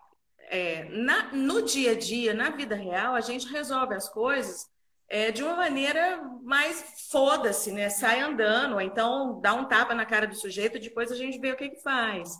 É, 0.50 0.84
na, 0.90 1.32
no 1.32 1.62
dia 1.62 1.92
a 1.92 1.98
dia, 1.98 2.34
na 2.34 2.50
vida 2.50 2.76
real, 2.76 3.14
a 3.14 3.22
gente 3.22 3.48
resolve 3.48 3.94
as 3.94 4.08
coisas 4.08 4.66
é, 5.08 5.30
de 5.30 5.42
uma 5.42 5.56
maneira 5.56 6.22
mais 6.42 7.08
foda-se, 7.10 7.72
né? 7.72 7.88
Sai 7.88 8.20
andando, 8.20 8.74
ou 8.74 8.80
então 8.80 9.40
dá 9.40 9.54
um 9.54 9.66
tapa 9.66 9.94
na 9.94 10.04
cara 10.04 10.26
do 10.26 10.34
sujeito, 10.34 10.78
depois 10.78 11.10
a 11.10 11.16
gente 11.16 11.38
vê 11.38 11.52
o 11.52 11.56
que, 11.56 11.70
que 11.70 11.82
faz. 11.82 12.36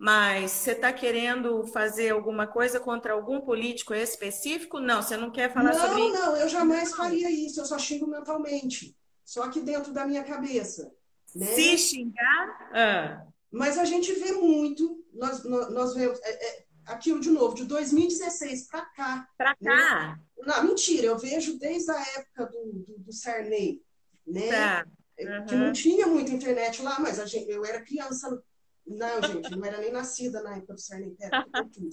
Mas 0.00 0.52
você 0.52 0.72
está 0.72 0.90
querendo 0.94 1.66
fazer 1.66 2.08
alguma 2.08 2.46
coisa 2.46 2.80
contra 2.80 3.12
algum 3.12 3.38
político 3.38 3.92
específico? 3.92 4.80
Não, 4.80 5.02
você 5.02 5.14
não 5.14 5.30
quer 5.30 5.52
falar 5.52 5.74
não, 5.74 5.78
sobre 5.78 6.00
isso? 6.00 6.12
Não, 6.14 6.26
não, 6.26 6.36
eu 6.36 6.48
jamais 6.48 6.94
faria 6.94 7.30
isso, 7.30 7.60
eu 7.60 7.66
só 7.66 7.78
xingo 7.78 8.06
mentalmente. 8.06 8.96
Só 9.26 9.46
que 9.50 9.60
dentro 9.60 9.92
da 9.92 10.06
minha 10.06 10.24
cabeça. 10.24 10.90
Né? 11.36 11.44
Se 11.48 11.76
xingar? 11.76 12.70
Ah. 12.72 13.26
Mas 13.50 13.76
a 13.76 13.84
gente 13.84 14.10
vê 14.14 14.32
muito, 14.32 15.04
nós, 15.12 15.44
nós, 15.44 15.70
nós 15.70 15.94
vemos. 15.94 16.18
É, 16.22 16.46
é, 16.46 16.64
aquilo 16.86 17.20
de 17.20 17.28
novo, 17.28 17.54
de 17.54 17.66
2016 17.66 18.68
para 18.68 18.86
cá. 18.86 19.28
Para 19.36 19.54
né? 19.60 19.70
cá? 19.70 20.06
Né? 20.16 20.20
Não, 20.46 20.64
mentira, 20.64 21.08
eu 21.08 21.18
vejo 21.18 21.58
desde 21.58 21.90
a 21.90 22.00
época 22.00 22.46
do, 22.46 22.72
do, 22.72 22.98
do 23.00 23.12
Sarney, 23.12 23.82
né? 24.26 24.48
Tá. 24.48 24.86
Uhum. 25.20 25.44
Que 25.44 25.54
não 25.56 25.72
tinha 25.74 26.06
muita 26.06 26.32
internet 26.32 26.80
lá, 26.80 26.98
mas 26.98 27.20
a 27.20 27.26
gente, 27.26 27.50
eu 27.50 27.66
era 27.66 27.82
criança. 27.82 28.42
Não, 28.90 29.22
gente, 29.22 29.50
não 29.50 29.64
era 29.64 29.78
nem 29.78 29.92
nascida 29.92 30.42
na 30.42 30.56
época 30.56 30.74
do 30.74 30.80
Sarney. 30.80 31.14
Pera, 31.16 31.46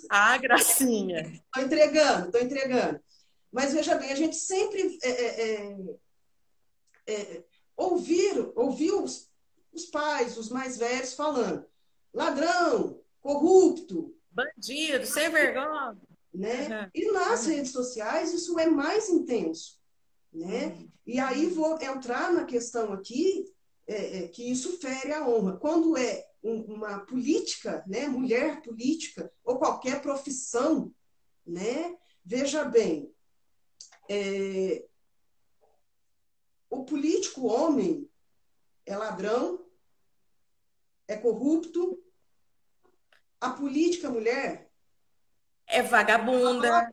ah, 0.10 0.38
gracinha. 0.38 1.22
Estou 1.22 1.64
entregando, 1.64 2.26
estou 2.26 2.42
entregando. 2.42 3.00
Mas 3.52 3.74
veja 3.74 3.96
bem, 3.96 4.12
a 4.12 4.16
gente 4.16 4.36
sempre 4.36 4.98
é, 5.04 5.10
é, 5.10 5.44
é, 5.46 5.78
é, 7.08 7.44
ouvir, 7.76 8.52
ouvir 8.56 8.92
os, 8.92 9.30
os 9.72 9.86
pais, 9.86 10.38
os 10.38 10.50
mais 10.50 10.78
velhos 10.78 11.14
falando 11.14 11.66
ladrão, 12.14 13.00
corrupto, 13.22 14.18
Bandido, 14.32 15.06
sem 15.06 15.30
vergonha. 15.32 15.98
Né? 16.34 16.68
Uhum. 16.68 16.90
E 16.94 17.12
nas 17.12 17.46
redes 17.48 17.72
sociais 17.72 18.34
isso 18.34 18.60
é 18.60 18.68
mais 18.68 19.10
intenso. 19.10 19.80
Né? 20.32 20.68
Uhum. 20.68 20.90
E 21.06 21.20
aí 21.20 21.48
vou 21.48 21.82
entrar 21.82 22.32
na 22.32 22.46
questão 22.46 22.94
aqui 22.94 23.52
é, 23.88 24.20
é, 24.20 24.28
que 24.28 24.44
isso 24.44 24.78
fere 24.78 25.12
a 25.14 25.28
honra. 25.28 25.58
Quando 25.58 25.98
é 25.98 26.27
uma 26.44 27.00
política, 27.00 27.84
né, 27.88 28.08
mulher 28.08 28.62
política, 28.62 29.32
ou 29.44 29.58
qualquer 29.58 30.02
profissão, 30.02 30.94
né, 31.46 31.96
veja 32.24 32.64
bem, 32.64 33.14
é, 34.10 34.86
o 36.70 36.86
político 36.86 37.48
homem 37.48 38.10
é 38.86 38.96
ladrão, 38.96 39.66
é 41.08 41.18
corrupto, 41.18 42.02
a 43.40 43.52
política 43.52 44.10
mulher 44.10 44.68
é 45.68 45.82
vagabunda, 45.82 46.92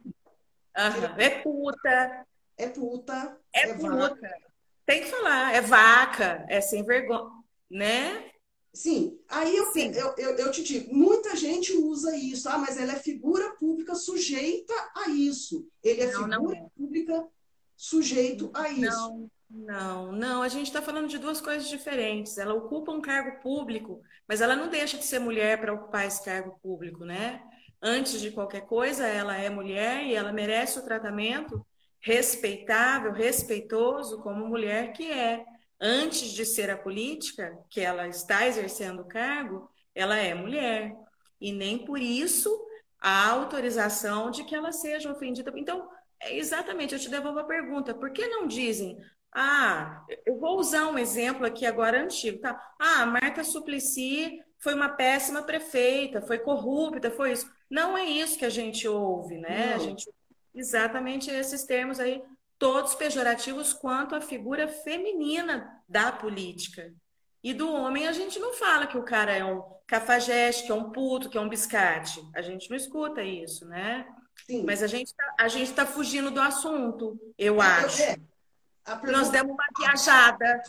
uhum. 0.76 1.04
é 1.16 1.30
puta. 1.42 2.26
É 2.56 2.68
puta. 2.68 3.40
É, 3.52 3.70
é 3.70 3.74
puta. 3.74 3.96
Vaca. 3.96 4.42
Tem 4.84 5.02
que 5.02 5.10
falar, 5.10 5.54
é 5.54 5.60
vaca, 5.60 6.44
é 6.48 6.60
sem 6.60 6.84
vergonha, 6.84 7.30
né? 7.70 8.30
Sim, 8.74 9.16
aí 9.28 9.56
eu, 9.56 9.72
Sim. 9.72 9.92
Eu, 9.94 10.14
eu, 10.18 10.36
eu, 10.36 10.50
te 10.50 10.62
digo, 10.64 10.92
muita 10.92 11.36
gente 11.36 11.72
usa 11.76 12.16
isso, 12.16 12.48
ah, 12.48 12.58
mas 12.58 12.76
ela 12.76 12.92
é 12.92 12.96
figura 12.96 13.50
pública 13.50 13.94
sujeita 13.94 14.74
a 14.96 15.08
isso. 15.10 15.68
Ele 15.80 16.00
é 16.00 16.06
não, 16.06 16.24
figura 16.24 16.38
não 16.38 16.52
é. 16.52 16.66
pública 16.76 17.28
sujeito 17.76 18.50
a 18.52 18.68
isso. 18.68 18.80
Não, 18.80 19.30
não, 19.48 20.12
não, 20.12 20.42
a 20.42 20.48
gente 20.48 20.66
está 20.66 20.82
falando 20.82 21.06
de 21.06 21.18
duas 21.18 21.40
coisas 21.40 21.68
diferentes. 21.68 22.36
Ela 22.36 22.52
ocupa 22.52 22.90
um 22.90 23.00
cargo 23.00 23.40
público, 23.40 24.02
mas 24.26 24.40
ela 24.40 24.56
não 24.56 24.68
deixa 24.68 24.98
de 24.98 25.04
ser 25.04 25.20
mulher 25.20 25.60
para 25.60 25.72
ocupar 25.72 26.06
esse 26.06 26.24
cargo 26.24 26.58
público, 26.60 27.04
né? 27.04 27.40
Antes 27.80 28.20
de 28.20 28.32
qualquer 28.32 28.62
coisa, 28.62 29.06
ela 29.06 29.36
é 29.36 29.48
mulher 29.48 30.04
e 30.04 30.14
ela 30.14 30.32
merece 30.32 30.80
o 30.80 30.84
tratamento 30.84 31.64
respeitável, 32.00 33.12
respeitoso 33.12 34.20
como 34.20 34.48
mulher 34.48 34.92
que 34.92 35.08
é. 35.10 35.44
Antes 35.86 36.30
de 36.30 36.46
ser 36.46 36.70
a 36.70 36.78
política, 36.78 37.58
que 37.68 37.80
ela 37.80 38.08
está 38.08 38.46
exercendo 38.46 39.00
o 39.00 39.08
cargo, 39.08 39.68
ela 39.94 40.16
é 40.16 40.32
mulher. 40.32 40.96
E 41.38 41.52
nem 41.52 41.84
por 41.84 41.98
isso 42.00 42.50
a 42.98 43.28
autorização 43.28 44.30
de 44.30 44.44
que 44.44 44.54
ela 44.54 44.72
seja 44.72 45.12
ofendida. 45.12 45.52
Então, 45.54 45.86
é 46.18 46.38
exatamente, 46.38 46.94
eu 46.94 46.98
te 46.98 47.10
devolvo 47.10 47.40
a 47.40 47.44
pergunta: 47.44 47.92
por 47.92 48.10
que 48.10 48.26
não 48.26 48.46
dizem 48.46 48.96
ah, 49.34 50.06
eu 50.24 50.38
vou 50.38 50.58
usar 50.60 50.86
um 50.86 50.96
exemplo 50.96 51.44
aqui 51.44 51.66
agora 51.66 52.00
antigo, 52.00 52.38
tá? 52.38 52.56
Ah, 52.78 53.02
a 53.02 53.06
Marta 53.06 53.42
Suplicy 53.42 54.40
foi 54.60 54.74
uma 54.74 54.90
péssima 54.90 55.42
prefeita, 55.42 56.22
foi 56.22 56.38
corrupta, 56.38 57.10
foi 57.10 57.32
isso. 57.32 57.52
Não 57.68 57.98
é 57.98 58.04
isso 58.04 58.38
que 58.38 58.44
a 58.44 58.50
gente 58.50 58.86
ouve, 58.86 59.36
né? 59.38 59.70
Não. 59.70 59.74
A 59.74 59.78
gente 59.78 60.08
exatamente 60.54 61.28
esses 61.32 61.64
termos 61.64 61.98
aí, 61.98 62.22
todos 62.58 62.94
pejorativos 62.94 63.72
quanto 63.72 64.14
à 64.14 64.20
figura 64.20 64.68
feminina 64.68 65.82
da 65.88 66.12
política. 66.12 66.92
E 67.42 67.52
do 67.52 67.70
homem 67.70 68.06
a 68.06 68.12
gente 68.12 68.38
não 68.38 68.54
fala 68.54 68.86
que 68.86 68.96
o 68.96 69.02
cara 69.02 69.32
é 69.32 69.44
um 69.44 69.62
cafajeste, 69.86 70.64
que 70.64 70.72
é 70.72 70.74
um 70.74 70.90
puto, 70.90 71.28
que 71.28 71.36
é 71.36 71.40
um 71.40 71.48
biscate. 71.48 72.26
A 72.34 72.40
gente 72.40 72.70
não 72.70 72.76
escuta 72.76 73.22
isso, 73.22 73.66
né? 73.66 74.06
Sim. 74.46 74.64
Mas 74.64 74.82
a 74.82 74.86
gente 74.86 75.14
tá, 75.14 75.46
está 75.46 75.86
fugindo 75.86 76.30
do 76.30 76.40
assunto, 76.40 77.18
eu 77.38 77.60
acho. 77.60 78.02
É, 78.02 78.16
Pergunta... 78.84 79.12
Nós 79.12 79.30
demos 79.30 79.52
uma 79.52 79.66
viajada. 79.78 80.62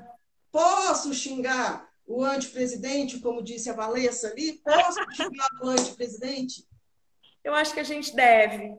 Posso 0.51 1.13
xingar 1.13 1.89
o 2.07 2.23
antepresidente, 2.23 3.19
como 3.19 3.43
disse 3.43 3.69
a 3.69 3.73
Valessa 3.73 4.27
ali? 4.27 4.53
Posso 4.63 4.99
xingar 5.11 5.49
o 5.61 5.69
antepresidente? 5.69 6.65
Eu 7.43 7.53
acho 7.53 7.73
que 7.73 7.79
a 7.79 7.83
gente 7.83 8.15
deve. 8.15 8.73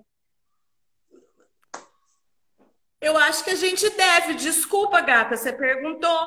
Eu 3.07 3.17
acho 3.17 3.45
que 3.45 3.51
a 3.51 3.55
gente 3.55 3.89
deve. 3.91 4.35
Desculpa, 4.35 5.01
gata, 5.01 5.37
você 5.37 5.53
perguntou. 5.53 6.19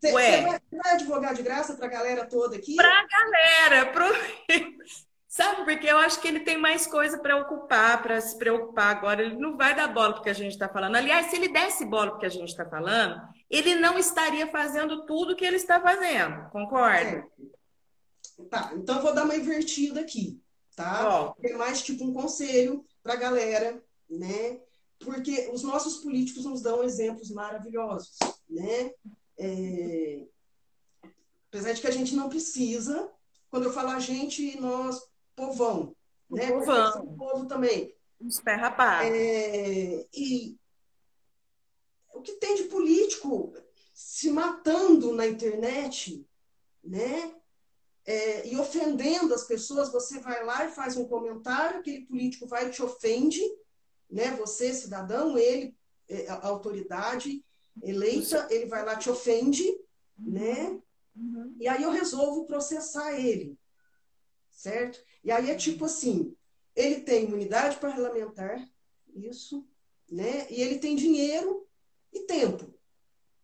Você, 0.00 0.10
vai, 0.10 0.42
vai 0.42 0.92
advogar 0.92 1.32
de 1.32 1.42
graça 1.42 1.74
para 1.74 1.86
a 1.86 1.90
galera 1.90 2.26
toda 2.26 2.56
aqui? 2.56 2.74
Para 2.74 2.88
a 2.88 3.06
galera. 3.06 3.92
Pro... 3.92 4.04
Sabe, 5.28 5.64
porque 5.64 5.86
eu 5.86 5.96
acho 5.98 6.20
que 6.20 6.26
ele 6.26 6.40
tem 6.40 6.58
mais 6.58 6.88
coisa 6.88 7.18
para 7.18 7.36
ocupar, 7.36 8.02
para 8.02 8.20
se 8.20 8.36
preocupar 8.36 8.96
agora. 8.96 9.22
Ele 9.22 9.36
não 9.36 9.56
vai 9.56 9.76
dar 9.76 9.88
bola 9.88 10.14
porque 10.14 10.30
a 10.30 10.34
gente 10.34 10.52
está 10.52 10.68
falando. 10.68 10.96
Aliás, 10.96 11.26
se 11.26 11.36
ele 11.36 11.48
desse 11.48 11.84
bola 11.84 12.10
porque 12.10 12.26
a 12.26 12.30
gente 12.30 12.48
está 12.48 12.64
falando, 12.64 13.20
ele 13.48 13.76
não 13.76 13.96
estaria 13.96 14.48
fazendo 14.48 15.06
tudo 15.06 15.36
que 15.36 15.44
ele 15.44 15.56
está 15.56 15.80
fazendo. 15.80 16.50
Concorda? 16.50 16.98
É. 16.98 17.24
Tá, 18.50 18.72
então 18.74 19.00
vou 19.00 19.14
dar 19.14 19.24
uma 19.24 19.36
invertida 19.36 20.00
aqui, 20.00 20.40
tá? 20.74 21.32
É 21.44 21.52
mais 21.54 21.80
tipo 21.80 22.04
um 22.04 22.12
conselho 22.12 22.84
para 23.02 23.12
a 23.12 23.16
galera, 23.16 23.80
né? 24.10 24.60
Porque 25.04 25.50
os 25.52 25.62
nossos 25.62 25.98
políticos 25.98 26.44
nos 26.44 26.62
dão 26.62 26.82
exemplos 26.82 27.30
maravilhosos, 27.30 28.18
né? 28.48 28.92
É... 29.38 30.22
Apesar 31.48 31.72
de 31.72 31.80
que 31.80 31.86
a 31.86 31.92
gente 31.92 32.14
não 32.14 32.28
precisa, 32.28 33.10
quando 33.50 33.64
eu 33.64 33.72
falo 33.72 33.90
a 33.90 34.00
gente, 34.00 34.58
nós 34.60 35.00
povão. 35.36 35.94
O 36.28 36.36
né? 36.36 36.50
povão. 36.50 37.04
O 37.04 37.16
povo 37.16 37.46
também. 37.46 37.94
Os 38.20 38.40
pé. 38.40 38.58
É, 39.04 40.06
e 40.12 40.56
o 42.12 42.22
que 42.22 42.32
tem 42.32 42.54
de 42.56 42.64
político 42.64 43.54
se 43.92 44.30
matando 44.30 45.12
na 45.12 45.26
internet, 45.26 46.26
né? 46.82 47.34
É, 48.06 48.46
e 48.46 48.56
ofendendo 48.58 49.32
as 49.32 49.44
pessoas, 49.44 49.90
você 49.90 50.18
vai 50.20 50.44
lá 50.44 50.66
e 50.66 50.72
faz 50.72 50.96
um 50.96 51.06
comentário, 51.06 51.80
aquele 51.80 52.04
político 52.04 52.46
vai 52.46 52.66
e 52.66 52.70
te 52.70 52.82
ofende, 52.82 53.40
né? 54.14 54.30
Você, 54.36 54.72
cidadão, 54.72 55.36
ele, 55.36 55.76
é, 56.08 56.28
a 56.28 56.46
autoridade 56.46 57.44
eleita, 57.82 58.46
ele 58.48 58.66
vai 58.66 58.84
lá 58.84 58.96
te 58.96 59.10
ofende, 59.10 59.64
né? 60.16 60.80
Uhum. 61.16 61.56
E 61.58 61.66
aí 61.66 61.82
eu 61.82 61.90
resolvo 61.90 62.46
processar 62.46 63.18
ele, 63.18 63.58
certo? 64.52 65.04
E 65.24 65.32
aí 65.32 65.50
é 65.50 65.56
tipo 65.56 65.84
assim, 65.86 66.32
ele 66.76 67.00
tem 67.00 67.24
imunidade 67.24 67.76
parlamentar, 67.78 68.64
isso, 69.12 69.66
né? 70.08 70.46
E 70.48 70.62
ele 70.62 70.78
tem 70.78 70.94
dinheiro 70.94 71.66
e 72.12 72.20
tempo. 72.20 72.72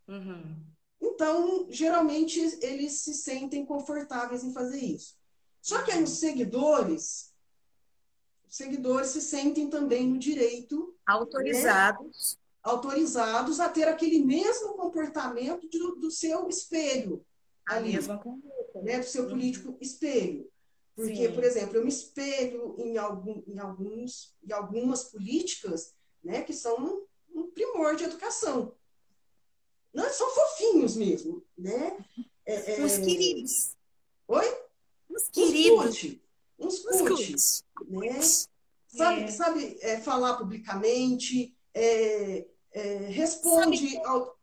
Uhum. 0.06 0.56
Então, 1.00 1.66
geralmente, 1.68 2.38
eles 2.62 3.00
se 3.00 3.12
sentem 3.12 3.66
confortáveis 3.66 4.44
em 4.44 4.52
fazer 4.52 4.80
isso. 4.80 5.18
Só 5.60 5.82
que 5.82 5.90
aí 5.90 6.02
os 6.02 6.20
seguidores, 6.20 7.29
seguidores 8.50 9.10
se 9.10 9.20
sentem 9.20 9.70
também 9.70 10.06
no 10.06 10.18
direito. 10.18 10.94
Autorizados. 11.06 12.34
Né? 12.34 12.40
Autorizados 12.62 13.60
a 13.60 13.68
ter 13.68 13.88
aquele 13.88 14.18
mesmo 14.18 14.74
comportamento 14.74 15.66
do, 15.68 15.96
do 15.96 16.10
seu 16.10 16.48
espelho. 16.48 17.24
A 17.66 17.76
ali, 17.76 17.92
mesma 17.92 18.18
conduta. 18.18 18.82
Né? 18.82 18.98
Do 18.98 19.06
seu 19.06 19.22
uhum. 19.22 19.30
político 19.30 19.78
espelho. 19.80 20.50
Porque, 20.94 21.28
Sim. 21.28 21.32
por 21.32 21.44
exemplo, 21.44 21.76
eu 21.76 21.82
me 21.82 21.88
espelho 21.88 22.74
em, 22.78 22.98
algum, 22.98 23.42
em, 23.46 23.58
alguns, 23.58 24.36
em 24.46 24.52
algumas 24.52 25.04
políticas 25.04 25.94
né, 26.22 26.42
que 26.42 26.52
são 26.52 26.76
um, 26.76 27.40
um 27.40 27.50
primor 27.50 27.96
de 27.96 28.04
educação. 28.04 28.74
Não, 29.94 30.08
são 30.10 30.28
fofinhos 30.28 30.96
mesmo, 30.96 31.42
né? 31.56 31.96
É, 32.44 32.80
é... 32.80 32.84
Uns 32.84 32.98
queridos. 32.98 33.76
Oi? 34.28 34.58
Uns 35.08 35.28
queridos. 35.28 36.20
Uns 36.60 36.80
curte. 36.80 37.34
Uns 37.88 38.48
né? 38.92 38.96
Sabe, 38.96 39.22
é. 39.22 39.28
sabe 39.28 39.78
é, 39.80 39.98
falar 39.98 40.36
publicamente, 40.36 41.56
é, 41.72 42.46
é, 42.72 42.96
responde 43.08 43.94
sabe 43.94 44.06
ao... 44.06 44.38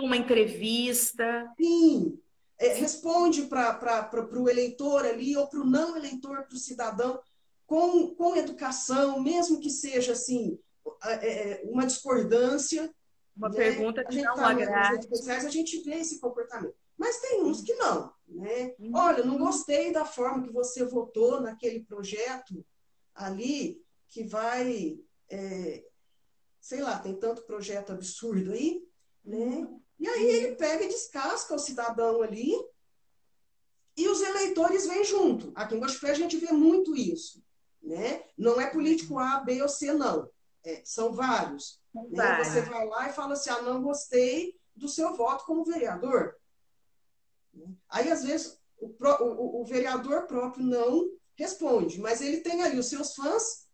Uma 0.00 0.16
entrevista. 0.16 1.52
Sim, 1.56 2.18
é, 2.58 2.74
responde 2.74 3.42
para 3.42 4.28
o 4.36 4.48
eleitor 4.48 5.06
ali, 5.06 5.36
ou 5.36 5.46
para 5.46 5.60
o 5.60 5.66
não 5.66 5.96
eleitor, 5.96 6.42
para 6.42 6.54
o 6.54 6.58
cidadão, 6.58 7.20
com, 7.66 8.14
com 8.14 8.36
educação, 8.36 9.20
mesmo 9.20 9.60
que 9.60 9.70
seja 9.70 10.12
assim, 10.12 10.58
é, 11.04 11.62
uma 11.64 11.86
discordância. 11.86 12.92
Uma 13.36 13.48
né? 13.48 13.56
pergunta 13.56 14.04
que 14.04 14.20
não 14.20 14.34
tá. 14.34 15.00
Sociais, 15.02 15.46
a 15.46 15.50
gente 15.50 15.80
vê 15.82 15.96
esse 15.96 16.18
comportamento. 16.18 16.74
Mas 16.98 17.20
tem 17.20 17.42
uns 17.44 17.62
que 17.62 17.74
não. 17.74 18.12
Né? 18.26 18.74
Uhum. 18.78 18.90
Olha, 18.94 19.24
não 19.24 19.38
gostei 19.38 19.92
da 19.92 20.04
forma 20.04 20.42
que 20.42 20.52
você 20.52 20.84
votou 20.84 21.40
naquele 21.40 21.80
projeto 21.80 22.64
ali, 23.14 23.80
que 24.08 24.24
vai. 24.24 24.98
É, 25.30 25.84
sei 26.60 26.82
lá, 26.82 26.98
tem 26.98 27.14
tanto 27.14 27.42
projeto 27.42 27.92
absurdo 27.92 28.52
aí, 28.52 28.86
né? 29.24 29.36
Uhum. 29.36 29.80
E 29.98 30.08
aí 30.08 30.26
ele 30.28 30.54
pega 30.56 30.84
e 30.84 30.88
descasca 30.88 31.54
o 31.54 31.58
cidadão 31.58 32.22
ali 32.22 32.54
e 33.96 34.08
os 34.08 34.22
eleitores 34.22 34.86
vêm 34.86 35.02
junto. 35.02 35.50
Aqui 35.56 35.74
em 35.74 35.80
Guaxupé 35.80 36.10
a 36.10 36.14
gente 36.14 36.36
vê 36.36 36.52
muito 36.52 36.94
isso. 36.94 37.42
Né? 37.82 38.22
Não 38.36 38.60
é 38.60 38.70
político 38.70 39.18
A, 39.18 39.40
B 39.40 39.60
ou 39.60 39.68
C, 39.68 39.92
não. 39.92 40.30
É, 40.64 40.82
são 40.84 41.12
vários. 41.12 41.80
Né? 41.92 42.44
Você 42.44 42.60
vai 42.60 42.86
lá 42.86 43.08
e 43.08 43.12
fala 43.12 43.32
assim, 43.32 43.50
ah, 43.50 43.62
não 43.62 43.82
gostei 43.82 44.56
do 44.76 44.88
seu 44.88 45.16
voto 45.16 45.44
como 45.44 45.64
vereador. 45.64 46.36
Aí, 47.88 48.10
às 48.10 48.24
vezes, 48.24 48.58
o, 48.78 48.94
o, 49.00 49.62
o 49.62 49.64
vereador 49.64 50.26
próprio 50.26 50.64
não 50.64 51.10
responde, 51.36 52.00
mas 52.00 52.20
ele 52.20 52.38
tem 52.38 52.62
ali 52.62 52.78
os 52.78 52.88
seus 52.88 53.14
fãs 53.14 53.68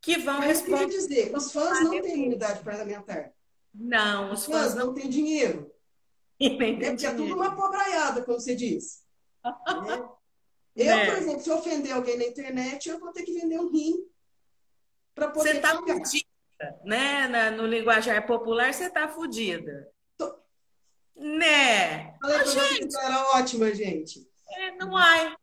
que 0.00 0.18
vão 0.18 0.40
responder. 0.40 0.86
dizer, 0.86 1.36
os 1.36 1.52
fãs 1.52 1.82
não 1.84 2.00
têm 2.00 2.14
imunidade 2.14 2.64
parlamentar. 2.64 3.32
Não, 3.72 4.32
os 4.32 4.46
fãs 4.46 4.74
não 4.74 4.94
têm 4.94 5.08
dinheiro. 5.08 5.72
é 6.40 6.48
porque 6.48 7.06
é 7.06 7.14
tudo 7.14 7.34
uma 7.34 7.54
pobraiada, 7.54 8.24
como 8.24 8.40
você 8.40 8.54
diz. 8.54 9.04
né? 9.44 10.08
Eu, 10.76 10.94
é. 10.94 11.06
por 11.06 11.18
exemplo, 11.18 11.40
se 11.40 11.50
ofender 11.50 11.92
alguém 11.92 12.16
na 12.16 12.24
internet, 12.24 12.88
eu 12.88 12.98
vou 13.00 13.12
ter 13.12 13.24
que 13.24 13.34
vender 13.34 13.58
um 13.58 13.70
rim 13.70 14.06
para 15.14 15.28
poder 15.28 15.54
Você 15.54 15.60
tá 15.60 15.76
fudida, 15.76 16.80
né? 16.84 17.50
no 17.50 17.66
linguajar 17.66 18.24
popular, 18.24 18.72
você 18.72 18.88
tá 18.88 19.08
fudida. 19.08 19.92
Né? 21.16 22.16
Falei 22.20 22.38
pra 22.38 22.44
gente. 22.44 22.96
era 22.96 23.28
ótima, 23.36 23.74
gente. 23.74 24.28
É, 24.48 24.76
não 24.76 24.96
há. 24.96 25.36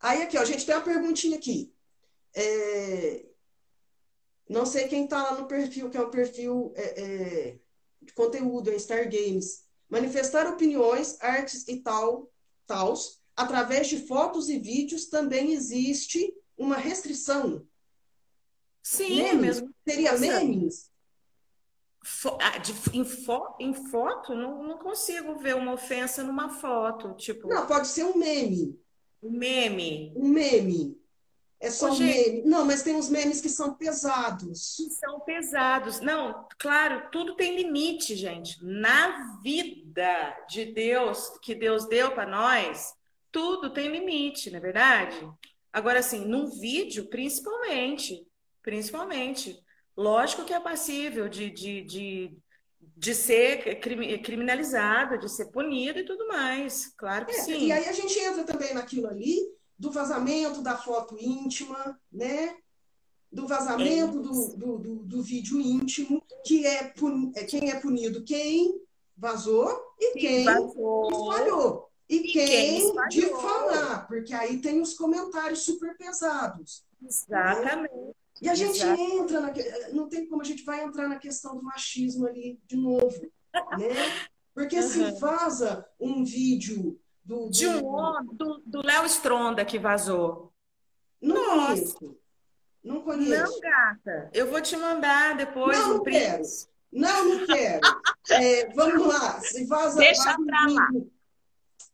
Aí 0.00 0.22
aqui, 0.22 0.36
ó, 0.36 0.42
a 0.42 0.44
gente 0.44 0.66
tem 0.66 0.74
uma 0.74 0.82
perguntinha 0.82 1.36
aqui. 1.36 1.72
É... 2.34 3.24
Não 4.48 4.66
sei 4.66 4.88
quem 4.88 5.04
está 5.04 5.22
lá 5.22 5.40
no 5.40 5.46
perfil, 5.46 5.88
que 5.88 5.96
é 5.96 6.02
o 6.02 6.10
perfil 6.10 6.72
é, 6.76 7.02
é, 7.02 7.58
de 8.02 8.12
conteúdo, 8.12 8.70
é 8.70 8.78
Star 8.78 9.04
Games. 9.04 9.64
Manifestar 9.88 10.46
opiniões, 10.46 11.20
artes 11.20 11.66
e 11.68 11.78
tal, 11.82 12.30
tals, 12.66 13.22
através 13.36 13.88
de 13.88 14.06
fotos 14.06 14.48
e 14.48 14.58
vídeos, 14.58 15.06
também 15.06 15.52
existe 15.52 16.34
uma 16.56 16.76
restrição. 16.76 17.66
Sim, 18.82 19.22
memes? 19.22 19.60
mesmo. 19.60 19.74
Seria 19.88 20.18
memes? 20.18 20.90
Ah, 22.40 22.60
em, 22.92 23.04
fo 23.04 23.56
em, 23.60 23.72
foto, 23.72 24.34
não, 24.34 24.62
não, 24.62 24.78
consigo 24.78 25.38
ver 25.38 25.54
uma 25.54 25.72
ofensa 25.72 26.24
numa 26.24 26.48
foto. 26.48 27.14
Tipo... 27.14 27.48
Não, 27.48 27.66
pode 27.66 27.86
ser 27.86 28.04
um 28.04 28.16
meme. 28.16 28.78
Um 29.22 29.30
meme. 29.30 30.12
Um 30.16 30.28
meme. 30.28 31.00
É 31.60 31.70
só 31.70 31.92
Ô, 31.92 31.96
meme. 31.96 32.42
Não, 32.44 32.64
mas 32.64 32.82
tem 32.82 32.96
uns 32.96 33.08
memes 33.08 33.40
que 33.40 33.48
são 33.48 33.74
pesados. 33.74 34.74
Que 34.76 34.90
são 34.90 35.20
pesados. 35.20 36.00
Não, 36.00 36.44
claro, 36.58 37.08
tudo 37.12 37.36
tem 37.36 37.56
limite, 37.56 38.16
gente. 38.16 38.58
Na 38.64 39.38
vida 39.40 40.36
de 40.48 40.64
Deus, 40.64 41.38
que 41.40 41.54
Deus 41.54 41.86
deu 41.86 42.10
para 42.10 42.26
nós, 42.26 42.92
tudo 43.30 43.70
tem 43.70 43.88
limite, 43.88 44.50
não 44.50 44.58
é 44.58 44.60
verdade? 44.60 45.16
Agora, 45.72 46.00
assim, 46.00 46.24
num 46.24 46.48
vídeo, 46.48 47.06
principalmente, 47.06 48.26
principalmente, 48.60 49.62
lógico 49.96 50.44
que 50.44 50.54
é 50.54 50.60
passível 50.60 51.28
de, 51.28 51.50
de, 51.50 51.82
de, 51.82 52.38
de 52.96 53.14
ser 53.14 53.80
criminalizado, 53.80 55.18
de 55.18 55.28
ser 55.28 55.46
punido 55.46 55.98
e 55.98 56.04
tudo 56.04 56.26
mais. 56.28 56.92
Claro 56.96 57.26
que 57.26 57.32
é, 57.32 57.42
sim. 57.42 57.66
E 57.66 57.72
aí 57.72 57.86
a 57.86 57.92
gente 57.92 58.18
entra 58.18 58.44
também 58.44 58.74
naquilo 58.74 59.08
ali 59.08 59.38
do 59.78 59.90
vazamento 59.90 60.62
da 60.62 60.76
foto 60.76 61.16
íntima, 61.18 61.98
né? 62.10 62.56
Do 63.30 63.48
vazamento 63.48 64.18
é 64.18 64.22
do, 64.22 64.56
do, 64.56 64.78
do, 64.78 64.94
do, 65.04 65.22
vídeo 65.22 65.60
íntimo, 65.60 66.22
que 66.44 66.66
é, 66.66 66.84
pun... 66.84 67.32
É 67.34 67.44
quem 67.44 67.70
é 67.70 67.80
punido 67.80 68.22
quem 68.22 68.78
vazou 69.16 69.68
e 69.98 70.12
quem 70.18 70.44
vazou. 70.44 71.10
espalhou. 71.10 71.88
E, 72.08 72.16
e 72.16 72.32
quem, 72.32 72.92
quem 72.92 73.08
difanar, 73.08 74.06
porque 74.06 74.34
aí 74.34 74.60
tem 74.60 74.80
os 74.80 74.94
comentários 74.94 75.60
super 75.60 75.96
pesados. 75.96 76.84
Né? 77.00 77.08
Exatamente. 77.08 77.94
Né? 77.94 78.12
E 78.42 78.48
a 78.48 78.54
gente 78.56 78.76
Exatamente. 78.76 79.12
entra, 79.14 79.40
na... 79.40 79.52
não 79.92 80.08
tem 80.08 80.26
como 80.26 80.42
a 80.42 80.44
gente 80.44 80.64
vai 80.64 80.82
entrar 80.82 81.08
na 81.08 81.16
questão 81.16 81.56
do 81.56 81.62
machismo 81.62 82.26
ali 82.26 82.60
de 82.66 82.76
novo, 82.76 83.22
né? 83.78 83.88
Porque 84.52 84.82
se 84.82 84.98
uhum. 84.98 85.14
vaza 85.14 85.86
um 85.98 86.24
vídeo 86.24 87.00
do, 87.24 87.48
de 87.48 87.68
um 87.68 87.86
homem, 87.86 88.36
do 88.66 88.82
Léo 88.84 89.06
Stronda 89.06 89.64
que 89.64 89.78
vazou. 89.78 90.52
Não 91.20 91.56
Nossa. 91.56 91.74
conheço. 91.74 92.18
Não 92.82 93.02
conheço. 93.02 93.52
Não, 93.52 93.60
gata. 93.60 94.30
Eu 94.34 94.50
vou 94.50 94.60
te 94.60 94.76
mandar 94.76 95.36
depois 95.36 95.78
não, 95.78 95.90
um 95.90 95.94
não 95.94 96.02
quero. 96.02 96.42
Não, 96.92 97.24
não 97.28 97.46
quero. 97.46 97.80
é, 98.30 98.68
vamos 98.74 99.06
lá. 99.06 99.40
Se 99.40 99.64
vaza, 99.66 99.98
Deixa 99.98 100.36
pra 100.44 100.66
lá. 100.68 100.88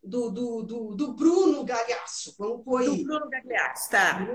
Do, 0.03 0.31
do, 0.31 0.63
do, 0.63 0.95
do, 0.95 1.13
Bruno 1.13 1.63
Galhaço. 1.63 2.35
Vamos 2.39 2.65
pôr 2.65 2.81
aí. 2.81 2.87
Do 2.87 3.05
Bruno 3.05 3.29
Galhaço, 3.29 3.91
tá. 3.91 4.27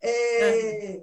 É, 0.00 0.45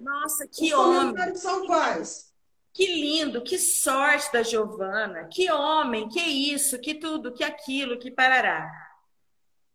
Nossa, 0.01 0.47
que 0.47 0.73
Os 0.73 0.79
homem. 0.79 1.35
são 1.35 1.65
quais? 1.65 2.33
Que 2.73 2.87
lindo, 2.87 3.43
que 3.43 3.57
sorte 3.59 4.31
da 4.33 4.41
Giovana, 4.41 5.27
que 5.31 5.51
homem, 5.51 6.09
que 6.09 6.19
isso, 6.19 6.79
que 6.79 6.95
tudo, 6.95 7.33
que 7.33 7.43
aquilo, 7.43 7.99
que 7.99 8.09
parará. 8.09 8.71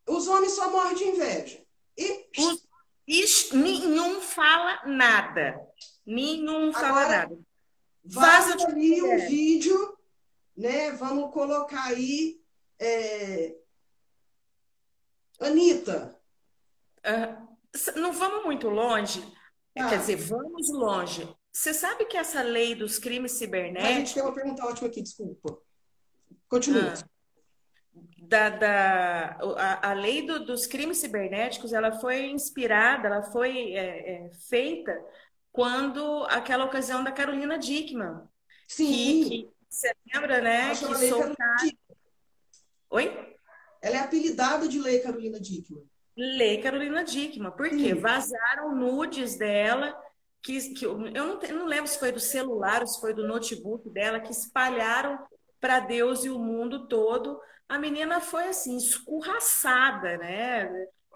Os 0.07 0.27
homens 0.27 0.53
só 0.53 0.71
morrem 0.71 0.97
de 0.97 1.05
inveja. 1.05 1.63
E... 1.97 2.27
Os, 2.39 3.53
nenhum 3.53 4.21
fala 4.21 4.83
nada. 4.85 5.61
Nenhum 6.05 6.73
fala 6.73 6.89
Agora, 7.03 7.19
nada. 7.19 7.39
Vaza 8.05 8.67
ali 8.67 9.03
um 9.03 9.19
vídeo, 9.29 9.97
né? 10.57 10.93
Vamos 10.93 11.33
colocar 11.33 11.85
aí. 11.85 12.41
É... 12.81 13.55
Anitta. 15.41 16.19
Uh, 16.99 18.01
não 18.01 18.13
vamos 18.13 18.45
muito 18.45 18.69
longe. 18.69 19.23
Ah. 19.79 19.89
Quer 19.89 19.99
dizer, 19.99 20.17
vamos 20.17 20.71
longe. 20.71 21.29
Você 21.53 21.75
sabe 21.75 22.05
que 22.05 22.17
essa 22.17 22.43
lei 22.43 22.75
dos 22.75 22.99
crimes 22.99 23.33
cibernéticos. 23.33 23.91
A 23.91 23.99
gente 23.99 24.15
tem 24.15 24.23
uma 24.23 24.35
pergunta 24.35 24.65
ótima 24.65 24.89
aqui, 24.89 25.03
desculpa. 25.03 25.59
Continua. 26.49 26.95
Ah 26.95 27.19
da, 28.29 28.51
da 28.51 29.39
a, 29.57 29.91
a 29.91 29.93
lei 29.95 30.27
do, 30.27 30.45
dos 30.45 30.67
crimes 30.67 30.99
cibernéticos 30.99 31.73
ela 31.73 31.93
foi 31.93 32.27
inspirada, 32.27 33.09
ela 33.09 33.23
foi 33.23 33.73
é, 33.73 34.27
é, 34.27 34.31
feita 34.49 34.93
quando 35.51 36.25
aquela 36.25 36.65
ocasião 36.65 37.03
da 37.03 37.11
Carolina 37.11 37.59
Dickman. 37.59 38.21
Sim. 38.69 38.87
Que, 38.87 39.29
que 39.31 39.51
você 39.69 39.93
lembra, 40.13 40.41
né? 40.41 40.71
que 40.71 41.09
soltaram... 41.09 41.37
Oi? 42.91 43.37
Ela 43.81 43.97
é 43.97 44.01
apelidada 44.01 44.69
de 44.69 44.79
lei 44.79 45.01
Carolina 45.01 45.41
Dickman. 45.41 45.85
Lei 46.19 46.61
Carolina 46.61 47.05
Dickman. 47.05 47.53
Por 47.53 47.71
quê? 47.71 47.95
Vazaram 47.95 48.75
nudes 48.75 49.37
dela, 49.39 49.97
que, 50.43 50.75
que 50.75 50.85
eu, 50.85 50.99
não, 50.99 51.41
eu 51.41 51.57
não 51.57 51.67
lembro 51.67 51.87
se 51.87 51.99
foi 51.99 52.11
do 52.11 52.19
celular 52.19 52.81
ou 52.81 52.89
se 52.89 53.01
foi 53.01 53.15
do 53.15 53.27
notebook 53.27 53.89
dela, 53.91 54.19
que 54.19 54.33
espalharam 54.33 55.17
para 55.61 55.79
Deus 55.79 56.25
e 56.25 56.31
o 56.31 56.39
mundo 56.39 56.89
todo. 56.89 57.41
A 57.69 57.79
menina 57.79 58.21
foi 58.21 58.49
assim, 58.49 58.77
escorraçada, 58.77 60.17
né? 60.17 60.69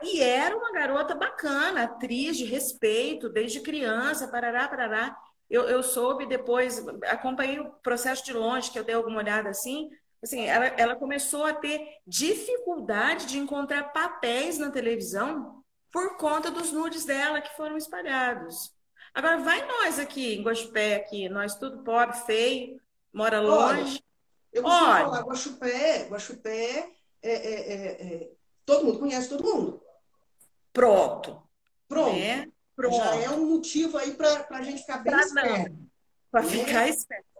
E 0.03 0.21
era 0.21 0.57
uma 0.57 0.73
garota 0.73 1.17
bacana, 1.17 1.83
atriz 1.83 2.37
de 2.37 2.45
respeito, 2.45 3.29
desde 3.29 3.61
criança, 3.61 4.29
parará, 4.29 4.69
parará. 4.69 5.17
Eu, 5.51 5.65
eu 5.65 5.83
soube 5.83 6.27
depois, 6.27 6.85
acompanhei 7.09 7.59
o 7.59 7.71
processo 7.83 8.25
de 8.25 8.33
longe, 8.33 8.71
que 8.71 8.79
eu 8.79 8.85
dei 8.85 8.95
alguma 8.95 9.19
olhada 9.19 9.49
assim, 9.49 9.91
assim, 10.23 10.47
ela, 10.47 10.67
ela 10.67 10.97
começou 10.97 11.45
a 11.45 11.53
ter 11.53 11.99
dificuldade 12.07 13.27
de 13.27 13.39
encontrar 13.39 13.93
papéis 13.93 14.59
na 14.59 14.71
televisão 14.71 15.63
por 15.91 16.17
conta 16.17 16.51
dos 16.51 16.73
nudes 16.73 17.05
dela 17.05 17.41
que 17.41 17.57
foram 17.57 17.77
espalhados. 17.77 18.73
Agora, 19.15 19.39
vai 19.39 19.67
nós 19.67 19.99
aqui, 19.99 20.37
em 20.37 20.43
Guaxupé, 20.43 20.97
aqui, 20.97 21.29
nós 21.29 21.57
tudo 21.57 21.83
pobre, 21.83 22.17
feio, 22.21 22.81
mora 23.13 23.41
longe. 23.41 23.97
Olha, 23.97 24.03
eu 24.53 24.63
costumo 24.63 24.85
Olha. 24.85 25.05
falar, 25.05 25.23
Guaxupé, 25.23 26.09
Guaxupé, 26.09 26.91
é, 27.23 27.33
é, 27.33 27.73
é, 27.73 28.15
é, 28.15 28.31
todo 28.65 28.87
mundo 28.87 28.99
conhece 28.99 29.29
todo 29.29 29.45
mundo. 29.45 29.83
Pronto. 30.73 31.43
Pronto. 31.87 32.17
Né? 32.17 32.49
Pronto. 32.75 32.97
Já 32.97 33.17
é 33.17 33.29
um 33.29 33.51
motivo 33.51 33.99
aí 33.99 34.15
para 34.15 34.47
a 34.51 34.63
gente 34.63 34.81
ficar 34.81 34.99
bem 34.99 35.13
pra 35.13 35.23
esperto. 35.23 35.77
Para 36.31 36.43
né? 36.43 36.49
ficar 36.49 36.89
esperto. 36.89 37.32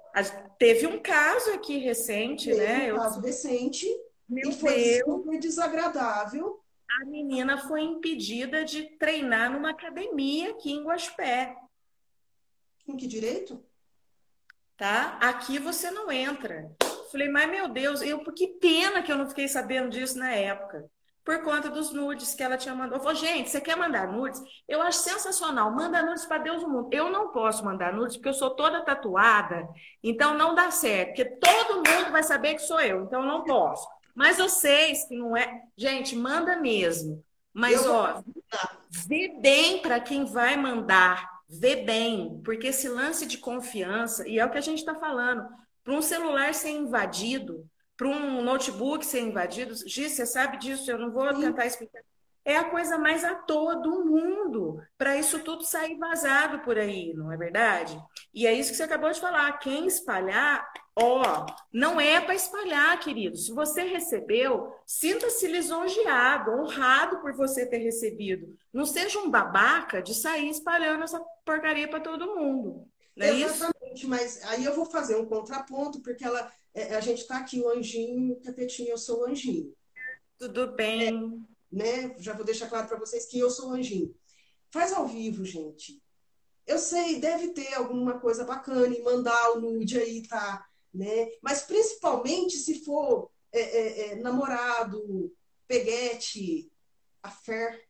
Teve 0.59 0.87
um 0.87 1.01
caso 1.01 1.51
aqui 1.53 1.79
recente, 1.79 2.51
Teve 2.51 2.61
né? 2.61 2.93
Um 2.93 2.97
caso 2.97 3.19
eu... 3.19 3.23
recente. 3.23 3.87
Meu 4.29 4.51
e 4.51 4.55
foi 4.55 4.75
Deus. 4.75 5.05
super 5.05 5.39
desagradável. 5.39 6.61
A 7.01 7.05
menina 7.05 7.59
foi 7.59 7.83
impedida 7.83 8.65
de 8.65 8.97
treinar 8.99 9.51
numa 9.51 9.71
academia 9.71 10.51
aqui 10.51 10.73
em 10.73 10.85
Guaxupé. 10.85 11.57
Com 12.87 12.97
que 12.97 13.07
direito? 13.07 13.63
Tá? 14.77 15.19
Aqui 15.21 15.59
você 15.59 15.91
não 15.91 16.11
entra. 16.11 16.71
Falei, 17.11 17.29
mas 17.29 17.51
meu 17.51 17.69
Deus, 17.69 18.03
eu, 18.03 18.21
que 18.33 18.49
pena 18.49 19.03
que 19.03 19.13
eu 19.13 19.17
não 19.17 19.29
fiquei 19.29 19.49
sabendo 19.49 19.91
disso 19.91 20.19
na 20.19 20.33
época 20.33 20.91
por 21.25 21.43
conta 21.43 21.71
dos 21.71 21.93
nudes 21.93 22.35
que 22.35 22.43
ela 22.43 22.57
tinha 22.57 22.75
mandado. 22.75 22.97
Eu 22.97 23.03
falei, 23.03 23.17
gente, 23.17 23.51
você 23.51 23.61
quer 23.61 23.77
mandar 23.77 24.09
nudes? 24.09 24.43
Eu 24.67 24.83
acho 24.83 24.99
sensacional. 24.99 25.71
Manda 25.71 26.03
nudes 26.03 26.27
para 26.27 26.39
Deus 26.39 26.63
o 26.63 26.69
mundo. 26.69 26.89
Eu 26.93 27.11
não 27.11 27.29
posso 27.31 27.65
mandar 27.65 27.93
nudes 27.93 28.17
porque 28.17 28.29
eu 28.29 28.35
sou 28.35 28.51
toda 28.51 28.85
tatuada, 28.85 29.69
então 30.03 30.37
não 30.37 30.55
dá 30.55 30.71
certo, 30.71 31.09
porque 31.09 31.25
todo 31.25 31.77
mundo 31.77 32.11
vai 32.11 32.23
saber 32.23 32.55
que 32.55 32.63
sou 32.63 32.81
eu, 32.81 33.05
então 33.05 33.21
eu 33.23 33.27
não 33.27 33.45
posso. 33.45 33.87
Mas 34.15 34.37
vocês 34.37 35.07
que 35.07 35.17
não 35.17 35.37
é. 35.37 35.63
Gente, 35.77 36.15
manda 36.15 36.57
mesmo. 36.57 37.25
Mas, 37.53 37.85
eu... 37.85 37.93
ó, 37.93 38.23
vê 39.07 39.29
bem 39.41 39.81
para 39.81 40.01
quem 40.01 40.25
vai 40.25 40.57
mandar. 40.57 41.31
Vê 41.49 41.77
bem, 41.77 42.41
porque 42.45 42.69
esse 42.69 42.89
lance 42.89 43.27
de 43.27 43.37
confiança, 43.37 44.27
e 44.27 44.39
é 44.39 44.45
o 44.45 44.51
que 44.51 44.57
a 44.57 44.63
gente 44.63 44.79
está 44.79 44.95
falando, 44.95 45.47
para 45.85 45.93
um 45.93 46.01
celular 46.01 46.55
ser 46.55 46.71
invadido, 46.71 47.67
para 47.97 48.09
um 48.09 48.43
notebook 48.43 49.05
ser 49.05 49.21
invadido. 49.21 49.75
Giz, 49.87 50.13
você 50.13 50.27
sabe 50.27 50.59
disso, 50.59 50.91
eu 50.91 50.99
não 50.99 51.11
vou 51.11 51.33
tentar 51.35 51.67
explicar. 51.67 52.03
É 52.45 52.57
a 52.57 52.69
coisa 52.71 52.99
mais 52.99 53.23
à 53.23 53.37
toa 53.37 53.77
do 53.77 54.05
mundo 54.05 54.83
para 54.99 55.17
isso 55.17 55.39
tudo 55.41 55.63
sair 55.65 55.97
vazado 55.97 56.59
por 56.61 56.77
aí, 56.77 57.15
não 57.15 57.31
é 57.31 57.37
verdade? 57.37 57.97
E 58.35 58.49
é 58.49 58.53
isso 58.53 58.71
que 58.71 58.77
você 58.77 58.83
acabou 58.83 59.13
de 59.13 59.21
falar. 59.21 59.53
Quem 59.59 59.87
espalhar, 59.87 60.69
ó, 60.97 61.47
não 61.73 62.01
é 62.01 62.21
para 62.21 62.35
espalhar, 62.35 62.99
querido. 62.99 63.37
Se 63.37 63.53
você 63.53 63.83
recebeu, 63.83 64.75
sinta-se 64.85 65.47
lisonjeado, 65.47 66.51
honrado 66.51 67.21
por 67.21 67.33
você 67.33 67.65
ter 67.65 67.79
recebido. 67.79 68.57
Não 68.73 68.85
seja 68.85 69.21
um 69.21 69.31
babaca 69.31 70.03
de 70.03 70.13
sair 70.13 70.51
espalhando 70.51 71.05
essa 71.05 71.21
porcaria 71.45 71.87
para 71.87 72.01
todo 72.01 72.35
mundo. 72.35 72.89
Não 73.17 73.27
é 73.27 73.31
Exatamente, 73.39 73.95
isso? 73.95 74.09
mas 74.09 74.43
aí 74.47 74.65
eu 74.65 74.75
vou 74.75 74.87
fazer 74.87 75.15
um 75.15 75.27
contraponto, 75.27 76.01
porque 76.01 76.25
ela 76.25 76.51
é, 76.75 76.95
a 76.95 77.01
gente 77.01 77.23
está 77.23 77.39
aqui, 77.39 77.61
o 77.61 77.69
anjinho, 77.69 78.41
capetinho, 78.41 78.91
eu 78.91 78.99
sou 78.99 79.21
o 79.21 79.25
anjinho. 79.27 79.75
Tudo 80.39 80.73
bem. 80.73 81.09
É, 81.09 81.75
né? 81.75 82.17
Já 82.19 82.33
vou 82.33 82.45
deixar 82.45 82.69
claro 82.69 82.89
para 82.89 82.99
vocês 82.99 83.27
que 83.27 83.39
eu 83.39 83.51
sou 83.51 83.71
o 83.71 83.75
anjinho. 83.75 84.15
Faz 84.71 84.93
ao 84.93 85.07
vivo, 85.07 85.45
gente. 85.45 86.03
Eu 86.67 86.79
sei, 86.79 87.21
deve 87.21 87.49
ter 87.49 87.75
alguma 87.75 88.19
coisa 88.21 88.45
bacana 88.45 88.95
e 88.95 89.03
mandar 89.03 89.53
o 89.53 89.61
nude 89.61 89.99
aí, 89.99 90.27
tá? 90.27 90.67
Né? 90.93 91.31
Mas 91.43 91.63
principalmente 91.63 92.57
se 92.57 92.85
for 92.85 93.31
é, 93.53 93.61
é, 93.61 94.09
é 94.13 94.15
namorado, 94.17 95.33
peguete, 95.67 96.71
affair, 97.23 97.87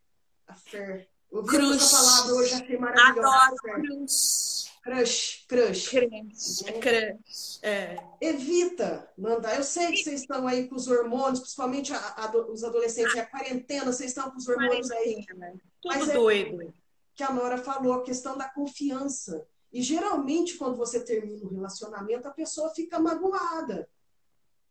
affair. 0.47 1.09
Ouviram 1.31 1.73
essa 1.73 1.97
palavra 1.97 2.35
hoje, 2.35 2.55
achei 2.55 2.79
maravilhosa. 2.79 3.39
Adoro 3.39 3.83
cruz. 3.83 4.72
Crush, 4.83 5.47
crush. 5.49 5.91
Crush, 5.91 6.67
é 6.67 6.73
crush. 6.73 7.61
É. 7.63 7.97
Evita 8.21 9.09
mandar. 9.17 9.57
Eu 9.57 9.63
sei 9.63 9.93
que 9.93 10.03
vocês 10.03 10.23
estão 10.23 10.47
aí 10.47 10.69
com 10.69 10.75
os 10.75 10.89
hormônios, 10.89 11.39
principalmente 11.39 11.93
a, 11.93 11.99
a, 11.99 12.37
os 12.51 12.65
adolescentes, 12.65 13.17
a 13.17 13.25
quarentena, 13.25 13.93
vocês 13.93 14.11
estão 14.11 14.29
com 14.31 14.39
os 14.39 14.49
hormônios 14.49 14.91
aí. 14.91 15.25
Tudo 15.25 15.61
Mas 15.85 16.09
é 16.09 16.15
doido. 16.15 16.75
Que 17.15 17.23
a 17.23 17.33
Nora 17.33 17.59
falou, 17.59 17.93
a 17.93 18.03
questão 18.03 18.37
da 18.37 18.49
confiança. 18.49 19.47
E 19.73 19.81
geralmente, 19.81 20.57
quando 20.57 20.77
você 20.77 20.99
termina 20.99 21.47
um 21.47 21.55
relacionamento, 21.55 22.27
a 22.27 22.33
pessoa 22.33 22.75
fica 22.75 22.99
magoada. 22.99 23.89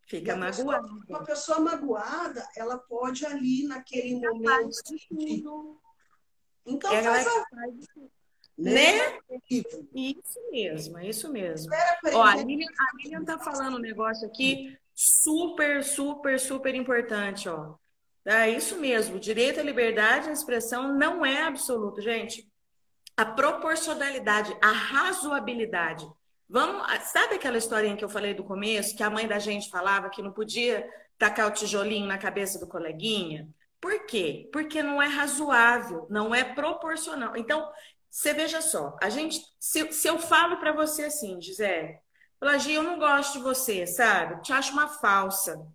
Fica 0.06 0.36
magoada. 0.36 0.82
Pessoa, 0.82 1.06
uma 1.08 1.24
pessoa 1.24 1.60
magoada, 1.62 2.46
ela 2.58 2.78
pode 2.78 3.26
ali, 3.26 3.64
naquele 3.64 4.16
momento. 4.16 4.70
Então, 6.66 6.92
ela 6.92 7.24
faz 7.24 7.28
a... 7.28 7.46
Né? 7.56 8.10
Né? 8.58 9.20
Isso 9.50 10.40
mesmo, 10.52 10.98
é 10.98 11.08
isso 11.08 11.32
mesmo. 11.32 11.72
Ó, 12.14 12.24
a 12.24 12.36
Lilian, 12.36 12.68
a 12.68 12.98
Lilian 12.98 13.24
tá 13.24 13.38
falando 13.40 13.78
um 13.78 13.82
negócio 13.82 14.28
aqui 14.28 14.78
super, 14.94 15.84
super, 15.84 16.40
super 16.40 16.76
importante, 16.76 17.50
ó. 17.50 17.76
É 18.24 18.50
isso 18.50 18.78
mesmo, 18.78 19.20
direito 19.20 19.60
à 19.60 19.64
liberdade 19.64 20.28
de 20.28 20.34
expressão 20.34 20.96
não 20.96 21.26
é 21.26 21.42
absoluto, 21.42 22.02
gente. 22.02 22.48
A 23.18 23.26
proporcionalidade, 23.26 24.56
a 24.62 24.72
razoabilidade. 24.72 26.08
Vamos, 26.48 26.86
sabe 27.12 27.36
aquela 27.36 27.58
historinha 27.58 27.96
que 27.96 28.04
eu 28.04 28.10
falei 28.10 28.34
do 28.34 28.44
começo, 28.44 28.96
que 28.96 29.02
a 29.02 29.10
mãe 29.10 29.28
da 29.28 29.40
gente 29.40 29.70
falava 29.70 30.10
que 30.10 30.22
não 30.22 30.32
podia 30.32 30.88
tacar 31.18 31.48
o 31.48 31.52
tijolinho 31.52 32.06
na 32.06 32.18
cabeça 32.18 32.60
do 32.60 32.68
coleguinha? 32.68 33.48
Por 33.80 34.06
quê? 34.06 34.48
Porque 34.54 34.84
não 34.84 35.02
é 35.02 35.08
razoável, 35.08 36.06
não 36.08 36.36
é 36.36 36.44
proporcional. 36.44 37.36
Então, 37.36 37.68
você 38.12 38.34
veja 38.34 38.62
só, 38.62 38.98
a 39.02 39.10
gente, 39.10 39.42
se, 39.58 39.92
se 39.94 40.08
eu 40.08 40.20
falo 40.20 40.58
para 40.58 40.74
você 40.74 41.06
assim, 41.06 41.42
Gisele, 41.42 41.98
Plagia, 42.38 42.76
eu 42.76 42.84
não 42.84 43.00
gosto 43.00 43.34
de 43.34 43.40
você, 43.40 43.88
sabe? 43.88 44.42
Te 44.42 44.52
acho 44.52 44.74
uma 44.74 44.88
falsa. 44.88 45.66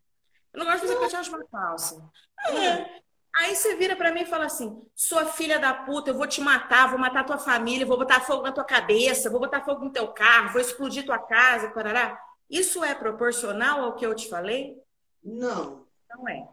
Eu 0.52 0.58
não 0.58 0.66
gosto 0.66 0.82
de 0.82 0.88
você 0.88 0.92
porque 0.92 1.06
eu 1.06 1.10
te 1.10 1.16
acho 1.16 1.34
uma 1.34 1.46
falsa. 1.46 2.10
É. 2.48 3.00
Aí 3.36 3.54
você 3.54 3.76
vira 3.76 3.94
para 3.94 4.12
mim 4.12 4.22
e 4.22 4.26
fala 4.26 4.46
assim: 4.46 4.82
sua 4.94 5.26
filha 5.26 5.58
da 5.58 5.72
puta, 5.72 6.10
eu 6.10 6.14
vou 6.14 6.26
te 6.26 6.40
matar, 6.40 6.88
vou 6.88 6.98
matar 6.98 7.24
tua 7.24 7.38
família, 7.38 7.86
vou 7.86 7.96
botar 7.96 8.20
fogo 8.20 8.42
na 8.42 8.52
tua 8.52 8.64
cabeça, 8.64 9.30
vou 9.30 9.40
botar 9.40 9.64
fogo 9.64 9.84
no 9.84 9.92
teu 9.92 10.08
carro, 10.08 10.52
vou 10.52 10.60
explodir 10.60 11.06
tua 11.06 11.18
casa, 11.18 11.70
parará. 11.70 12.20
Isso 12.50 12.82
é 12.82 12.94
proporcional 12.94 13.84
ao 13.84 13.94
que 13.94 14.04
eu 14.04 14.14
te 14.14 14.28
falei? 14.28 14.76
Não. 15.22 15.86
Não 16.10 16.28
é. 16.28 16.48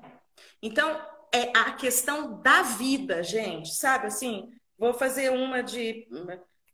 Então, 0.62 1.02
é 1.34 1.58
a 1.58 1.72
questão 1.74 2.42
da 2.42 2.62
vida, 2.62 3.24
gente, 3.24 3.74
sabe 3.74 4.08
assim? 4.08 4.52
Vou 4.78 4.94
fazer 4.94 5.30
uma 5.32 5.62
de 5.62 6.08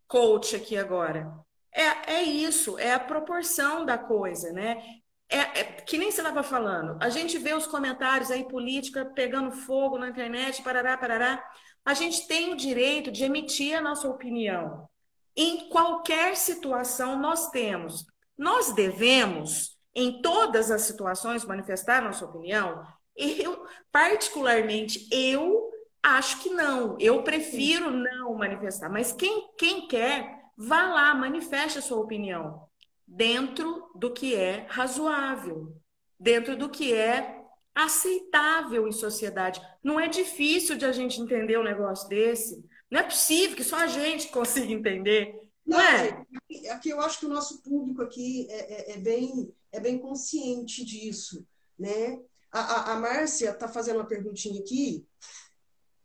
coach 0.07 0.55
aqui 0.55 0.77
agora. 0.77 1.31
É, 1.71 2.13
é 2.15 2.23
isso, 2.23 2.77
é 2.79 2.93
a 2.93 2.99
proporção 2.99 3.85
da 3.85 3.97
coisa, 3.97 4.51
né? 4.51 4.81
É, 5.29 5.37
é 5.37 5.63
que 5.63 5.97
nem 5.97 6.11
você 6.11 6.21
estava 6.21 6.41
falando. 6.41 6.97
A 7.01 7.09
gente 7.09 7.37
vê 7.37 7.53
os 7.53 7.67
comentários 7.67 8.31
aí, 8.31 8.47
política 8.47 9.05
pegando 9.13 9.51
fogo 9.51 9.97
na 9.97 10.09
internet, 10.09 10.63
parará, 10.63 10.97
parará. 10.97 11.43
A 11.85 11.93
gente 11.93 12.27
tem 12.27 12.51
o 12.51 12.57
direito 12.57 13.11
de 13.11 13.23
emitir 13.23 13.77
a 13.77 13.81
nossa 13.81 14.09
opinião. 14.09 14.89
Em 15.35 15.69
qualquer 15.69 16.35
situação 16.35 17.19
nós 17.19 17.49
temos. 17.49 18.05
Nós 18.37 18.73
devemos, 18.73 19.77
em 19.93 20.21
todas 20.21 20.71
as 20.71 20.81
situações, 20.81 21.45
manifestar 21.45 22.01
nossa 22.01 22.25
opinião. 22.25 22.83
Eu, 23.15 23.65
particularmente, 23.91 25.07
eu 25.11 25.69
Acho 26.01 26.41
que 26.41 26.49
não. 26.49 26.97
Eu 26.99 27.23
prefiro 27.23 27.91
não 27.91 28.33
manifestar. 28.33 28.89
Mas 28.89 29.11
quem, 29.11 29.49
quem 29.57 29.87
quer, 29.87 30.39
vá 30.57 30.87
lá, 30.87 31.13
manifeste 31.13 31.79
a 31.79 31.81
sua 31.81 31.99
opinião. 31.99 32.67
Dentro 33.05 33.89
do 33.95 34.11
que 34.11 34.35
é 34.35 34.65
razoável. 34.69 35.75
Dentro 36.19 36.55
do 36.55 36.69
que 36.69 36.93
é 36.93 37.39
aceitável 37.75 38.87
em 38.87 38.91
sociedade. 38.91 39.61
Não 39.83 39.99
é 39.99 40.07
difícil 40.07 40.77
de 40.77 40.85
a 40.85 40.91
gente 40.91 41.21
entender 41.21 41.57
um 41.57 41.63
negócio 41.63 42.07
desse. 42.07 42.63
Não 42.89 42.99
é 42.99 43.03
possível 43.03 43.55
que 43.55 43.63
só 43.63 43.77
a 43.77 43.87
gente 43.87 44.29
consiga 44.31 44.71
entender. 44.71 45.35
Não, 45.65 45.77
não 45.77 45.85
é? 45.85 46.25
Aqui 46.71 46.89
eu 46.89 46.99
acho 47.01 47.19
que 47.19 47.25
o 47.25 47.29
nosso 47.29 47.61
público 47.61 48.01
aqui 48.01 48.47
é, 48.49 48.91
é, 48.91 48.93
é 48.93 48.97
bem, 48.97 49.53
é 49.71 49.79
bem 49.79 49.99
consciente 49.99 50.83
disso. 50.83 51.45
Né? 51.77 52.19
A, 52.51 52.59
a, 52.59 52.93
a 52.93 52.99
Márcia 52.99 53.51
está 53.51 53.67
fazendo 53.67 53.97
uma 53.97 54.07
perguntinha 54.07 54.59
aqui 54.59 55.05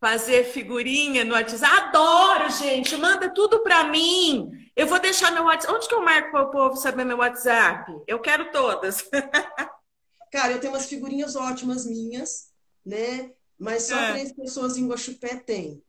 fazer 0.05 0.45
figurinha 0.45 1.25
no 1.25 1.33
WhatsApp. 1.33 1.65
Adoro, 1.65 2.51
gente. 2.51 2.95
Manda 2.95 3.33
tudo 3.33 3.63
para 3.63 3.85
mim. 3.85 4.51
Eu 4.77 4.87
vou 4.87 5.01
deixar 5.01 5.31
meu 5.31 5.45
WhatsApp. 5.45 5.73
Onde 5.75 5.89
que 5.89 5.95
eu 5.95 6.03
marco 6.03 6.31
para 6.31 6.43
o 6.43 6.51
povo 6.51 6.77
saber 6.77 7.07
meu 7.07 7.17
WhatsApp? 7.17 7.91
Eu 8.07 8.21
quero 8.21 8.53
todas. 8.53 9.09
Cara, 10.31 10.53
eu 10.53 10.61
tenho 10.61 10.75
umas 10.75 10.85
figurinhas 10.85 11.37
ótimas 11.37 11.87
minhas, 11.87 12.51
né? 12.85 13.31
Mas 13.59 13.85
só 13.85 13.99
é. 13.99 14.13
três 14.13 14.31
pessoas 14.35 14.77
em 14.77 14.87
Guaxupé 14.87 15.37
têm. 15.37 15.83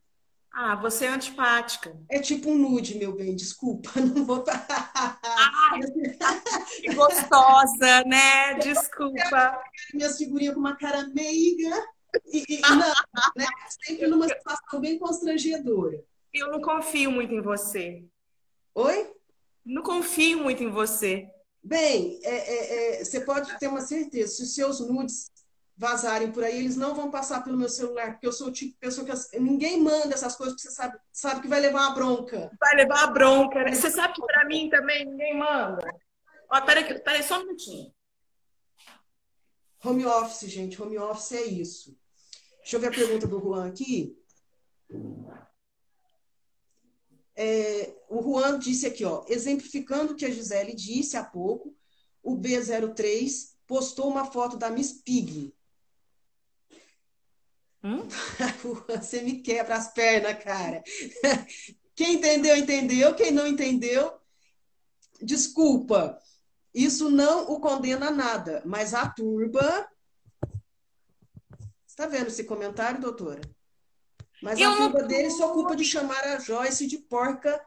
Ah, 0.50 0.78
você 0.78 1.08
é 1.08 1.10
antipática. 1.10 1.94
É 2.10 2.18
tipo 2.18 2.50
um 2.50 2.58
nude, 2.58 2.98
meu 2.98 3.14
bem, 3.14 3.36
desculpa, 3.36 3.92
não 4.00 4.24
vou. 4.24 4.46
Ai, 4.48 5.82
que 6.80 6.94
gostosa, 6.94 8.02
né? 8.06 8.54
Desculpa. 8.60 9.62
Minhas 9.94 10.18
figurinhas 10.18 10.54
com 10.54 10.62
uma 10.62 10.78
cara 10.78 11.06
meiga 11.14 11.84
e, 12.26 12.46
e 12.50 12.62
não, 12.62 12.94
né? 13.36 13.46
sempre 13.84 14.08
numa 14.08 14.28
situação 14.28 14.80
bem 14.80 14.98
constrangedora. 14.98 16.04
Eu 16.34 16.52
não 16.52 16.62
confio 16.62 17.12
muito 17.12 17.34
em 17.34 17.42
você. 17.42 18.04
Oi? 18.74 19.14
Não 19.66 19.82
confio 19.82 20.40
muito 20.40 20.64
em 20.64 20.70
você. 20.70 21.30
Bem, 21.64 22.20
é, 22.24 22.36
é, 22.36 23.00
é, 23.00 23.04
você 23.04 23.22
pode 23.22 23.58
ter 23.58 23.68
uma 23.68 23.82
certeza, 23.82 24.36
se 24.36 24.44
os 24.44 24.54
seus 24.54 24.80
nudes 24.80 25.32
vazarem 25.78 26.32
por 26.32 26.44
aí, 26.44 26.60
eles 26.60 26.78
não 26.78 26.94
vão 26.94 27.10
passar 27.10 27.44
pelo 27.44 27.58
meu 27.58 27.68
celular, 27.68 28.12
porque 28.12 28.28
eu 28.28 28.32
sou 28.32 28.48
o 28.48 28.52
tipo 28.52 28.74
de 28.74 28.78
pessoa 28.78 29.06
que 29.06 29.40
ninguém 29.40 29.82
manda 29.82 30.14
essas 30.14 30.36
coisas, 30.36 30.56
porque 30.56 30.70
você 30.70 30.76
sabe, 30.76 30.98
sabe 31.12 31.42
que 31.42 31.48
vai 31.48 31.60
levar 31.60 31.88
uma 31.88 31.96
bronca. 31.96 32.52
Vai 32.60 32.76
levar 32.76 33.04
a 33.04 33.08
bronca, 33.08 33.64
né? 33.64 33.74
Você 33.74 33.90
sabe 33.90 34.14
que 34.14 34.26
para 34.26 34.46
mim 34.46 34.70
também 34.70 35.06
ninguém 35.06 35.38
manda. 35.38 35.86
Ó, 36.50 36.62
peraí, 36.62 37.00
peraí, 37.02 37.24
só 37.24 37.40
um 37.40 37.46
minutinho. 37.46 37.94
Home 39.84 40.06
office, 40.06 40.50
gente, 40.50 40.82
home 40.82 40.98
office 40.98 41.32
é 41.34 41.44
isso. 41.44 41.98
Deixa 42.66 42.78
eu 42.78 42.80
ver 42.80 42.88
a 42.88 42.92
pergunta 42.92 43.28
do 43.28 43.40
Juan 43.40 43.68
aqui. 43.68 44.18
É, 47.36 47.96
o 48.10 48.24
Juan 48.24 48.58
disse 48.58 48.88
aqui, 48.88 49.06
ó, 49.06 49.24
exemplificando 49.28 50.14
o 50.14 50.16
que 50.16 50.26
a 50.26 50.32
Gisele 50.32 50.74
disse 50.74 51.16
há 51.16 51.24
pouco, 51.24 51.78
o 52.24 52.36
B03 52.36 53.54
postou 53.68 54.10
uma 54.10 54.26
foto 54.26 54.58
da 54.58 54.72
Miss 54.72 54.94
Pig. 54.94 55.54
Hum? 57.84 58.08
Você 58.90 59.22
me 59.22 59.44
quebra 59.44 59.76
as 59.76 59.94
pernas, 59.94 60.44
cara. 60.44 60.84
Quem 61.94 62.16
entendeu, 62.16 62.58
entendeu. 62.58 63.14
Quem 63.14 63.30
não 63.30 63.46
entendeu, 63.46 64.12
desculpa. 65.22 66.18
Isso 66.74 67.12
não 67.12 67.52
o 67.52 67.60
condena 67.60 68.08
a 68.08 68.12
nada, 68.12 68.64
mas 68.66 68.96
a 68.96 69.08
turba. 69.08 69.88
Está 71.96 72.08
vendo 72.08 72.28
esse 72.28 72.44
comentário, 72.44 73.00
doutora? 73.00 73.40
Mas 74.44 74.60
eu 74.60 74.70
a 74.70 74.76
culpa 74.76 75.00
não... 75.00 75.08
dele 75.08 75.30
se 75.30 75.42
ocupa 75.42 75.78
de 75.78 75.86
chamar 75.86 76.22
a 76.26 76.40
Joyce 76.40 76.88
de 76.88 76.98
porca 76.98 77.66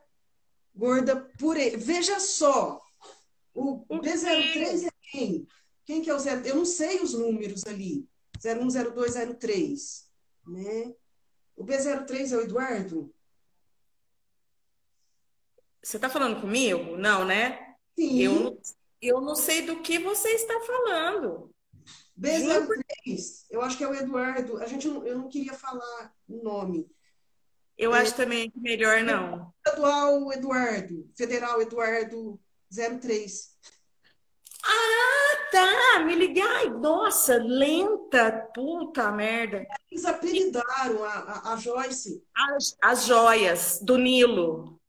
gorda 0.75 1.17
por 1.39 1.57
ele. 1.57 1.79
Veja 1.79 2.21
só, 2.21 2.79
o 3.55 3.87
B03 3.89 4.87
é 4.87 4.91
quem? 5.11 5.49
Quem 5.87 6.03
que 6.03 6.11
é 6.11 6.15
o 6.15 6.19
zero? 6.19 6.47
Eu 6.47 6.57
não 6.57 6.67
sei 6.67 7.01
os 7.01 7.15
números 7.15 7.65
ali. 7.65 8.07
01, 8.45 8.69
02, 8.93 9.15
03. 9.39 10.11
Né? 10.47 10.95
O 11.57 11.65
B03 11.65 12.31
é 12.31 12.37
o 12.37 12.43
Eduardo? 12.43 13.15
Você 15.83 15.97
está 15.97 16.11
falando 16.11 16.43
comigo? 16.43 16.99
Não, 16.99 17.25
né? 17.25 17.77
Sim. 17.99 18.21
Eu, 18.21 18.61
eu 19.01 19.23
não 19.23 19.35
sei 19.35 19.63
do 19.63 19.81
que 19.81 19.99
você 19.99 20.29
está 20.33 20.61
falando. 20.61 21.51
B03, 22.19 23.47
eu 23.51 23.63
acho 23.63 23.77
que 23.77 23.85
é 23.85 23.89
o 23.89 23.95
Eduardo. 23.95 24.59
A 24.59 24.67
gente, 24.67 24.87
eu 24.87 25.19
não 25.19 25.29
queria 25.29 25.55
falar 25.55 26.13
o 26.29 26.43
nome. 26.43 26.91
Eu 27.77 27.95
é, 27.95 28.01
acho 28.01 28.15
também 28.17 28.51
que 28.51 28.59
melhor 28.59 29.03
não. 29.03 29.55
Estadual 29.65 30.33
Eduardo, 30.33 31.09
Federal 31.17 31.63
Eduardo 31.63 32.41
03. 32.71 33.57
Ah, 34.65 35.49
tá! 35.53 36.05
Me 36.05 36.17
liguei. 36.17 36.43
Ai, 36.43 36.71
nossa, 36.71 37.37
lenta, 37.37 38.51
puta 38.53 39.13
merda. 39.13 39.65
Eles 39.91 40.05
apelidaram 40.05 41.05
a, 41.05 41.13
a, 41.13 41.53
a 41.53 41.57
Joyce. 41.57 42.23
As, 42.35 42.77
as 42.83 43.05
joias 43.07 43.79
do 43.81 43.97
Nilo. 43.97 44.81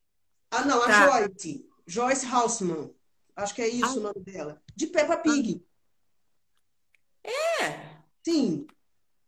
Ah, 0.49 0.65
não, 0.65 0.79
tá. 0.81 1.13
a 1.13 1.21
Joyce. 1.21 1.69
Joyce 1.85 2.25
Hausman. 2.25 2.93
Acho 3.35 3.55
que 3.55 3.61
é 3.61 3.67
isso 3.67 3.97
ah. 3.97 3.99
o 3.99 4.01
nome 4.01 4.19
dela. 4.21 4.61
De 4.75 4.87
Peppa 4.87 5.17
Pig. 5.17 5.63
É. 7.29 7.99
Sim, 8.23 8.67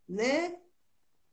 né? 0.08 0.58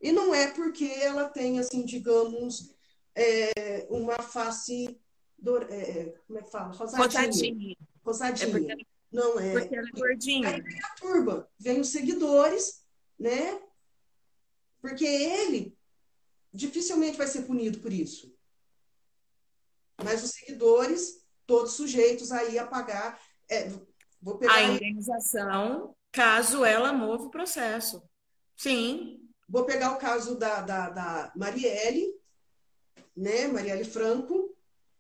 E 0.02 0.12
não 0.12 0.34
é 0.34 0.52
porque 0.52 0.86
ela 0.86 1.28
tem, 1.30 1.60
assim, 1.60 1.86
digamos, 1.86 2.74
é, 3.16 3.86
uma 3.90 4.22
face. 4.22 5.00
Do, 5.38 5.58
é, 5.58 6.14
como 6.28 6.40
é 6.40 6.42
que 6.44 6.52
fala? 6.52 6.74
Rosadinha. 6.74 7.76
Rosadinha. 8.04 8.74
É 8.74 8.78
não 9.12 9.40
é. 9.40 9.54
Porque 9.54 9.76
ela 9.76 9.88
é 9.88 9.92
gordinha. 9.92 10.50
Aí 10.50 10.62
vem 10.62 10.84
a 10.84 10.90
turba, 10.96 11.50
vem 11.58 11.80
os 11.80 11.90
seguidores, 11.90 12.86
né? 13.18 13.62
Porque 14.82 15.06
ele 15.06 15.78
dificilmente 16.54 17.18
vai 17.18 17.28
ser 17.28 17.44
punido 17.44 17.80
por 17.80 17.92
isso. 17.92 18.36
Mas 20.04 20.24
os 20.24 20.32
seguidores, 20.32 21.26
todos 21.46 21.74
sujeitos 21.74 22.32
aí 22.32 22.58
a 22.58 22.66
pagar. 22.66 23.20
É, 23.50 23.70
vou 24.22 24.38
pegar 24.38 24.54
a 24.54 24.64
indenização 24.64 25.96
caso 26.12 26.66
ela 26.66 26.92
mova 26.94 27.24
o 27.24 27.32
processo. 27.32 28.04
Sim. 28.56 29.30
Vou 29.48 29.66
pegar 29.66 29.94
o 29.94 29.98
caso 29.98 30.38
da, 30.38 30.62
da, 30.62 30.90
da 30.90 31.32
Marielle, 31.36 32.14
né? 33.16 33.48
Marielle 33.48 33.84
Franco, 33.84 34.56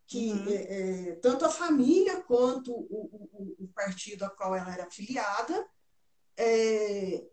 que 0.07 0.31
uhum. 0.31 0.49
é, 0.49 1.09
é, 1.09 1.15
tanto 1.17 1.45
a 1.45 1.49
família 1.49 2.21
quanto 2.21 2.71
o, 2.71 3.29
o, 3.31 3.55
o, 3.59 3.67
partido 3.67 4.25
a 4.25 4.29
qual 4.29 4.55
ela 4.55 4.73
era 4.73 4.85
afiliada 4.85 5.67
é, 6.35 7.23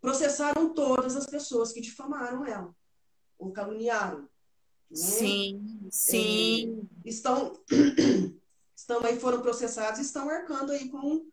processaram 0.00 0.72
todas 0.72 1.16
as 1.16 1.26
pessoas 1.26 1.72
que 1.72 1.80
difamaram 1.80 2.46
ela 2.46 2.72
ou 3.36 3.50
caluniaram. 3.50 4.20
Né? 4.20 4.28
Sim, 4.92 5.88
sim. 5.90 6.88
É, 7.04 7.08
estão, 7.08 7.58
estão 8.76 9.04
aí, 9.04 9.18
foram 9.18 9.42
processados 9.42 9.98
e 9.98 10.02
estão 10.02 10.28
arcando 10.28 10.70
aí 10.70 10.88
com 10.88 11.26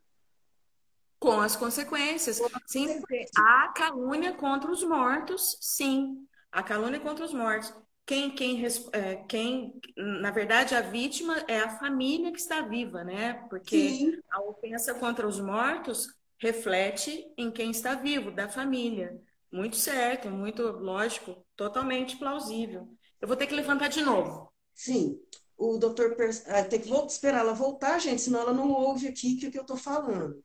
com 1.20 1.42
as 1.42 1.56
consequências. 1.56 2.42
Sim, 2.66 3.02
há 3.36 3.68
calúnia 3.76 4.34
contra 4.34 4.72
os 4.72 4.84
mortos, 4.84 5.58
sim. 5.60 6.26
A 6.52 6.64
calúnia 6.64 7.00
contra 7.00 7.26
os 7.26 7.34
mortos. 7.34 7.74
Quem, 8.06 8.32
quem, 8.32 8.66
é, 8.94 9.16
quem, 9.28 9.80
na 9.96 10.32
verdade, 10.32 10.74
a 10.74 10.82
vítima 10.82 11.38
é 11.48 11.60
a 11.60 11.78
família 11.78 12.32
que 12.32 12.40
está 12.40 12.62
viva, 12.62 13.04
né? 13.04 13.34
Porque 13.50 13.90
sim. 13.90 14.20
a 14.32 14.42
ofensa 14.42 14.96
contra 14.96 15.28
os 15.28 15.40
mortos 15.40 16.08
reflete 16.40 17.32
em 17.38 17.52
quem 17.52 17.70
está 17.70 17.94
vivo, 17.94 18.32
da 18.32 18.50
família. 18.50 19.22
Muito 19.52 19.76
certo, 19.76 20.30
muito 20.30 20.64
lógico, 20.64 21.46
totalmente 21.56 22.18
plausível. 22.18 22.88
Eu 23.22 23.28
vou 23.28 23.38
ter 23.38 23.46
que 23.46 23.54
levantar 23.54 23.90
de 23.90 24.02
novo. 24.02 24.52
Sim. 24.74 25.20
O 25.58 25.78
doutor. 25.78 26.16
Ah, 26.48 26.64
tem 26.64 26.80
que 26.80 26.90
esperar 26.90 27.42
ela 27.42 27.54
voltar, 27.54 28.00
gente, 28.00 28.22
senão 28.22 28.40
ela 28.40 28.54
não 28.54 28.72
ouve 28.72 29.08
aqui 29.08 29.36
o 29.46 29.52
que 29.52 29.58
eu 29.58 29.62
estou 29.62 29.78
falando. 29.78 30.42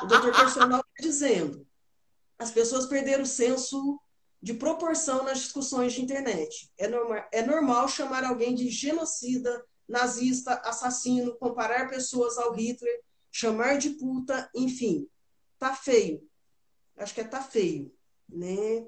O 0.00 0.06
doutor 0.06 0.32
personal 0.32 0.80
está 0.80 1.08
dizendo: 1.08 1.66
as 2.38 2.50
pessoas 2.50 2.86
perderam 2.86 3.24
o 3.24 3.26
senso 3.26 4.00
de 4.40 4.54
proporção 4.54 5.22
nas 5.24 5.38
discussões 5.38 5.92
de 5.92 6.02
internet. 6.02 6.72
É 6.76 6.88
normal, 6.88 7.28
é 7.30 7.42
normal 7.42 7.88
chamar 7.88 8.24
alguém 8.24 8.54
de 8.54 8.68
genocida, 8.70 9.64
nazista, 9.88 10.54
assassino, 10.64 11.36
comparar 11.36 11.88
pessoas 11.88 12.38
ao 12.38 12.52
Hitler, 12.52 13.02
chamar 13.30 13.78
de 13.78 13.90
puta, 13.90 14.50
enfim. 14.54 15.08
Tá 15.58 15.74
feio. 15.74 16.28
Acho 16.96 17.14
que 17.14 17.20
é 17.20 17.24
tá 17.24 17.42
feio, 17.42 17.94
né? 18.28 18.86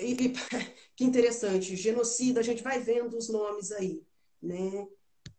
E, 0.00 0.12
e, 0.12 0.32
que 0.94 1.04
interessante, 1.04 1.74
genocida, 1.74 2.40
a 2.40 2.42
gente 2.42 2.62
vai 2.62 2.78
vendo 2.78 3.16
os 3.16 3.28
nomes 3.28 3.72
aí, 3.72 4.06
né? 4.40 4.86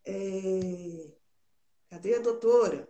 É... 0.05 1.13
Cadê 1.89 2.15
a 2.15 2.19
doutora? 2.19 2.87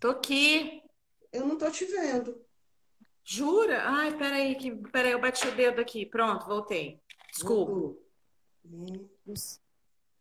Tô 0.00 0.08
aqui. 0.08 0.82
Eu 1.30 1.46
não 1.46 1.58
tô 1.58 1.70
te 1.70 1.84
vendo. 1.84 2.42
Jura? 3.22 3.82
Ai, 3.84 4.16
peraí, 4.16 4.56
que... 4.56 4.74
peraí, 4.88 5.12
eu 5.12 5.20
bati 5.20 5.46
o 5.46 5.54
dedo 5.54 5.80
aqui. 5.80 6.06
Pronto, 6.06 6.46
voltei. 6.46 7.00
Desculpa. 7.30 7.96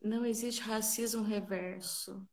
Não 0.01 0.25
existe 0.25 0.61
racismo 0.61 1.23
reverso 1.23 2.27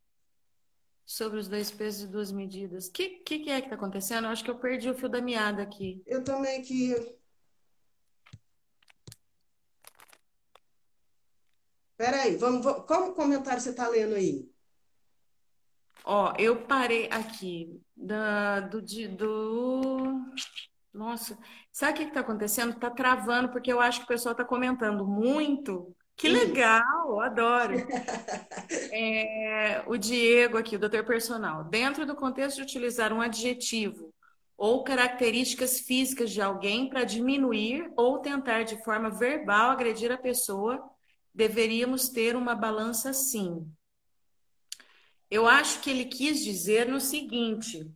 sobre 1.04 1.38
os 1.38 1.46
dois 1.46 1.70
pesos 1.70 2.02
e 2.02 2.06
duas 2.08 2.32
medidas. 2.32 2.88
O 2.88 2.92
que, 2.92 3.20
que, 3.20 3.38
que, 3.38 3.50
é 3.50 3.62
que 3.62 3.68
tá 3.68 3.76
acontecendo? 3.76 4.24
Eu 4.24 4.30
acho 4.30 4.44
que 4.44 4.50
eu 4.50 4.58
perdi 4.58 4.90
o 4.90 4.94
fio 4.94 5.08
da 5.08 5.22
meada 5.22 5.62
aqui. 5.62 6.02
Eu 6.04 6.24
também 6.24 6.60
que. 6.62 7.16
Peraí, 11.96 12.36
vamos, 12.36 12.62
vamos, 12.62 12.86
qual 12.86 13.14
comentário 13.14 13.60
você 13.60 13.70
está 13.70 13.88
lendo 13.88 14.16
aí? 14.16 14.50
Ó, 16.08 16.32
eu 16.38 16.64
parei 16.64 17.08
aqui 17.10 17.82
da, 17.96 18.60
do, 18.60 18.80
do, 18.80 20.22
Nossa, 20.94 21.36
sabe 21.72 21.94
o 21.94 21.96
que 21.96 22.02
está 22.04 22.20
acontecendo? 22.20 22.74
Está 22.74 22.88
travando, 22.88 23.48
porque 23.48 23.72
eu 23.72 23.80
acho 23.80 23.98
que 23.98 24.04
o 24.04 24.08
pessoal 24.08 24.30
está 24.30 24.44
comentando 24.44 25.04
muito. 25.04 25.92
Que 26.16 26.28
legal, 26.28 27.20
adoro. 27.20 27.74
É, 28.92 29.82
o 29.86 29.96
Diego 29.96 30.56
aqui, 30.56 30.76
o 30.76 30.78
doutor 30.78 31.04
personal. 31.04 31.64
Dentro 31.64 32.06
do 32.06 32.16
contexto 32.16 32.56
de 32.56 32.62
utilizar 32.62 33.12
um 33.12 33.20
adjetivo 33.20 34.14
ou 34.56 34.82
características 34.82 35.80
físicas 35.80 36.30
de 36.30 36.40
alguém 36.40 36.88
para 36.88 37.04
diminuir 37.04 37.92
ou 37.96 38.18
tentar 38.20 38.62
de 38.62 38.82
forma 38.82 39.10
verbal 39.10 39.70
agredir 39.70 40.10
a 40.10 40.16
pessoa, 40.16 40.82
deveríamos 41.34 42.08
ter 42.08 42.34
uma 42.36 42.54
balança 42.54 43.12
sim. 43.12 43.70
Eu 45.30 45.46
acho 45.46 45.80
que 45.80 45.90
ele 45.90 46.04
quis 46.04 46.42
dizer 46.42 46.88
no 46.88 47.00
seguinte: 47.00 47.90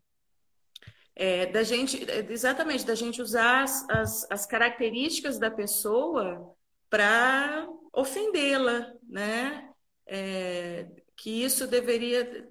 é, 1.15 1.47
da 1.47 1.63
gente, 1.63 2.07
exatamente, 2.29 2.85
da 2.85 2.95
gente 2.95 3.21
usar 3.21 3.63
as, 3.63 3.89
as, 3.91 4.31
as 4.31 4.47
características 4.47 5.39
da 5.39 5.51
pessoa 5.51 6.57
para 6.89 7.69
ofendê-la, 7.93 8.93
né? 9.09 9.71
É, 10.07 10.89
que 11.17 11.45
isso 11.45 11.67
deveria. 11.67 12.49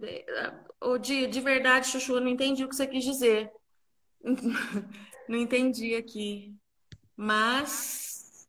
Ou 0.79 0.97
de, 0.97 1.27
de 1.27 1.41
verdade, 1.41 1.87
Chuchu, 1.87 2.19
não 2.19 2.27
entendi 2.27 2.63
o 2.63 2.69
que 2.69 2.75
você 2.75 2.87
quis 2.87 3.03
dizer. 3.03 3.51
não 5.27 5.37
entendi 5.37 5.95
aqui. 5.95 6.55
Mas. 7.15 8.47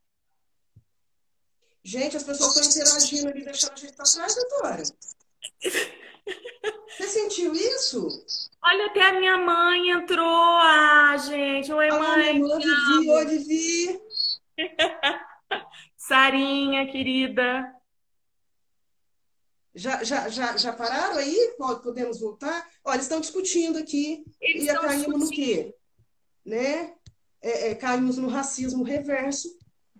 Gente, 1.83 2.17
as 2.17 2.23
pessoas 2.23 2.57
estão 2.57 2.71
interagindo 2.71 3.29
ali, 3.31 3.45
deixando 3.45 3.73
a 3.73 3.77
gente 3.77 3.95
para 3.95 4.05
trás, 4.05 4.35
doutora. 4.35 4.83
Você 6.89 7.09
sentiu 7.09 7.55
isso? 7.55 8.09
Olha, 8.63 8.87
até 8.87 9.03
a 9.03 9.19
minha 9.19 9.39
mãe 9.39 9.91
entrou. 9.91 10.27
Ah, 10.27 11.17
gente. 11.17 11.73
Oi, 11.73 11.89
mãe. 11.91 12.43
Oi, 12.43 12.59
Vivi. 12.59 13.11
Oi, 13.11 13.27
Vivi. 13.39 14.01
Sarinha, 15.97 16.91
querida. 16.91 17.75
Já, 19.75 20.03
já, 20.03 20.29
já, 20.29 20.57
já 20.57 20.73
pararam 20.73 21.17
aí? 21.17 21.55
Podemos 21.83 22.21
voltar? 22.21 22.69
Olha, 22.85 22.97
eles 22.97 23.07
estão 23.07 23.21
discutindo 23.21 23.79
aqui. 23.79 24.25
Eles 24.41 24.65
e 24.65 24.75
caímos 24.75 25.21
no 25.21 25.31
quê? 25.31 25.75
Né? 26.45 26.95
É, 27.41 27.71
é, 27.71 27.75
caímos 27.75 28.19
no 28.19 28.29
racismo 28.29 28.83
reverso, 28.83 29.49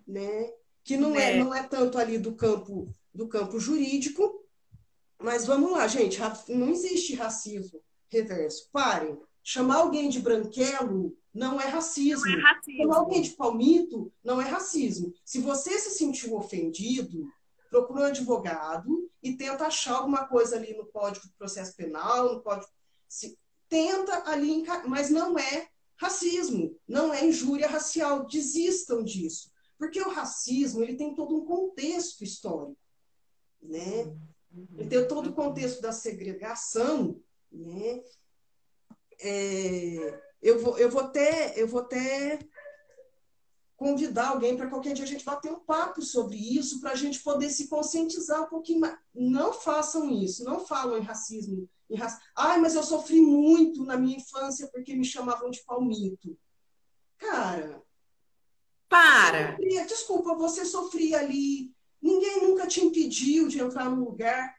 né? 0.05 0.51
que 0.83 0.97
não 0.97 1.15
é. 1.15 1.37
é. 1.37 1.43
não 1.43 1.53
é 1.53 1.63
tanto 1.63 1.97
ali 1.97 2.17
do 2.17 2.35
campo 2.35 2.93
do 3.13 3.27
campo 3.27 3.59
jurídico, 3.59 4.40
mas 5.23 5.45
vamos 5.45 5.71
lá, 5.71 5.87
gente, 5.87 6.19
não 6.49 6.69
existe 6.69 7.15
racismo 7.15 7.81
reverso. 8.09 8.69
Parem. 8.71 9.19
Chamar 9.43 9.77
alguém 9.77 10.09
de 10.09 10.19
branquelo 10.19 11.17
não 11.33 11.59
é 11.59 11.65
racismo. 11.65 12.25
Não 12.25 12.37
é 12.37 12.41
racismo. 12.41 12.77
Chamar 12.77 12.97
alguém 12.97 13.21
de 13.21 13.29
palmito 13.31 14.13
não 14.23 14.41
é 14.41 14.45
racismo. 14.45 15.13
Se 15.25 15.39
você 15.39 15.79
se 15.79 15.91
sentiu 15.91 16.35
ofendido, 16.35 17.27
procura 17.69 18.01
um 18.01 18.05
advogado 18.05 19.09
e 19.23 19.33
tenta 19.35 19.65
achar 19.65 19.95
alguma 19.95 20.27
coisa 20.27 20.57
ali 20.57 20.75
no 20.75 20.85
Código 20.87 21.25
de 21.25 21.33
Processo 21.33 21.75
Penal, 21.75 22.35
no 22.35 22.41
Código. 22.41 22.69
Se, 23.07 23.37
tenta 23.69 24.29
ali, 24.29 24.63
mas 24.85 25.09
não 25.09 25.39
é 25.39 25.69
racismo, 25.95 26.77
não 26.87 27.13
é 27.13 27.25
injúria 27.25 27.67
racial. 27.67 28.25
Desistam 28.27 29.03
disso. 29.03 29.49
Porque 29.77 30.01
o 30.01 30.09
racismo 30.09 30.83
ele 30.83 30.95
tem 30.95 31.15
todo 31.15 31.35
um 31.35 31.45
contexto 31.45 32.23
histórico. 32.23 32.77
Né? 33.61 34.13
Tem 34.89 35.07
todo 35.07 35.29
o 35.29 35.33
contexto 35.33 35.81
da 35.81 35.91
segregação. 35.91 37.21
Né? 37.51 38.03
É, 39.19 40.21
eu, 40.41 40.59
vou, 40.59 40.77
eu, 40.77 40.89
vou 40.89 41.07
ter, 41.07 41.57
eu 41.57 41.67
vou 41.67 41.83
ter 41.83 42.39
convidar 43.81 44.27
alguém 44.27 44.55
para 44.55 44.69
qualquer 44.69 44.93
dia 44.93 45.03
a 45.03 45.07
gente 45.07 45.25
bater 45.25 45.51
um 45.51 45.59
papo 45.59 46.03
sobre 46.03 46.37
isso, 46.37 46.79
para 46.79 46.91
a 46.91 46.95
gente 46.95 47.19
poder 47.23 47.49
se 47.49 47.67
conscientizar 47.67 48.43
um 48.43 48.47
pouquinho 48.47 48.79
mais. 48.79 48.95
Não 49.11 49.51
façam 49.51 50.07
isso, 50.07 50.43
não 50.43 50.59
falam 50.59 50.99
em 50.99 51.01
racismo. 51.01 51.67
Em. 51.89 51.97
Ai, 52.35 52.59
mas 52.59 52.75
eu 52.75 52.83
sofri 52.83 53.19
muito 53.19 53.83
na 53.83 53.97
minha 53.97 54.17
infância 54.17 54.67
porque 54.67 54.95
me 54.95 55.03
chamavam 55.03 55.49
de 55.49 55.63
palmito. 55.63 56.37
Cara. 57.17 57.81
Para! 58.87 59.51
Sofria, 59.51 59.85
desculpa, 59.87 60.35
você 60.35 60.63
sofria 60.63 61.17
ali. 61.17 61.73
Ninguém 62.01 62.41
nunca 62.41 62.65
te 62.67 62.81
impediu 62.81 63.47
de 63.47 63.59
entrar 63.59 63.89
num 63.89 64.03
lugar 64.03 64.55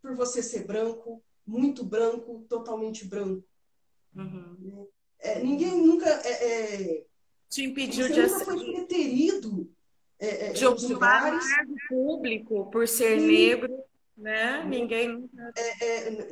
por 0.00 0.14
você 0.14 0.42
ser 0.42 0.64
branco, 0.64 1.22
muito 1.46 1.84
branco, 1.84 2.44
totalmente 2.48 3.04
branco. 3.04 3.44
Uhum. 4.14 4.86
É, 5.18 5.42
ninguém 5.42 5.80
nunca. 5.84 6.08
É, 6.08 7.00
é 7.00 7.04
te 7.48 7.64
impediu 7.64 8.08
de 8.08 8.20
nunca 8.20 8.44
foi 8.44 8.72
preterido 8.72 9.70
é, 10.18 10.46
é, 10.46 10.52
de 10.52 10.66
ocupar 10.66 11.32
lugares. 11.32 11.46
público 11.88 12.70
por 12.70 12.86
ser 12.88 13.20
Sim. 13.20 13.26
negro, 13.26 13.84
né? 14.16 14.62
Sim. 14.62 14.68
Ninguém 14.68 15.30
é, 15.56 16.06
é, 16.06 16.26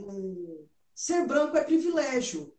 ser 0.95 1.27
branco 1.27 1.57
é 1.57 1.65
privilégio. 1.65 2.53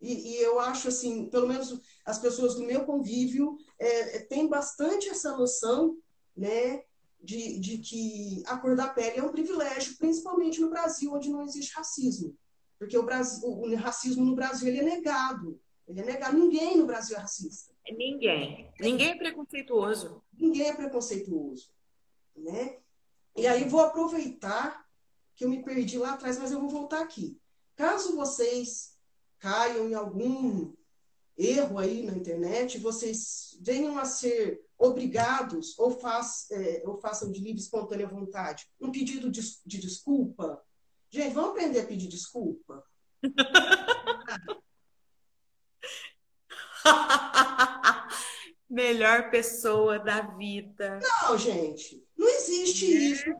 E, 0.00 0.32
e, 0.32 0.42
eu 0.42 0.58
acho 0.58 0.88
assim, 0.88 1.26
pelo 1.26 1.46
menos 1.46 1.80
as 2.04 2.18
pessoas 2.18 2.56
do 2.56 2.64
meu 2.64 2.84
convívio 2.84 3.56
é, 3.78 4.18
têm 4.20 4.48
bastante 4.48 5.08
essa 5.08 5.36
noção, 5.36 5.96
né, 6.36 6.82
de, 7.22 7.58
de 7.58 7.78
que 7.78 8.42
a 8.46 8.56
cor 8.56 8.74
da 8.74 8.88
pele 8.88 9.20
é 9.20 9.22
um 9.22 9.30
privilégio, 9.30 9.96
principalmente 9.96 10.60
no 10.60 10.70
Brasil, 10.70 11.12
onde 11.12 11.30
não 11.30 11.42
existe 11.42 11.74
racismo. 11.74 12.36
Porque 12.78 12.98
o, 12.98 13.04
Brasil, 13.04 13.48
o 13.48 13.74
racismo 13.76 14.24
no 14.24 14.34
Brasil 14.34 14.68
ele 14.68 14.80
é 14.80 14.82
negado. 14.82 15.60
Ele 15.86 16.00
é 16.00 16.04
negado. 16.04 16.36
Ninguém 16.36 16.76
no 16.76 16.86
Brasil 16.86 17.16
é 17.16 17.20
racista. 17.20 17.72
Ninguém. 17.88 18.68
Ninguém 18.80 19.10
é 19.10 19.16
preconceituoso. 19.16 20.22
Ninguém 20.32 20.68
é 20.68 20.74
preconceituoso. 20.74 21.70
Né? 22.36 22.78
E 23.36 23.46
aí 23.46 23.68
vou 23.68 23.80
aproveitar 23.80 24.84
que 25.36 25.44
eu 25.44 25.48
me 25.48 25.62
perdi 25.62 25.96
lá 25.96 26.14
atrás, 26.14 26.38
mas 26.38 26.50
eu 26.50 26.60
vou 26.60 26.68
voltar 26.68 27.00
aqui. 27.00 27.38
Caso 27.76 28.16
vocês 28.16 28.98
caiam 29.38 29.88
em 29.88 29.94
algum 29.94 30.72
erro 31.36 31.78
aí 31.78 32.04
na 32.04 32.16
internet, 32.16 32.78
vocês 32.78 33.58
venham 33.60 33.98
a 33.98 34.04
ser 34.04 34.60
obrigados 34.78 35.78
ou, 35.78 35.90
faz, 35.92 36.50
é, 36.50 36.82
ou 36.84 36.98
façam 36.98 37.30
de 37.30 37.40
livre 37.40 37.60
espontânea 37.60 38.06
vontade 38.06 38.66
um 38.80 38.90
pedido 38.90 39.30
de, 39.30 39.40
de 39.64 39.78
desculpa. 39.78 40.60
Gente, 41.10 41.34
vamos 41.34 41.50
aprender 41.50 41.80
a 41.80 41.86
pedir 41.86 42.08
desculpa? 42.08 42.82
Melhor 48.68 49.30
pessoa 49.30 49.98
da 49.98 50.22
vida. 50.22 50.98
Não, 51.00 51.36
gente, 51.38 52.02
não 52.16 52.28
existe 52.28 52.86
é. 52.86 52.98
isso. 52.98 53.30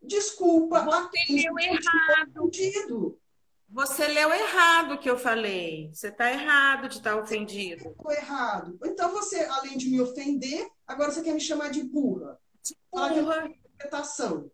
Desculpa. 0.00 0.84
Você 0.84 1.32
leu 1.32 1.58
errado. 1.58 2.50
Você 3.72 4.06
leu 4.06 4.30
errado 4.30 4.94
o 4.94 4.98
que 4.98 5.08
eu 5.08 5.18
falei. 5.18 5.90
Você 5.94 6.08
está 6.08 6.30
errado 6.30 6.90
de 6.90 6.98
estar 6.98 7.14
tá 7.14 7.22
ofendido. 7.22 7.88
Estou 7.88 8.12
errado. 8.12 8.78
Então 8.84 9.10
você, 9.10 9.44
além 9.44 9.78
de 9.78 9.88
me 9.88 9.98
ofender, 9.98 10.68
agora 10.86 11.10
você 11.10 11.22
quer 11.22 11.32
me 11.32 11.40
chamar 11.40 11.70
de 11.70 11.82
burra. 11.82 12.38
De 12.62 12.76
burra. 12.92 13.46
interpretação. 13.46 14.50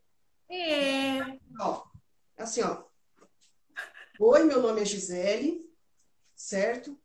É. 0.49 1.37
Ó, 1.61 1.85
assim, 2.37 2.63
ó. 2.63 2.85
Oi, 4.21 4.45
meu 4.45 4.63
nome 4.63 4.83
é 4.83 4.85
Gisele, 4.85 5.69
certo? 6.37 6.97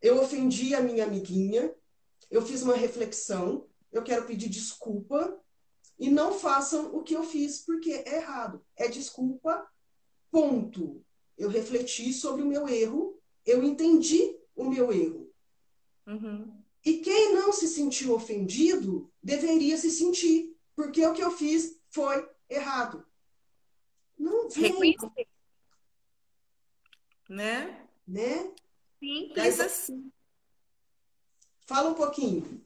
Eu 0.00 0.22
ofendi 0.22 0.72
a 0.72 0.80
minha 0.80 1.04
amiguinha, 1.04 1.74
eu 2.30 2.42
fiz 2.42 2.62
uma 2.62 2.76
reflexão, 2.76 3.66
eu 3.90 4.04
quero 4.04 4.24
pedir 4.24 4.48
desculpa 4.48 5.36
e 5.98 6.10
não 6.10 6.32
façam 6.32 6.94
o 6.94 7.02
que 7.02 7.14
eu 7.14 7.24
fiz 7.24 7.64
porque 7.64 7.90
é 7.90 8.18
errado. 8.18 8.64
É 8.76 8.86
desculpa, 8.86 9.66
ponto. 10.30 11.04
Eu 11.36 11.48
refleti 11.48 12.12
sobre 12.12 12.42
o 12.42 12.46
meu 12.46 12.68
erro, 12.68 13.20
eu 13.44 13.62
entendi 13.62 14.36
o 14.54 14.64
meu 14.64 14.92
erro. 14.92 15.32
Uhum. 16.06 16.62
E 16.84 16.98
quem 16.98 17.34
não 17.34 17.52
se 17.52 17.68
sentiu 17.68 18.14
ofendido 18.14 19.12
deveria 19.22 19.76
se 19.76 19.90
sentir, 19.90 20.56
porque 20.74 21.04
o 21.04 21.12
que 21.12 21.22
eu 21.22 21.30
fiz 21.30 21.80
foi 21.90 22.28
errado. 22.48 23.04
Não 24.18 24.48
vem. 24.48 24.96
Né? 27.28 27.86
Né? 28.06 28.54
Simples 29.00 29.60
assim. 29.60 30.12
Fala 31.66 31.90
um 31.90 31.94
pouquinho. 31.94 32.64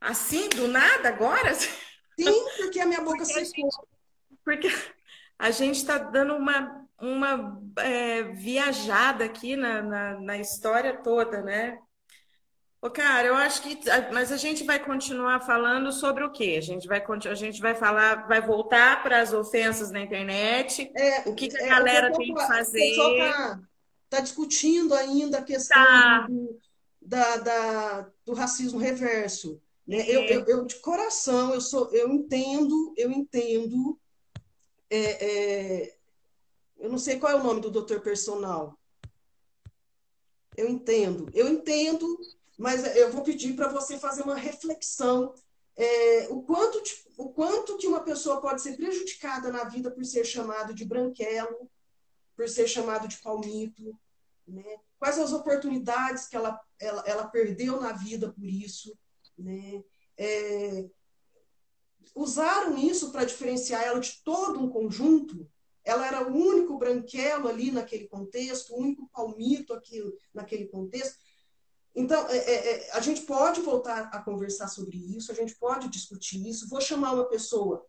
Assim, 0.00 0.48
do 0.48 0.68
nada, 0.68 1.08
agora? 1.08 1.54
Sim, 1.54 2.46
porque 2.56 2.80
a 2.80 2.86
minha 2.86 3.02
boca 3.02 3.24
secou. 3.24 3.68
Porque 4.42 4.68
a 5.38 5.50
gente 5.50 5.76
está 5.76 5.98
dando 5.98 6.34
uma, 6.34 6.86
uma 7.00 7.62
é, 7.78 8.22
viajada 8.22 9.24
aqui 9.24 9.56
na, 9.56 9.82
na, 9.82 10.20
na, 10.20 10.38
história 10.38 10.96
toda, 11.02 11.42
né? 11.42 11.78
Ô, 12.80 12.90
cara, 12.90 13.28
eu 13.28 13.34
acho 13.34 13.62
que. 13.62 13.78
Mas 14.12 14.30
a 14.30 14.36
gente 14.36 14.64
vai 14.64 14.78
continuar 14.78 15.40
falando 15.40 15.92
sobre 15.92 16.24
o 16.24 16.30
quê? 16.30 16.56
A 16.58 16.62
gente 16.62 16.86
vai, 16.86 17.02
a 17.02 17.34
gente 17.34 17.60
vai 17.60 17.74
falar, 17.74 18.26
vai 18.26 18.40
voltar 18.40 19.02
para 19.02 19.20
as 19.20 19.32
ofensas 19.32 19.90
na 19.90 20.00
internet. 20.00 20.90
É, 20.94 21.28
o 21.28 21.34
que, 21.34 21.48
que 21.48 21.58
a 21.58 21.66
é, 21.66 21.68
galera 21.68 22.12
tem 22.12 22.34
que 22.34 22.46
fazer. 22.46 22.94
tá 24.08 24.20
discutindo 24.20 24.94
ainda 24.94 25.38
a 25.38 25.42
questão 25.42 25.82
tá. 25.82 26.26
do, 26.28 26.60
da, 27.02 27.36
da, 27.38 28.08
do 28.24 28.34
racismo 28.34 28.78
reverso. 28.78 29.60
Né? 29.86 30.04
Eu, 30.08 30.22
eu, 30.22 30.44
eu, 30.46 30.64
de 30.64 30.76
coração, 30.76 31.54
eu 31.54 31.60
sou, 31.60 31.90
eu 31.92 32.10
entendo, 32.10 32.94
eu 32.96 33.10
entendo. 33.10 33.98
É, 34.88 34.98
é, 34.98 35.96
eu 36.78 36.90
não 36.90 36.98
sei 36.98 37.18
qual 37.18 37.32
é 37.32 37.34
o 37.36 37.42
nome 37.42 37.60
do 37.60 37.70
doutor 37.70 38.00
personal. 38.00 38.78
Eu 40.56 40.68
entendo, 40.68 41.28
eu 41.34 41.48
entendo, 41.48 42.18
mas 42.56 42.96
eu 42.96 43.12
vou 43.12 43.22
pedir 43.22 43.54
para 43.54 43.68
você 43.68 43.98
fazer 43.98 44.22
uma 44.22 44.36
reflexão. 44.36 45.34
É, 45.76 46.28
o, 46.30 46.42
quanto 46.42 46.82
o 47.18 47.28
quanto 47.30 47.76
que 47.76 47.86
uma 47.86 48.00
pessoa 48.00 48.40
pode 48.40 48.62
ser 48.62 48.76
prejudicada 48.76 49.52
na 49.52 49.64
vida 49.64 49.90
por 49.90 50.04
ser 50.04 50.24
chamado 50.24 50.72
de 50.72 50.84
branquelo, 50.84 51.70
por 52.34 52.48
ser 52.48 52.66
chamado 52.66 53.06
de 53.06 53.18
palmito, 53.18 53.98
né? 54.46 54.78
quais 54.98 55.18
as 55.18 55.32
oportunidades 55.32 56.26
que 56.26 56.36
ela, 56.36 56.60
ela, 56.78 57.02
ela 57.06 57.28
perdeu 57.28 57.80
na 57.80 57.92
vida 57.92 58.32
por 58.32 58.44
isso. 58.44 58.96
Né? 59.38 59.82
É, 60.16 60.86
usaram 62.14 62.76
isso 62.78 63.10
para 63.10 63.24
diferenciar 63.24 63.82
ela 63.82 64.00
de 64.00 64.22
todo 64.24 64.60
um 64.60 64.68
conjunto. 64.68 65.48
Ela 65.84 66.06
era 66.06 66.28
o 66.28 66.34
único 66.34 66.76
branquelo 66.78 67.48
ali 67.48 67.70
naquele 67.70 68.08
contexto, 68.08 68.72
o 68.72 68.78
único 68.78 69.08
palmito 69.12 69.72
aqui 69.72 70.02
naquele 70.34 70.66
contexto. 70.66 71.16
Então, 71.94 72.28
é, 72.28 72.36
é, 72.36 72.54
é, 72.54 72.92
a 72.92 73.00
gente 73.00 73.22
pode 73.22 73.62
voltar 73.62 74.10
a 74.12 74.20
conversar 74.20 74.68
sobre 74.68 74.98
isso, 75.16 75.32
a 75.32 75.34
gente 75.34 75.54
pode 75.56 75.88
discutir 75.88 76.46
isso. 76.46 76.68
Vou 76.68 76.80
chamar 76.80 77.12
uma 77.12 77.24
pessoa, 77.24 77.86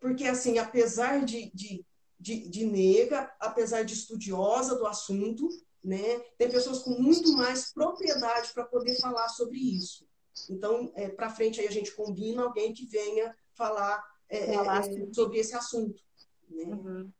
porque, 0.00 0.24
assim, 0.24 0.58
apesar 0.58 1.24
de, 1.24 1.50
de, 1.52 1.84
de, 2.20 2.48
de 2.48 2.64
negra, 2.64 3.34
apesar 3.40 3.82
de 3.82 3.94
estudiosa 3.94 4.76
do 4.76 4.86
assunto, 4.86 5.48
né, 5.82 6.20
tem 6.38 6.48
pessoas 6.48 6.78
com 6.78 6.90
muito 6.90 7.32
mais 7.32 7.72
propriedade 7.72 8.52
para 8.54 8.64
poder 8.64 8.98
falar 9.00 9.28
sobre 9.28 9.58
isso. 9.58 10.06
Então, 10.50 10.92
é, 10.94 11.08
para 11.08 11.30
frente 11.30 11.60
aí 11.60 11.68
a 11.68 11.72
gente 11.72 11.92
combina 11.92 12.42
alguém 12.42 12.72
que 12.72 12.86
venha 12.86 13.34
falar, 13.54 14.02
é, 14.28 14.54
é, 14.54 14.54
é, 14.54 15.12
sobre 15.12 15.38
esse 15.38 15.54
assunto. 15.54 16.02
Né? 16.50 16.64
Uhum. 16.64 17.12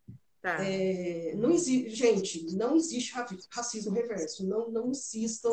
Tá. 0.43 0.63
É, 0.63 1.35
não 1.37 1.51
existe, 1.51 1.91
gente, 1.91 2.55
não 2.55 2.77
existe 2.77 3.15
racismo 3.51 3.93
reverso. 3.93 4.47
Não, 4.47 4.71
não 4.71 4.91
insistam 4.91 5.53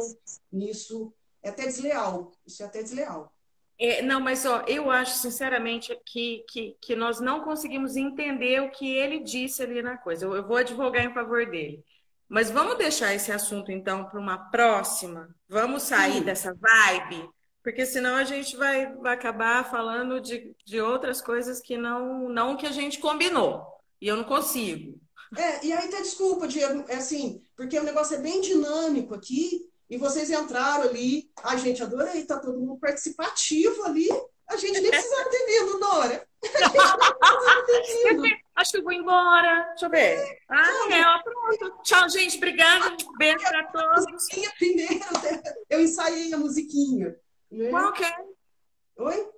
nisso. 0.51 1.13
É 1.41 1.49
até 1.49 1.65
desleal. 1.65 2.33
Isso 2.45 2.61
é 2.61 2.65
até 2.65 2.83
desleal. 2.83 3.33
É, 3.79 4.01
não, 4.01 4.19
mas 4.19 4.45
ó, 4.45 4.63
eu 4.67 4.91
acho 4.91 5.17
sinceramente 5.17 5.97
que, 6.05 6.45
que, 6.47 6.77
que 6.79 6.95
nós 6.95 7.19
não 7.19 7.43
conseguimos 7.43 7.95
entender 7.95 8.61
o 8.61 8.69
que 8.69 8.87
ele 8.93 9.19
disse 9.19 9.63
ali 9.63 9.81
na 9.81 9.97
coisa. 9.97 10.25
Eu, 10.25 10.35
eu 10.35 10.45
vou 10.45 10.57
advogar 10.57 11.03
em 11.03 11.13
favor 11.13 11.49
dele. 11.49 11.83
Mas 12.27 12.51
vamos 12.51 12.77
deixar 12.77 13.13
esse 13.13 13.31
assunto 13.31 13.71
então 13.71 14.05
para 14.05 14.19
uma 14.19 14.37
próxima. 14.51 15.33
Vamos 15.49 15.83
sair 15.83 16.19
Sim. 16.19 16.23
dessa 16.23 16.53
vibe 16.53 17.29
porque 17.63 17.85
senão 17.85 18.15
a 18.15 18.23
gente 18.23 18.55
vai, 18.55 18.93
acabar 19.05 19.69
falando 19.69 20.19
de, 20.19 20.55
de 20.65 20.81
outras 20.81 21.21
coisas 21.21 21.59
que 21.59 21.77
não, 21.77 22.29
não 22.29 22.57
que 22.57 22.65
a 22.65 22.71
gente 22.71 22.99
combinou. 22.99 23.65
E 24.01 24.07
eu 24.07 24.17
não 24.17 24.23
consigo. 24.23 24.99
É, 25.37 25.65
e 25.65 25.71
aí 25.71 25.87
até 25.87 26.01
desculpa, 26.01 26.47
Diego, 26.47 26.83
é 26.89 26.95
assim, 26.95 27.41
porque 27.55 27.77
o 27.79 27.83
negócio 27.83 28.15
é 28.15 28.19
bem 28.19 28.41
dinâmico 28.41 29.13
aqui, 29.13 29.71
e 29.91 29.97
vocês 29.97 30.31
entraram 30.31 30.83
ali. 30.83 31.29
Ai, 31.43 31.57
gente, 31.57 31.83
adorei, 31.83 32.23
tá 32.23 32.39
todo 32.39 32.57
mundo 32.57 32.79
participativo 32.79 33.83
ali. 33.83 34.07
A 34.49 34.55
gente 34.55 34.79
nem 34.79 34.89
precisava 34.89 35.27
ter 35.29 35.45
vindo, 35.45 35.79
Nora. 35.79 36.27
Acho 38.55 38.71
que 38.71 38.77
eu 38.77 38.83
vou 38.83 38.93
embora. 38.93 39.65
Deixa 39.69 39.85
eu 39.85 39.89
ver. 39.89 40.39
Ah, 40.49 40.87
é, 40.91 41.05
ó, 41.05 41.21
pronto. 41.21 41.83
Tchau, 41.83 42.09
gente. 42.09 42.37
Obrigada. 42.37 42.95
Beijo 43.17 43.39
para 43.39 43.67
todos. 43.67 44.27
Primeiro, 44.57 44.99
eu 45.69 45.81
ensaiei 45.81 46.33
a 46.33 46.37
musiquinha. 46.37 47.13
Né? 47.51 47.69
Qual 47.69 47.91
que 47.93 48.03
é? 48.03 48.25
Oi? 48.97 49.29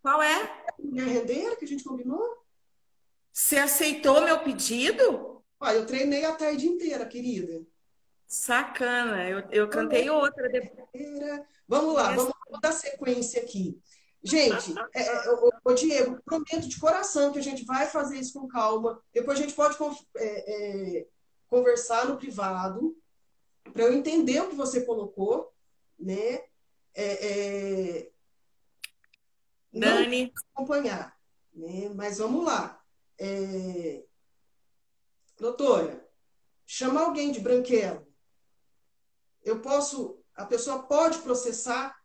Qual 0.00 0.22
é? 0.22 0.64
Minha 0.78 1.04
rendeira 1.04 1.56
que 1.56 1.64
a 1.64 1.68
gente 1.68 1.84
combinou. 1.84 2.22
Você 3.32 3.56
aceitou 3.56 4.22
meu 4.22 4.38
pedido? 4.40 5.42
Ah, 5.60 5.74
eu 5.74 5.84
treinei 5.84 6.24
a 6.24 6.34
tarde 6.34 6.66
inteira, 6.66 7.04
querida. 7.04 7.66
Sacana, 8.26 9.28
eu, 9.28 9.40
eu 9.50 9.68
cantei 9.68 10.08
outra 10.08 10.48
depois. 10.48 10.86
Vamos 11.68 11.94
lá, 11.94 12.14
vamos 12.14 12.32
dar 12.60 12.72
sequência 12.72 13.42
aqui. 13.42 13.80
Gente, 14.22 14.74
é, 14.94 15.02
é, 15.02 15.30
o, 15.30 15.50
o, 15.64 15.74
Diego, 15.74 16.20
prometo 16.24 16.68
de 16.68 16.80
coração 16.80 17.32
que 17.32 17.38
a 17.38 17.42
gente 17.42 17.64
vai 17.64 17.86
fazer 17.86 18.18
isso 18.18 18.32
com 18.32 18.48
calma. 18.48 19.00
Depois 19.12 19.38
a 19.38 19.42
gente 19.42 19.54
pode 19.54 19.76
é, 20.16 20.98
é, 20.98 21.06
conversar 21.48 22.06
no 22.06 22.16
privado 22.16 22.96
para 23.72 23.84
eu 23.84 23.92
entender 23.92 24.40
o 24.40 24.48
que 24.48 24.56
você 24.56 24.84
colocou, 24.84 25.52
né? 25.98 26.42
É, 26.96 27.98
é, 27.98 28.10
Dani. 29.72 30.32
acompanhar. 30.54 31.14
Né? 31.54 31.90
Mas 31.94 32.18
vamos 32.18 32.44
lá. 32.44 32.82
É, 33.18 34.02
doutora, 35.38 36.08
chamar 36.66 37.02
alguém 37.02 37.30
de 37.30 37.40
branquelo. 37.40 38.06
Eu 39.44 39.60
posso, 39.60 40.18
a 40.34 40.44
pessoa 40.44 40.82
pode 40.82 41.18
processar 41.18 41.96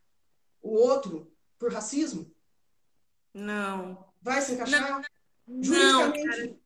o 0.60 0.74
outro 0.74 1.32
por 1.58 1.72
racismo? 1.72 2.32
Não. 3.32 4.12
Vai 4.20 4.40
se 4.42 4.52
encaixar? 4.52 5.02
Não, 5.46 5.62
Juridicamente? 5.62 6.46
Não, 6.46 6.62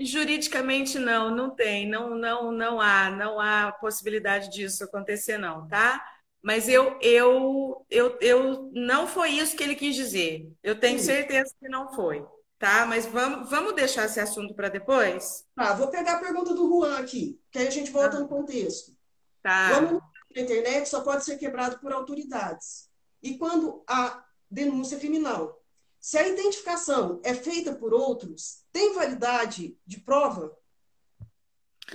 Juridicamente 0.00 0.98
não, 0.98 1.34
não 1.34 1.50
tem, 1.50 1.88
não, 1.88 2.14
não, 2.16 2.52
não 2.52 2.80
há, 2.80 3.10
não 3.10 3.40
há 3.40 3.72
possibilidade 3.72 4.48
disso 4.50 4.84
acontecer 4.84 5.38
não, 5.38 5.66
tá? 5.66 6.04
Mas 6.48 6.66
eu, 6.66 6.98
eu, 7.02 7.84
eu, 7.90 8.18
eu 8.22 8.70
não 8.72 9.06
foi 9.06 9.32
isso 9.32 9.54
que 9.54 9.62
ele 9.62 9.74
quis 9.74 9.94
dizer. 9.94 10.50
Eu 10.62 10.80
tenho 10.80 10.98
certeza 10.98 11.54
que 11.60 11.68
não 11.68 11.92
foi, 11.92 12.24
tá? 12.58 12.86
Mas 12.86 13.04
vamos, 13.04 13.50
vamos 13.50 13.74
deixar 13.74 14.06
esse 14.06 14.18
assunto 14.18 14.54
para 14.54 14.70
depois? 14.70 15.44
Tá, 15.54 15.74
vou 15.74 15.88
pegar 15.88 16.14
a 16.14 16.20
pergunta 16.20 16.54
do 16.54 16.66
Juan 16.66 17.00
aqui, 17.00 17.38
que 17.50 17.58
aí 17.58 17.68
a 17.68 17.70
gente 17.70 17.90
volta 17.90 18.16
ah. 18.16 18.20
no 18.20 18.28
contexto. 18.28 18.96
Tá. 19.42 19.72
Vamos 19.74 20.02
na 20.34 20.40
internet 20.40 20.88
só 20.88 21.02
pode 21.02 21.22
ser 21.22 21.36
quebrado 21.36 21.78
por 21.80 21.92
autoridades. 21.92 22.88
E 23.22 23.36
quando 23.36 23.84
a 23.86 24.24
denúncia 24.50 24.96
é 24.96 25.00
criminal, 25.00 25.62
se 26.00 26.16
a 26.16 26.26
identificação 26.26 27.20
é 27.22 27.34
feita 27.34 27.74
por 27.74 27.92
outros, 27.92 28.64
tem 28.72 28.94
validade 28.94 29.76
de 29.84 30.00
prova? 30.00 30.56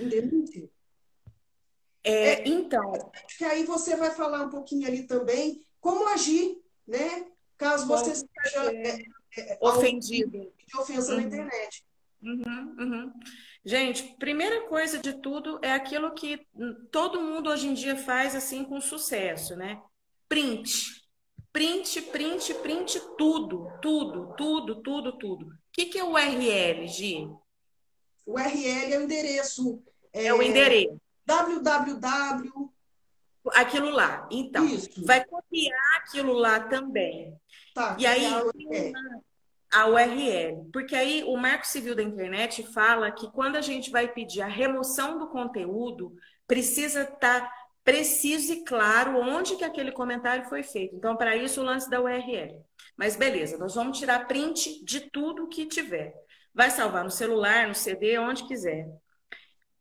Indemnite? 0.00 0.70
É, 0.70 0.73
é, 2.04 2.46
então. 2.46 2.92
Acho 3.24 3.38
que 3.38 3.44
aí 3.44 3.64
você 3.64 3.96
vai 3.96 4.10
falar 4.10 4.42
um 4.42 4.50
pouquinho 4.50 4.86
ali 4.86 5.04
também 5.04 5.64
como 5.80 6.06
agir, 6.10 6.58
né? 6.86 7.26
Caso 7.56 7.86
você 7.86 8.14
seja 8.14 8.72
é, 8.72 8.98
é, 9.38 9.58
ofendido. 9.60 10.52
De 10.66 10.78
ofensa 10.78 11.12
uhum. 11.12 11.16
na 11.16 11.22
internet. 11.22 11.84
Uhum, 12.22 12.76
uhum. 12.78 13.12
Gente, 13.64 14.02
primeira 14.18 14.66
coisa 14.68 14.98
de 14.98 15.14
tudo 15.14 15.58
é 15.62 15.72
aquilo 15.72 16.12
que 16.12 16.46
todo 16.90 17.20
mundo 17.20 17.48
hoje 17.48 17.68
em 17.68 17.74
dia 17.74 17.96
faz 17.96 18.34
assim 18.34 18.64
com 18.64 18.80
sucesso, 18.80 19.56
né? 19.56 19.80
Print. 20.28 21.02
Print, 21.52 22.02
print, 22.02 22.52
print, 22.54 23.00
tudo, 23.16 23.70
tudo, 23.80 24.34
tudo, 24.36 24.82
tudo, 24.82 25.12
tudo. 25.18 25.46
O 25.46 25.58
que, 25.72 25.86
que 25.86 25.98
é 25.98 26.04
o 26.04 26.12
URL, 26.12 26.86
Gi? 26.88 27.28
O 28.26 28.32
URL 28.34 28.92
é 28.92 28.98
o 28.98 29.02
endereço. 29.02 29.82
É, 30.12 30.26
é 30.26 30.34
o 30.34 30.42
endereço 30.42 31.00
www. 31.26 32.70
Aquilo 33.52 33.90
lá. 33.90 34.26
Então, 34.30 34.64
Isso. 34.64 35.04
vai 35.04 35.24
copiar 35.24 35.96
aquilo 35.98 36.32
lá 36.32 36.60
também. 36.60 37.38
Tá, 37.74 37.96
e 37.98 38.06
aí, 38.06 38.24
a 39.74 39.86
URL. 39.86 40.70
Porque 40.72 40.94
aí 40.94 41.24
o 41.24 41.36
Marco 41.36 41.66
Civil 41.66 41.94
da 41.94 42.02
Internet 42.02 42.62
fala 42.72 43.10
que 43.10 43.30
quando 43.32 43.56
a 43.56 43.60
gente 43.60 43.90
vai 43.90 44.08
pedir 44.08 44.40
a 44.40 44.46
remoção 44.46 45.18
do 45.18 45.26
conteúdo, 45.28 46.16
precisa 46.46 47.02
estar 47.02 47.40
tá 47.40 47.52
preciso 47.82 48.52
e 48.52 48.64
claro 48.64 49.18
onde 49.18 49.56
que 49.56 49.64
aquele 49.64 49.92
comentário 49.92 50.48
foi 50.48 50.62
feito. 50.62 50.96
Então, 50.96 51.16
para 51.16 51.36
isso, 51.36 51.60
o 51.60 51.64
lance 51.64 51.90
da 51.90 52.00
URL. 52.00 52.64
Mas 52.96 53.16
beleza, 53.16 53.58
nós 53.58 53.74
vamos 53.74 53.98
tirar 53.98 54.26
print 54.26 54.82
de 54.84 55.00
tudo 55.00 55.48
que 55.48 55.66
tiver. 55.66 56.14
Vai 56.54 56.70
salvar 56.70 57.04
no 57.04 57.10
celular, 57.10 57.66
no 57.66 57.74
CD, 57.74 58.16
onde 58.18 58.46
quiser. 58.46 58.88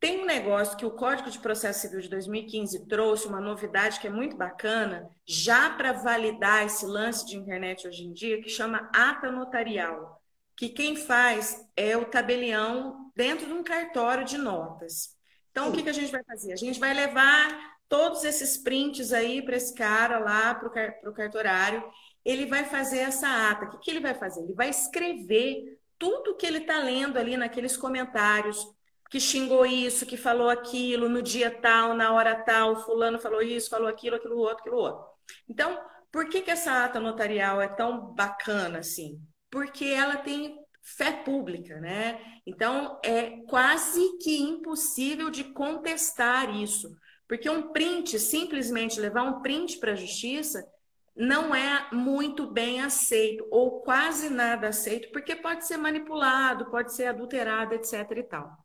Tem 0.04 0.20
um 0.20 0.26
negócio 0.26 0.76
que 0.76 0.86
o 0.86 0.92
Código 0.92 1.32
de 1.32 1.40
Processo 1.40 1.80
Civil 1.80 2.02
de 2.02 2.10
2015 2.10 2.88
trouxe, 2.90 3.26
uma 3.26 3.40
novidade 3.40 4.02
que 4.02 4.08
é 4.08 4.10
muito 4.10 4.36
bacana, 4.36 5.10
já 5.26 5.70
para 5.70 5.94
validar 5.94 6.66
esse 6.66 6.86
lance 6.86 7.26
de 7.26 7.38
internet 7.38 7.88
hoje 7.88 8.04
em 8.04 8.12
dia, 8.12 8.42
que 8.42 8.50
chama 8.50 8.92
ata 8.94 9.32
notarial, 9.32 10.22
que 10.58 10.68
quem 10.68 10.98
faz 10.98 11.66
é 11.78 11.96
o 11.96 12.04
tabelião 12.04 13.14
dentro 13.16 13.46
de 13.46 13.54
um 13.54 13.64
cartório 13.64 14.26
de 14.26 14.38
notas. 14.38 15.16
Então, 15.52 15.70
o 15.70 15.72
que, 15.72 15.82
que 15.82 15.90
a 15.90 15.94
gente 15.94 16.12
vai 16.12 16.24
fazer? 16.26 16.52
A 16.52 16.58
gente 16.58 16.82
vai 16.82 16.94
levar 16.94 17.78
todos 17.88 18.26
esses 18.26 18.58
prints 18.58 19.14
aí 19.14 19.42
para 19.42 19.56
esse 19.56 19.74
cara 19.74 20.20
lá, 20.20 20.54
para 20.54 20.68
o 21.10 21.14
cartorário, 21.14 21.82
ele 22.26 22.46
vai 22.46 22.66
fazer 22.66 23.00
essa 23.00 23.50
ata. 23.50 23.68
O 23.68 23.70
que, 23.70 23.78
que 23.78 23.92
ele 23.92 24.02
vai 24.02 24.14
fazer? 24.14 24.42
Ele 24.42 24.54
vai 24.54 24.70
escrever 24.70 25.80
tudo 25.98 26.36
que 26.36 26.46
ele 26.46 26.58
está 26.58 26.80
lendo 26.80 27.18
ali 27.18 27.38
naqueles 27.38 27.78
comentários, 27.78 28.68
que 29.14 29.20
xingou 29.20 29.64
isso, 29.64 30.08
que 30.08 30.18
falou 30.18 30.50
aquilo, 30.50 31.08
no 31.08 31.22
dia 31.22 31.52
tal, 31.52 31.94
na 31.94 32.12
hora 32.12 32.34
tal, 32.34 32.84
fulano 32.84 33.20
falou 33.20 33.44
isso, 33.44 33.70
falou 33.70 33.88
aquilo, 33.88 34.16
aquilo 34.16 34.40
outro, 34.40 34.58
aquilo 34.58 34.78
outro. 34.78 35.06
Então, 35.48 35.80
por 36.12 36.28
que, 36.28 36.42
que 36.42 36.50
essa 36.50 36.84
ata 36.84 37.00
notarial 37.00 37.62
é 37.62 37.68
tão 37.68 38.12
bacana 38.16 38.80
assim? 38.80 39.22
Porque 39.52 39.86
ela 39.86 40.18
tem 40.18 40.58
fé 40.82 41.12
pública, 41.12 41.80
né? 41.80 42.20
Então, 42.44 43.00
é 43.06 43.38
quase 43.48 44.18
que 44.18 44.36
impossível 44.36 45.30
de 45.30 45.44
contestar 45.44 46.50
isso. 46.50 46.90
Porque 47.28 47.48
um 47.48 47.72
print, 47.72 48.18
simplesmente 48.18 49.00
levar 49.00 49.22
um 49.22 49.44
print 49.44 49.78
para 49.78 49.92
a 49.92 49.96
justiça, 49.96 50.68
não 51.16 51.54
é 51.54 51.88
muito 51.92 52.48
bem 52.52 52.82
aceito, 52.82 53.48
ou 53.52 53.82
quase 53.82 54.32
nada 54.32 54.70
aceito, 54.70 55.12
porque 55.12 55.36
pode 55.36 55.68
ser 55.68 55.78
manipulado, 55.78 56.72
pode 56.72 56.96
ser 56.96 57.06
adulterado, 57.06 57.76
etc. 57.76 58.10
e 58.18 58.24
tal. 58.24 58.63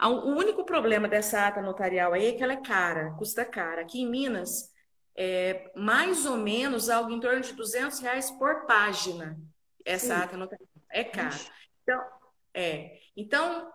O 0.00 0.30
único 0.30 0.64
problema 0.64 1.08
dessa 1.08 1.46
ata 1.46 1.62
notarial 1.62 2.12
aí 2.12 2.26
é 2.26 2.32
que 2.32 2.42
ela 2.42 2.54
é 2.54 2.60
cara, 2.60 3.12
custa 3.12 3.44
cara. 3.44 3.82
Aqui 3.82 4.02
em 4.02 4.10
Minas, 4.10 4.72
é 5.16 5.70
mais 5.76 6.26
ou 6.26 6.36
menos 6.36 6.90
algo 6.90 7.10
em 7.10 7.20
torno 7.20 7.40
de 7.40 7.52
200 7.52 8.00
reais 8.00 8.30
por 8.32 8.66
página, 8.66 9.38
essa 9.84 10.16
Sim. 10.16 10.22
ata 10.22 10.36
notarial. 10.36 10.68
É 10.90 11.04
caro. 11.04 11.36
Então, 11.82 12.02
é. 12.52 12.98
Então, 13.16 13.72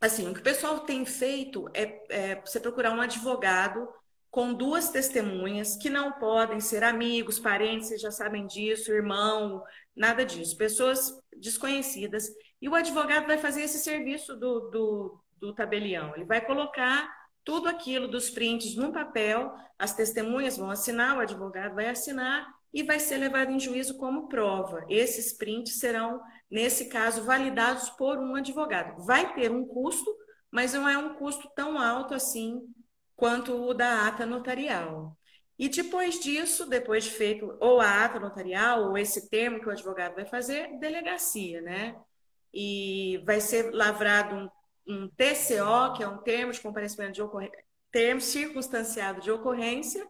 assim, 0.00 0.28
o 0.28 0.34
que 0.34 0.40
o 0.40 0.44
pessoal 0.44 0.80
tem 0.80 1.04
feito 1.04 1.68
é, 1.74 2.02
é 2.08 2.40
você 2.40 2.58
procurar 2.58 2.92
um 2.92 3.00
advogado 3.00 3.88
com 4.30 4.54
duas 4.54 4.90
testemunhas 4.90 5.76
que 5.76 5.90
não 5.90 6.12
podem 6.12 6.60
ser 6.60 6.84
amigos, 6.84 7.38
parentes, 7.38 7.88
vocês 7.88 8.00
já 8.00 8.12
sabem 8.12 8.46
disso, 8.46 8.92
irmão, 8.92 9.62
nada 9.94 10.24
disso, 10.24 10.56
pessoas 10.56 11.12
desconhecidas. 11.36 12.28
E 12.62 12.68
o 12.68 12.74
advogado 12.74 13.26
vai 13.26 13.38
fazer 13.38 13.62
esse 13.62 13.78
serviço 13.78 14.36
do, 14.36 14.70
do, 14.70 15.20
do 15.40 15.54
tabelião. 15.54 16.14
Ele 16.14 16.24
vai 16.24 16.40
colocar 16.44 17.08
tudo 17.44 17.68
aquilo 17.68 18.06
dos 18.06 18.30
prints 18.30 18.76
num 18.76 18.92
papel, 18.92 19.52
as 19.78 19.94
testemunhas 19.94 20.56
vão 20.56 20.70
assinar, 20.70 21.16
o 21.16 21.20
advogado 21.20 21.74
vai 21.74 21.88
assinar 21.88 22.46
e 22.72 22.82
vai 22.82 23.00
ser 23.00 23.16
levado 23.16 23.50
em 23.50 23.58
juízo 23.58 23.96
como 23.96 24.28
prova. 24.28 24.84
Esses 24.88 25.32
prints 25.32 25.78
serão, 25.78 26.20
nesse 26.50 26.88
caso, 26.88 27.24
validados 27.24 27.90
por 27.90 28.18
um 28.18 28.34
advogado. 28.34 29.02
Vai 29.04 29.34
ter 29.34 29.50
um 29.50 29.66
custo, 29.66 30.14
mas 30.50 30.74
não 30.74 30.88
é 30.88 30.96
um 30.96 31.14
custo 31.14 31.50
tão 31.54 31.78
alto 31.78 32.14
assim 32.14 32.60
quanto 33.16 33.54
o 33.54 33.74
da 33.74 34.06
ata 34.06 34.24
notarial. 34.24 35.16
E 35.58 35.68
depois 35.68 36.18
disso, 36.18 36.66
depois 36.66 37.04
de 37.04 37.10
feito 37.10 37.54
ou 37.60 37.80
a 37.80 38.04
ata 38.04 38.18
notarial, 38.18 38.88
ou 38.88 38.96
esse 38.96 39.28
termo 39.28 39.60
que 39.60 39.68
o 39.68 39.70
advogado 39.70 40.14
vai 40.14 40.24
fazer, 40.24 40.78
delegacia, 40.78 41.60
né? 41.60 41.94
E 42.52 43.22
vai 43.26 43.40
ser 43.40 43.70
lavrado 43.70 44.36
um, 44.36 44.48
um 44.86 45.08
TCO, 45.08 45.96
que 45.96 46.02
é 46.02 46.08
um 46.08 46.18
termo 46.18 46.52
de 46.52 46.60
comparecimento 46.60 47.12
de 47.12 47.22
ocorrência, 47.22 47.64
termo 47.90 48.20
circunstanciado 48.20 49.20
de 49.20 49.30
ocorrência, 49.30 50.06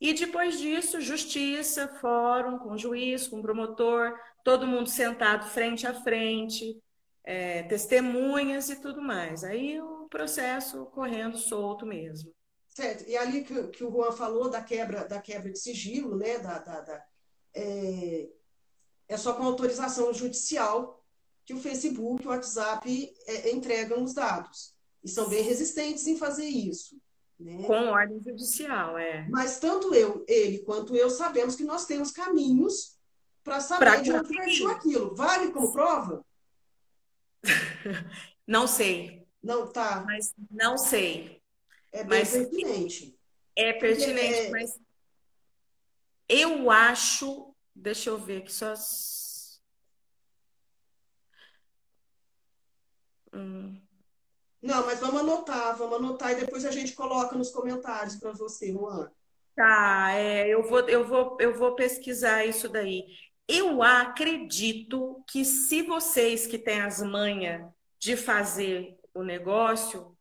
e 0.00 0.14
depois 0.14 0.58
disso, 0.58 1.00
justiça, 1.00 1.86
fórum, 2.00 2.58
com 2.58 2.76
juiz, 2.76 3.28
com 3.28 3.42
promotor, 3.42 4.18
todo 4.42 4.66
mundo 4.66 4.88
sentado 4.88 5.46
frente 5.50 5.86
a 5.86 5.92
frente, 5.92 6.82
é, 7.22 7.64
testemunhas 7.64 8.70
e 8.70 8.80
tudo 8.80 9.02
mais. 9.02 9.44
Aí 9.44 9.78
o 9.80 10.08
processo 10.08 10.86
correndo 10.86 11.36
solto 11.36 11.84
mesmo. 11.84 12.32
Certo. 12.68 13.06
E 13.08 13.16
ali 13.16 13.44
que, 13.44 13.68
que 13.68 13.84
o 13.84 13.90
Juan 13.90 14.12
falou 14.12 14.48
da 14.48 14.62
quebra, 14.62 15.06
da 15.06 15.20
quebra 15.20 15.50
de 15.50 15.58
sigilo, 15.58 16.16
né? 16.16 16.38
Da, 16.38 16.58
da, 16.58 16.80
da 16.80 17.04
é, 17.54 18.28
é, 19.08 19.16
só 19.16 19.34
com 19.34 19.42
autorização 19.42 20.14
judicial 20.14 20.99
que 21.50 21.54
o 21.54 21.60
Facebook 21.60 22.22
e 22.22 22.26
o 22.28 22.30
WhatsApp 22.30 23.12
é, 23.26 23.50
entregam 23.50 24.04
os 24.04 24.14
dados. 24.14 24.72
E 25.02 25.08
são 25.08 25.28
bem 25.28 25.42
resistentes 25.42 26.06
em 26.06 26.16
fazer 26.16 26.46
isso. 26.46 26.96
Né? 27.40 27.64
Com 27.66 27.88
ordem 27.88 28.22
judicial, 28.22 28.96
é. 28.96 29.26
Mas 29.28 29.58
tanto 29.58 29.92
eu, 29.92 30.24
ele 30.28 30.60
quanto 30.60 30.94
eu 30.94 31.10
sabemos 31.10 31.56
que 31.56 31.64
nós 31.64 31.86
temos 31.86 32.12
caminhos 32.12 32.96
para 33.42 33.60
saber 33.60 33.84
pra 33.84 33.96
de 33.96 34.12
onde 34.12 34.32
partiu 34.32 34.70
aquilo. 34.70 35.14
Vale 35.16 35.50
como 35.50 35.72
prova? 35.72 36.24
Não 38.46 38.68
sei. 38.68 39.26
Não, 39.42 39.66
tá. 39.66 40.04
Mas 40.04 40.34
não 40.50 40.76
sei. 40.76 41.40
É 41.90 42.04
bem 42.04 42.18
mas, 42.18 42.30
pertinente. 42.30 43.18
É 43.56 43.72
pertinente, 43.72 44.38
é... 44.38 44.50
mas 44.50 44.78
eu 46.28 46.70
acho. 46.70 47.54
Deixa 47.74 48.10
eu 48.10 48.18
ver 48.18 48.42
aqui 48.42 48.52
só. 48.52 48.74
Hum. 53.32 53.80
Não, 54.62 54.84
mas 54.84 55.00
vamos 55.00 55.20
anotar, 55.20 55.76
vamos 55.76 55.96
anotar 55.96 56.32
e 56.32 56.40
depois 56.40 56.64
a 56.64 56.70
gente 56.70 56.92
coloca 56.94 57.36
nos 57.36 57.50
comentários 57.50 58.16
para 58.16 58.32
você, 58.32 58.72
Juan. 58.72 59.10
Tá, 59.56 60.12
é, 60.12 60.48
eu 60.48 60.62
vou, 60.62 60.80
eu 60.80 61.04
vou, 61.06 61.36
eu 61.40 61.54
vou 61.54 61.74
pesquisar 61.74 62.44
isso 62.44 62.68
daí. 62.68 63.04
Eu 63.48 63.82
acredito 63.82 65.24
que 65.26 65.44
se 65.44 65.82
vocês 65.82 66.46
que 66.46 66.58
têm 66.58 66.82
as 66.82 67.02
manhas 67.02 67.68
de 67.98 68.16
fazer 68.16 68.96
o 69.12 69.22
negócio, 69.22 70.16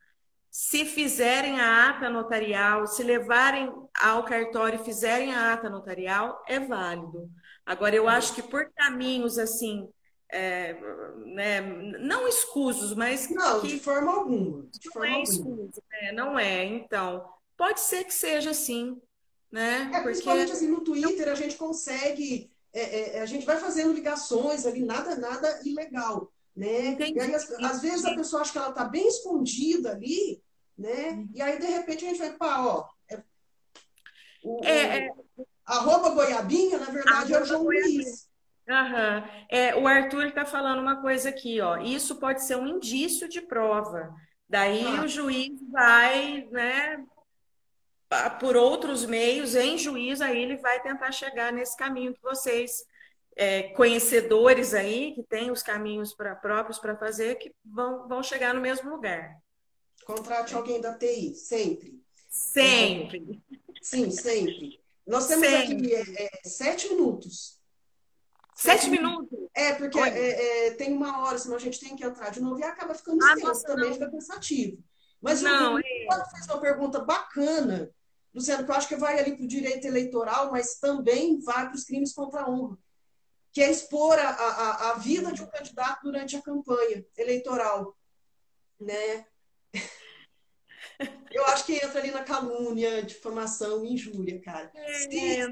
se 0.50 0.84
fizerem 0.84 1.60
a 1.60 1.90
ata 1.90 2.10
notarial, 2.10 2.88
se 2.88 3.04
levarem 3.04 3.72
ao 3.94 4.24
cartório 4.24 4.82
e 4.82 4.84
fizerem 4.84 5.34
a 5.34 5.54
ata 5.54 5.70
notarial, 5.70 6.44
é 6.48 6.60
válido. 6.60 7.30
Agora, 7.66 7.96
eu 7.96 8.10
acho 8.10 8.34
que 8.34 8.42
por 8.42 8.72
caminhos 8.74 9.38
assim, 9.38 9.88
é, 10.32 10.73
né, 11.25 11.61
não 11.61 12.27
escusos, 12.27 12.93
mas. 12.93 13.30
Não, 13.30 13.61
que, 13.61 13.67
de 13.67 13.80
forma 13.80 14.11
alguma. 14.11 14.63
De 14.71 14.86
não 14.86 14.93
forma 14.93 15.15
é 15.15 15.23
escuso, 15.23 15.84
né? 15.91 16.11
não 16.11 16.39
é. 16.39 16.65
Então, 16.65 17.27
pode 17.57 17.80
ser 17.80 18.03
que 18.03 18.13
seja 18.13 18.51
assim. 18.51 19.01
Né? 19.51 19.82
É, 19.82 19.86
Porque... 19.86 20.03
principalmente 20.03 20.51
assim, 20.51 20.67
no 20.67 20.82
Twitter 20.82 21.27
a 21.27 21.36
gente 21.36 21.55
consegue. 21.55 22.51
É, 22.71 23.17
é, 23.17 23.21
a 23.21 23.25
gente 23.25 23.45
vai 23.45 23.57
fazendo 23.57 23.93
ligações 23.93 24.65
ali, 24.65 24.84
nada, 24.84 25.15
nada 25.15 25.59
ilegal 25.65 26.32
né? 26.59 26.88
Entendi. 26.88 27.17
E 27.17 27.21
aí, 27.21 27.34
às, 27.34 27.49
às, 27.51 27.82
vezes, 27.82 28.05
a 28.05 28.13
pessoa 28.13 28.41
acha 28.41 28.51
que 28.51 28.57
ela 28.57 28.69
está 28.69 28.84
bem 28.84 29.07
escondida 29.07 29.91
ali, 29.91 30.43
né? 30.77 31.11
Uhum. 31.11 31.30
E 31.34 31.41
aí, 31.41 31.57
de 31.57 31.65
repente, 31.67 32.05
a 32.05 32.09
gente 32.09 32.19
vai, 32.19 32.34
pá, 32.34 32.65
ó. 32.65 32.86
É, 33.09 33.23
o, 34.43 34.65
é, 34.65 34.97
é, 34.97 35.13
arroba 35.65 36.09
goiabinha, 36.09 36.77
na 36.77 36.91
verdade, 36.91 37.34
é 37.34 37.41
o 37.41 37.45
João 37.45 37.63
Luiz. 37.63 38.28
Uhum. 38.70 39.24
É, 39.49 39.76
o 39.76 39.88
Arthur 39.88 40.28
está 40.28 40.45
falando 40.45 40.80
uma 40.80 41.01
coisa 41.01 41.30
aqui, 41.30 41.59
ó. 41.59 41.78
Isso 41.78 42.17
pode 42.17 42.43
ser 42.43 42.55
um 42.55 42.67
indício 42.67 43.28
de 43.28 43.41
prova. 43.41 44.13
Daí 44.47 44.86
ah. 44.86 45.03
o 45.03 45.07
juiz 45.07 45.59
vai, 45.72 46.47
né, 46.51 47.03
por 48.39 48.55
outros 48.55 49.05
meios, 49.05 49.55
em 49.55 49.78
juiz, 49.78 50.22
aí 50.22 50.41
ele 50.41 50.57
vai 50.57 50.82
tentar 50.82 51.11
chegar 51.11 51.51
nesse 51.51 51.76
caminho 51.76 52.13
que 52.13 52.22
vocês 52.22 52.84
é, 53.36 53.63
conhecedores 53.70 54.74
aí, 54.74 55.13
que 55.13 55.24
têm 55.24 55.49
os 55.49 55.63
caminhos 55.63 56.13
pra, 56.13 56.36
próprios 56.36 56.78
para 56.78 56.95
fazer, 56.95 57.36
que 57.36 57.53
vão, 57.63 58.07
vão 58.07 58.22
chegar 58.22 58.53
no 58.53 58.61
mesmo 58.61 58.89
lugar. 58.89 59.36
Contrate 60.05 60.55
alguém 60.55 60.82
da 60.82 60.95
TI, 60.95 61.34
sempre. 61.36 62.03
Sempre. 62.28 63.41
Sim, 63.82 64.11
sempre. 64.11 64.80
Nós 65.05 65.28
temos 65.28 65.47
sempre. 65.47 65.95
aqui 65.95 65.95
é, 65.95 66.26
é, 66.26 66.30
sete 66.43 66.89
minutos. 66.89 67.59
Sete, 68.62 68.89
minutos? 68.89 69.39
É, 69.53 69.74
porque 69.74 69.97
é, 69.99 70.68
é, 70.68 70.72
tem 70.72 70.93
uma 70.93 71.24
hora, 71.24 71.38
senão 71.38 71.55
a 71.55 71.60
gente 71.60 71.80
tem 71.80 71.95
que 71.95 72.03
entrar 72.03 72.30
de 72.30 72.41
novo 72.41 72.60
e 72.60 72.64
acaba 72.64 72.93
ficando 72.93 73.24
ah, 73.24 73.34
extenso 73.34 73.64
também, 73.64 73.93
fica 73.93 74.12
cansativo. 74.12 74.84
Mas 75.22 75.41
não, 75.41 75.74
o 75.74 75.78
Luciano 75.78 76.30
fez 76.32 76.45
uma 76.45 76.60
pergunta 76.60 76.99
bacana, 76.99 77.89
Luciano, 78.34 78.64
que 78.64 78.72
eu 78.72 78.76
acho 78.76 78.88
que 78.88 78.95
vai 78.95 79.20
ali 79.20 79.36
para 79.36 79.43
o 79.43 79.47
direito 79.47 79.86
eleitoral, 79.86 80.51
mas 80.51 80.76
também 80.76 81.39
vai 81.39 81.68
para 81.68 81.76
os 81.76 81.84
crimes 81.84 82.14
contra 82.14 82.41
a 82.41 82.49
honra 82.49 82.78
que 83.51 83.62
é 83.62 83.72
expor 83.72 84.18
a, 84.18 84.30
a, 84.30 84.91
a 84.91 84.93
vida 84.95 85.32
de 85.32 85.41
um 85.41 85.47
candidato 85.47 86.03
durante 86.03 86.36
a 86.36 86.41
campanha 86.41 87.05
eleitoral, 87.18 87.97
né? 88.80 89.26
Eu 91.32 91.45
acho 91.45 91.66
que 91.66 91.76
entra 91.76 92.00
ali 92.00 92.12
na 92.12 92.24
calúnia, 92.24 93.02
difamação, 93.04 93.86
injúria, 93.86 94.41
cara. 94.41 94.72
É, 94.76 95.47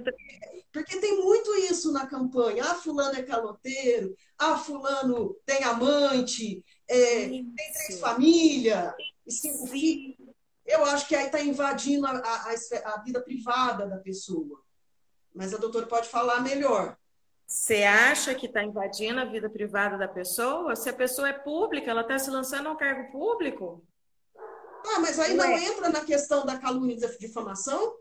porque 0.74 0.98
tem 0.98 1.24
muito 1.24 1.54
isso 1.56 1.91
na 1.91 2.06
campanha. 2.06 2.64
Ah, 2.66 2.76
fulano 2.76 3.18
é 3.18 3.24
caloteiro. 3.24 4.16
Ah, 4.38 4.58
fulano 4.58 5.36
tem 5.45 5.64
amante. 5.64 6.64
É, 6.88 7.28
tem 7.28 7.54
três 7.56 8.00
famílias. 8.00 8.93
E 9.26 9.32
cinco 9.32 9.68
filhos. 9.68 10.18
Eu 10.66 10.84
acho 10.84 11.08
que 11.08 11.16
aí 11.16 11.28
está 11.28 11.39
invadindo 11.39 12.06
a, 12.06 12.12
a, 12.12 12.54
a 12.93 13.02
vida 13.02 13.22
privada 13.22 13.88
da 13.88 13.98
pessoa. 13.98 14.62
Mas 15.34 15.54
a 15.54 15.58
doutora 15.58 15.86
pode 15.86 16.10
falar 16.10 16.41
melhor. 16.41 16.98
Você 17.45 17.84
acha 17.84 18.36
que 18.36 18.48
está 18.48 18.62
invadindo 18.62 19.22
a 19.22 19.26
vida 19.26 19.50
privada 19.50 19.98
da 19.98 20.08
pessoa? 20.08 20.76
Se 20.76 20.89
a 20.89 20.93
pessoa 20.93 21.30
é 21.30 21.34
pública, 21.34 21.89
ela 21.89 22.02
está 22.02 22.20
se 22.20 22.30
lançando 22.30 22.68
a 22.68 22.72
um 22.74 22.76
cargo 22.76 23.10
público? 23.10 23.82
Ah, 24.96 25.00
mas 25.00 25.20
aí 25.20 25.34
não, 25.34 25.46
não 25.46 25.58
é. 25.58 25.66
entra 25.66 25.90
na 25.90 26.04
questão 26.04 26.46
da 26.46 26.58
calúnia 26.58 26.96
e 26.96 27.00
da 27.00 27.08
difamação? 27.08 27.98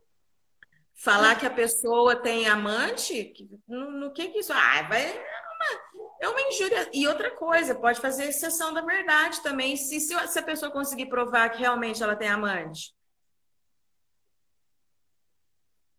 Falar 0.95 1.37
que 1.37 1.47
a 1.47 1.51
pessoa 1.51 2.16
tem 2.16 2.47
amante? 2.49 3.32
No, 3.68 3.91
no 3.91 4.12
que 4.12 4.28
que 4.28 4.39
isso? 4.39 4.53
Ah, 4.53 4.82
vai. 4.89 5.22
é 6.20 6.28
uma 6.28 6.41
injúria. 6.43 6.89
E 6.93 7.07
outra 7.07 7.30
coisa, 7.30 7.74
pode 7.74 8.01
fazer 8.01 8.24
exceção 8.24 8.72
da 8.72 8.80
verdade 8.80 9.43
também, 9.43 9.76
se, 9.76 10.01
se 10.01 10.14
a 10.14 10.43
pessoa 10.43 10.70
conseguir 10.72 11.07
provar 11.07 11.51
que 11.51 11.59
realmente 11.59 12.03
ela 12.03 12.16
tem 12.16 12.28
amante. 12.28 12.95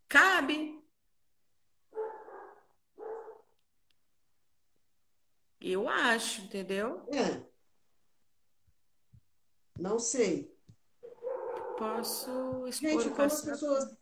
Cabe. 0.08 0.78
Eu 5.60 5.88
acho, 5.88 6.42
entendeu? 6.42 7.06
É. 7.12 7.46
Não 9.80 10.00
sei. 10.00 10.57
Posso 11.78 12.68
expor 12.68 12.90
Gente, 12.90 13.10
como 13.10 13.22
as 13.22 13.42
pessoas. 13.42 13.98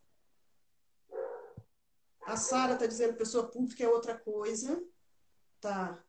A 2.26 2.38
Sara 2.38 2.74
está 2.74 2.88
dizendo 2.88 3.18
pessoa 3.18 3.52
pública 3.52 3.84
é 3.84 3.88
outra 3.88 4.18
coisa. 4.18 4.82
Tá. 5.60 6.02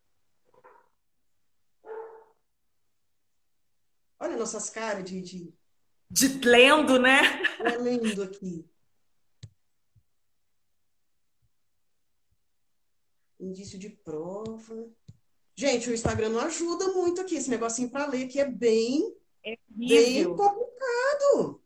Olha 4.18 4.36
nossas 4.36 4.70
caras 4.70 5.04
de, 5.04 5.20
de. 5.20 5.54
De 6.08 6.38
lendo, 6.38 7.00
né? 7.00 7.42
É 7.58 7.76
lendo 7.76 8.22
aqui. 8.22 8.64
Indício 13.40 13.76
de 13.76 13.90
prova. 13.90 14.88
Gente, 15.56 15.90
o 15.90 15.94
Instagram 15.94 16.28
não 16.28 16.40
ajuda 16.40 16.92
muito 16.92 17.20
aqui. 17.20 17.34
Esse 17.34 17.50
negocinho 17.50 17.90
para 17.90 18.06
ler 18.06 18.28
que 18.28 18.38
é 18.38 18.48
bem, 18.48 19.15
é 19.47 19.57
bem 19.68 20.24
complicado. 20.24 21.62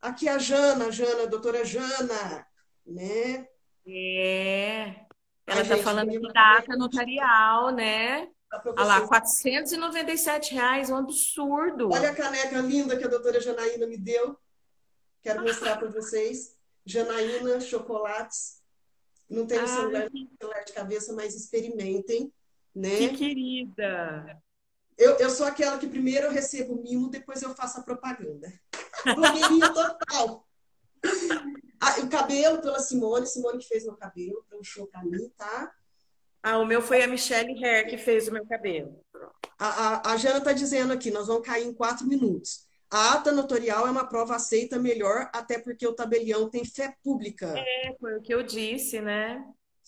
Aqui 0.00 0.28
a 0.28 0.38
Jana, 0.38 0.86
a 0.86 0.90
Jana, 0.90 1.24
a 1.24 1.26
doutora 1.26 1.64
Jana, 1.64 2.46
né? 2.86 3.48
É. 3.86 5.04
Ela 5.46 5.62
está 5.62 5.76
falando 5.78 6.10
de 6.10 6.20
data 6.32 6.76
notarial, 6.76 7.70
né? 7.70 8.28
Olha 8.64 8.84
lá, 8.84 9.06
497 9.06 10.54
reais, 10.54 10.90
um 10.90 10.96
absurdo. 10.96 11.90
Olha 11.92 12.10
a 12.10 12.14
caneca 12.14 12.60
linda 12.60 12.96
que 12.96 13.04
a 13.04 13.08
doutora 13.08 13.40
Janaína 13.40 13.86
me 13.86 13.98
deu. 13.98 14.38
Quero 15.22 15.42
mostrar 15.42 15.76
para 15.76 15.88
vocês. 15.88 16.56
Janaína 16.84 17.60
Chocolates. 17.60 18.60
Não 19.28 19.46
tenho 19.46 19.66
celular, 19.66 20.08
celular 20.40 20.64
de 20.64 20.72
cabeça, 20.72 21.12
mas 21.12 21.34
experimentem. 21.34 22.32
Né? 22.74 22.96
Que 22.96 23.16
querida! 23.16 24.40
Eu, 25.00 25.16
eu 25.16 25.30
sou 25.30 25.46
aquela 25.46 25.78
que 25.78 25.88
primeiro 25.88 26.26
eu 26.26 26.30
recebo 26.30 26.74
o 26.74 26.82
mimo, 26.82 27.08
depois 27.08 27.40
eu 27.40 27.54
faço 27.54 27.80
a 27.80 27.82
propaganda. 27.82 28.52
Blogueirinha 29.02 29.72
total. 29.72 30.46
Ah, 31.80 32.00
o 32.00 32.10
cabelo 32.10 32.60
pela 32.60 32.78
Simone, 32.78 33.26
Simone 33.26 33.58
que 33.58 33.66
fez 33.66 33.84
meu 33.84 33.96
cabelo, 33.96 34.44
para 34.46 34.58
um 34.58 34.62
show 34.62 34.86
para 34.86 35.02
mim, 35.02 35.32
tá? 35.38 35.72
Ah, 36.42 36.58
o 36.58 36.66
meu 36.66 36.82
foi 36.82 37.02
a 37.02 37.06
Michelle 37.06 37.64
Hair 37.64 37.88
que 37.88 37.96
fez 37.96 38.28
o 38.28 38.32
meu 38.32 38.46
cabelo. 38.46 39.02
A, 39.58 39.66
a, 39.66 40.12
a 40.12 40.16
Jana 40.18 40.36
está 40.36 40.52
dizendo 40.52 40.92
aqui, 40.92 41.10
nós 41.10 41.28
vamos 41.28 41.46
cair 41.46 41.66
em 41.66 41.72
quatro 41.72 42.06
minutos. 42.06 42.66
A 42.90 43.14
ata 43.14 43.32
notorial 43.32 43.86
é 43.86 43.90
uma 43.90 44.06
prova 44.06 44.36
aceita 44.36 44.78
melhor, 44.78 45.30
até 45.32 45.58
porque 45.58 45.86
o 45.86 45.94
tabelião 45.94 46.50
tem 46.50 46.62
fé 46.62 46.94
pública. 47.02 47.54
É, 47.56 47.96
foi 47.98 48.18
o 48.18 48.20
que 48.20 48.34
eu 48.34 48.42
disse, 48.42 49.00
né? 49.00 49.42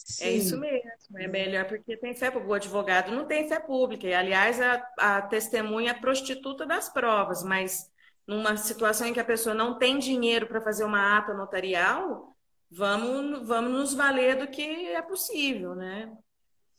Sim. 0.05 0.25
É 0.25 0.31
isso 0.33 0.59
mesmo, 0.59 1.19
é 1.19 1.29
melhor 1.29 1.67
porque 1.67 1.97
tem 1.97 2.15
fé 2.15 2.31
pública. 2.31 2.51
O 2.51 2.55
advogado 2.55 3.13
não 3.13 3.27
tem 3.27 3.49
fé 3.49 3.61
pública. 3.61 4.07
E, 4.07 4.15
aliás, 4.15 4.61
a, 4.61 4.87
a 4.99 5.23
testemunha 5.23 5.93
é 5.93 5.95
prostituta 5.95 6.67
das 6.67 6.89
provas, 6.89 7.43
mas 7.43 7.91
numa 8.27 8.57
situação 8.57 9.07
em 9.07 9.13
que 9.13 9.21
a 9.21 9.25
pessoa 9.25 9.55
não 9.55 9.79
tem 9.79 9.99
dinheiro 9.99 10.47
para 10.47 10.61
fazer 10.61 10.85
uma 10.85 11.19
ata 11.19 11.35
notarial, 11.35 12.37
vamos, 12.71 13.47
vamos 13.47 13.73
nos 13.73 13.95
valer 13.95 14.39
do 14.39 14.49
que 14.49 14.63
é 14.63 15.03
possível, 15.03 15.75
né? 15.75 16.13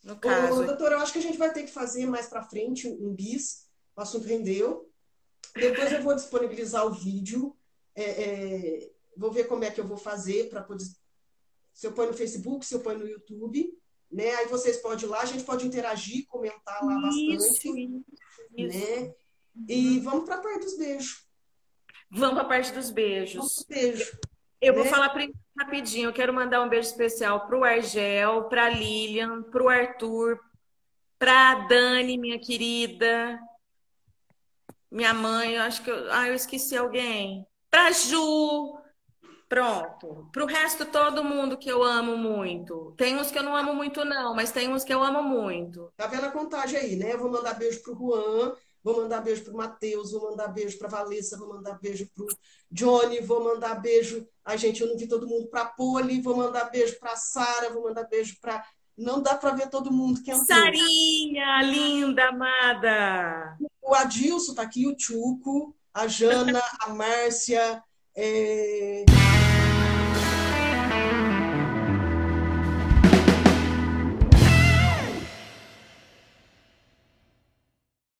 No 0.02 0.16
caso. 0.16 0.62
Ô, 0.62 0.66
doutor, 0.66 0.92
eu 0.92 0.98
acho 0.98 1.12
que 1.12 1.18
a 1.18 1.22
gente 1.22 1.38
vai 1.38 1.52
ter 1.52 1.62
que 1.62 1.72
fazer 1.72 2.06
mais 2.06 2.26
para 2.26 2.42
frente 2.42 2.86
um 2.86 3.14
bis. 3.14 3.66
O 3.96 4.00
assunto 4.00 4.26
rendeu. 4.26 4.90
Depois 5.54 5.92
eu 5.92 6.02
vou 6.02 6.14
disponibilizar 6.14 6.86
o 6.86 6.92
vídeo. 6.92 7.56
É, 7.94 8.04
é, 8.04 8.90
vou 9.16 9.30
ver 9.30 9.44
como 9.44 9.64
é 9.64 9.70
que 9.70 9.80
eu 9.80 9.86
vou 9.86 9.96
fazer 9.96 10.50
para 10.50 10.62
poder. 10.62 10.84
Se 11.74 11.86
eu 11.86 11.92
põe 11.92 12.06
no 12.06 12.14
Facebook, 12.14 12.64
se 12.64 12.74
eu 12.74 12.80
põe 12.80 12.96
no 12.96 13.06
YouTube. 13.06 13.76
Né? 14.10 14.32
Aí 14.36 14.46
vocês 14.46 14.76
podem 14.76 15.04
ir 15.04 15.08
lá, 15.08 15.20
a 15.20 15.26
gente 15.26 15.44
pode 15.44 15.66
interagir, 15.66 16.26
comentar 16.28 16.82
lá 16.84 16.94
bastante. 17.00 17.34
Isso, 17.34 17.76
isso. 18.56 18.78
Né? 18.78 19.12
E 19.68 19.98
vamos 19.98 20.24
para 20.24 20.36
a 20.36 20.40
parte 20.40 20.64
dos 20.64 20.78
beijos. 20.78 21.26
Vamos 22.10 22.34
para 22.34 22.42
a 22.42 22.48
parte 22.48 22.72
dos 22.72 22.90
beijos. 22.90 23.66
beijo. 23.68 24.16
Eu 24.60 24.72
né? 24.72 24.78
vou 24.78 24.88
falar 24.88 25.08
primeiro 25.10 25.34
rapidinho. 25.58 26.08
Eu 26.08 26.12
quero 26.12 26.32
mandar 26.32 26.62
um 26.62 26.68
beijo 26.68 26.88
especial 26.88 27.46
para 27.46 27.58
o 27.58 27.64
Argel, 27.64 28.44
para 28.44 28.66
a 28.66 28.70
Lilian, 28.70 29.42
para 29.42 29.62
o 29.62 29.68
Arthur, 29.68 30.38
para 31.18 31.50
a 31.50 31.54
Dani, 31.66 32.16
minha 32.16 32.38
querida. 32.38 33.38
Minha 34.90 35.12
mãe, 35.12 35.54
eu 35.54 35.62
acho 35.62 35.82
que 35.82 35.90
eu, 35.90 36.12
ah, 36.12 36.28
eu 36.28 36.34
esqueci 36.34 36.76
alguém. 36.76 37.44
Para 37.68 37.90
Ju. 37.90 38.78
Pronto. 39.48 40.28
Para 40.32 40.44
o 40.44 40.46
resto, 40.46 40.86
todo 40.86 41.24
mundo 41.24 41.56
que 41.56 41.68
eu 41.68 41.82
amo 41.82 42.16
muito. 42.16 42.94
Tem 42.96 43.16
uns 43.16 43.30
que 43.30 43.38
eu 43.38 43.42
não 43.42 43.56
amo 43.56 43.74
muito, 43.74 44.04
não, 44.04 44.34
mas 44.34 44.50
tem 44.50 44.68
uns 44.72 44.84
que 44.84 44.92
eu 44.92 45.02
amo 45.02 45.22
muito. 45.22 45.92
Tá 45.96 46.06
vendo 46.06 46.26
a 46.26 46.30
contagem 46.30 46.78
aí, 46.78 46.96
né? 46.96 47.12
Eu 47.12 47.18
vou 47.18 47.30
mandar 47.30 47.54
beijo 47.54 47.82
pro 47.82 47.94
Juan, 47.94 48.54
vou 48.82 48.96
mandar 48.96 49.20
beijo 49.20 49.44
pro 49.44 49.56
Matheus, 49.56 50.12
vou 50.12 50.30
mandar 50.30 50.48
beijo 50.48 50.78
pra 50.78 50.88
Valessa, 50.88 51.38
vou 51.38 51.48
mandar 51.48 51.78
beijo 51.78 52.08
pro 52.14 52.26
Johnny, 52.70 53.20
vou 53.20 53.44
mandar 53.44 53.80
beijo. 53.80 54.26
Ai, 54.44 54.58
gente, 54.58 54.82
eu 54.82 54.88
não 54.88 54.96
vi 54.96 55.06
todo 55.06 55.28
mundo 55.28 55.46
pra 55.46 55.64
Poli, 55.64 56.20
vou 56.20 56.36
mandar 56.36 56.70
beijo 56.70 56.98
pra 56.98 57.16
Sara, 57.16 57.70
vou 57.70 57.84
mandar 57.84 58.04
beijo 58.04 58.36
pra. 58.40 58.64
Não 58.96 59.20
dá 59.20 59.34
para 59.34 59.54
ver 59.54 59.68
todo 59.68 59.92
mundo 59.92 60.22
que 60.22 60.30
é 60.30 60.36
um 60.36 60.44
Sarinha, 60.44 61.62
linda, 61.62 62.28
amada! 62.28 63.56
O 63.82 63.92
Adilson 63.92 64.54
tá 64.54 64.62
aqui, 64.62 64.86
o 64.86 64.94
Tchuco, 64.94 65.74
a 65.92 66.06
Jana, 66.06 66.62
a 66.80 66.90
Márcia, 66.90 67.82
é... 68.16 69.04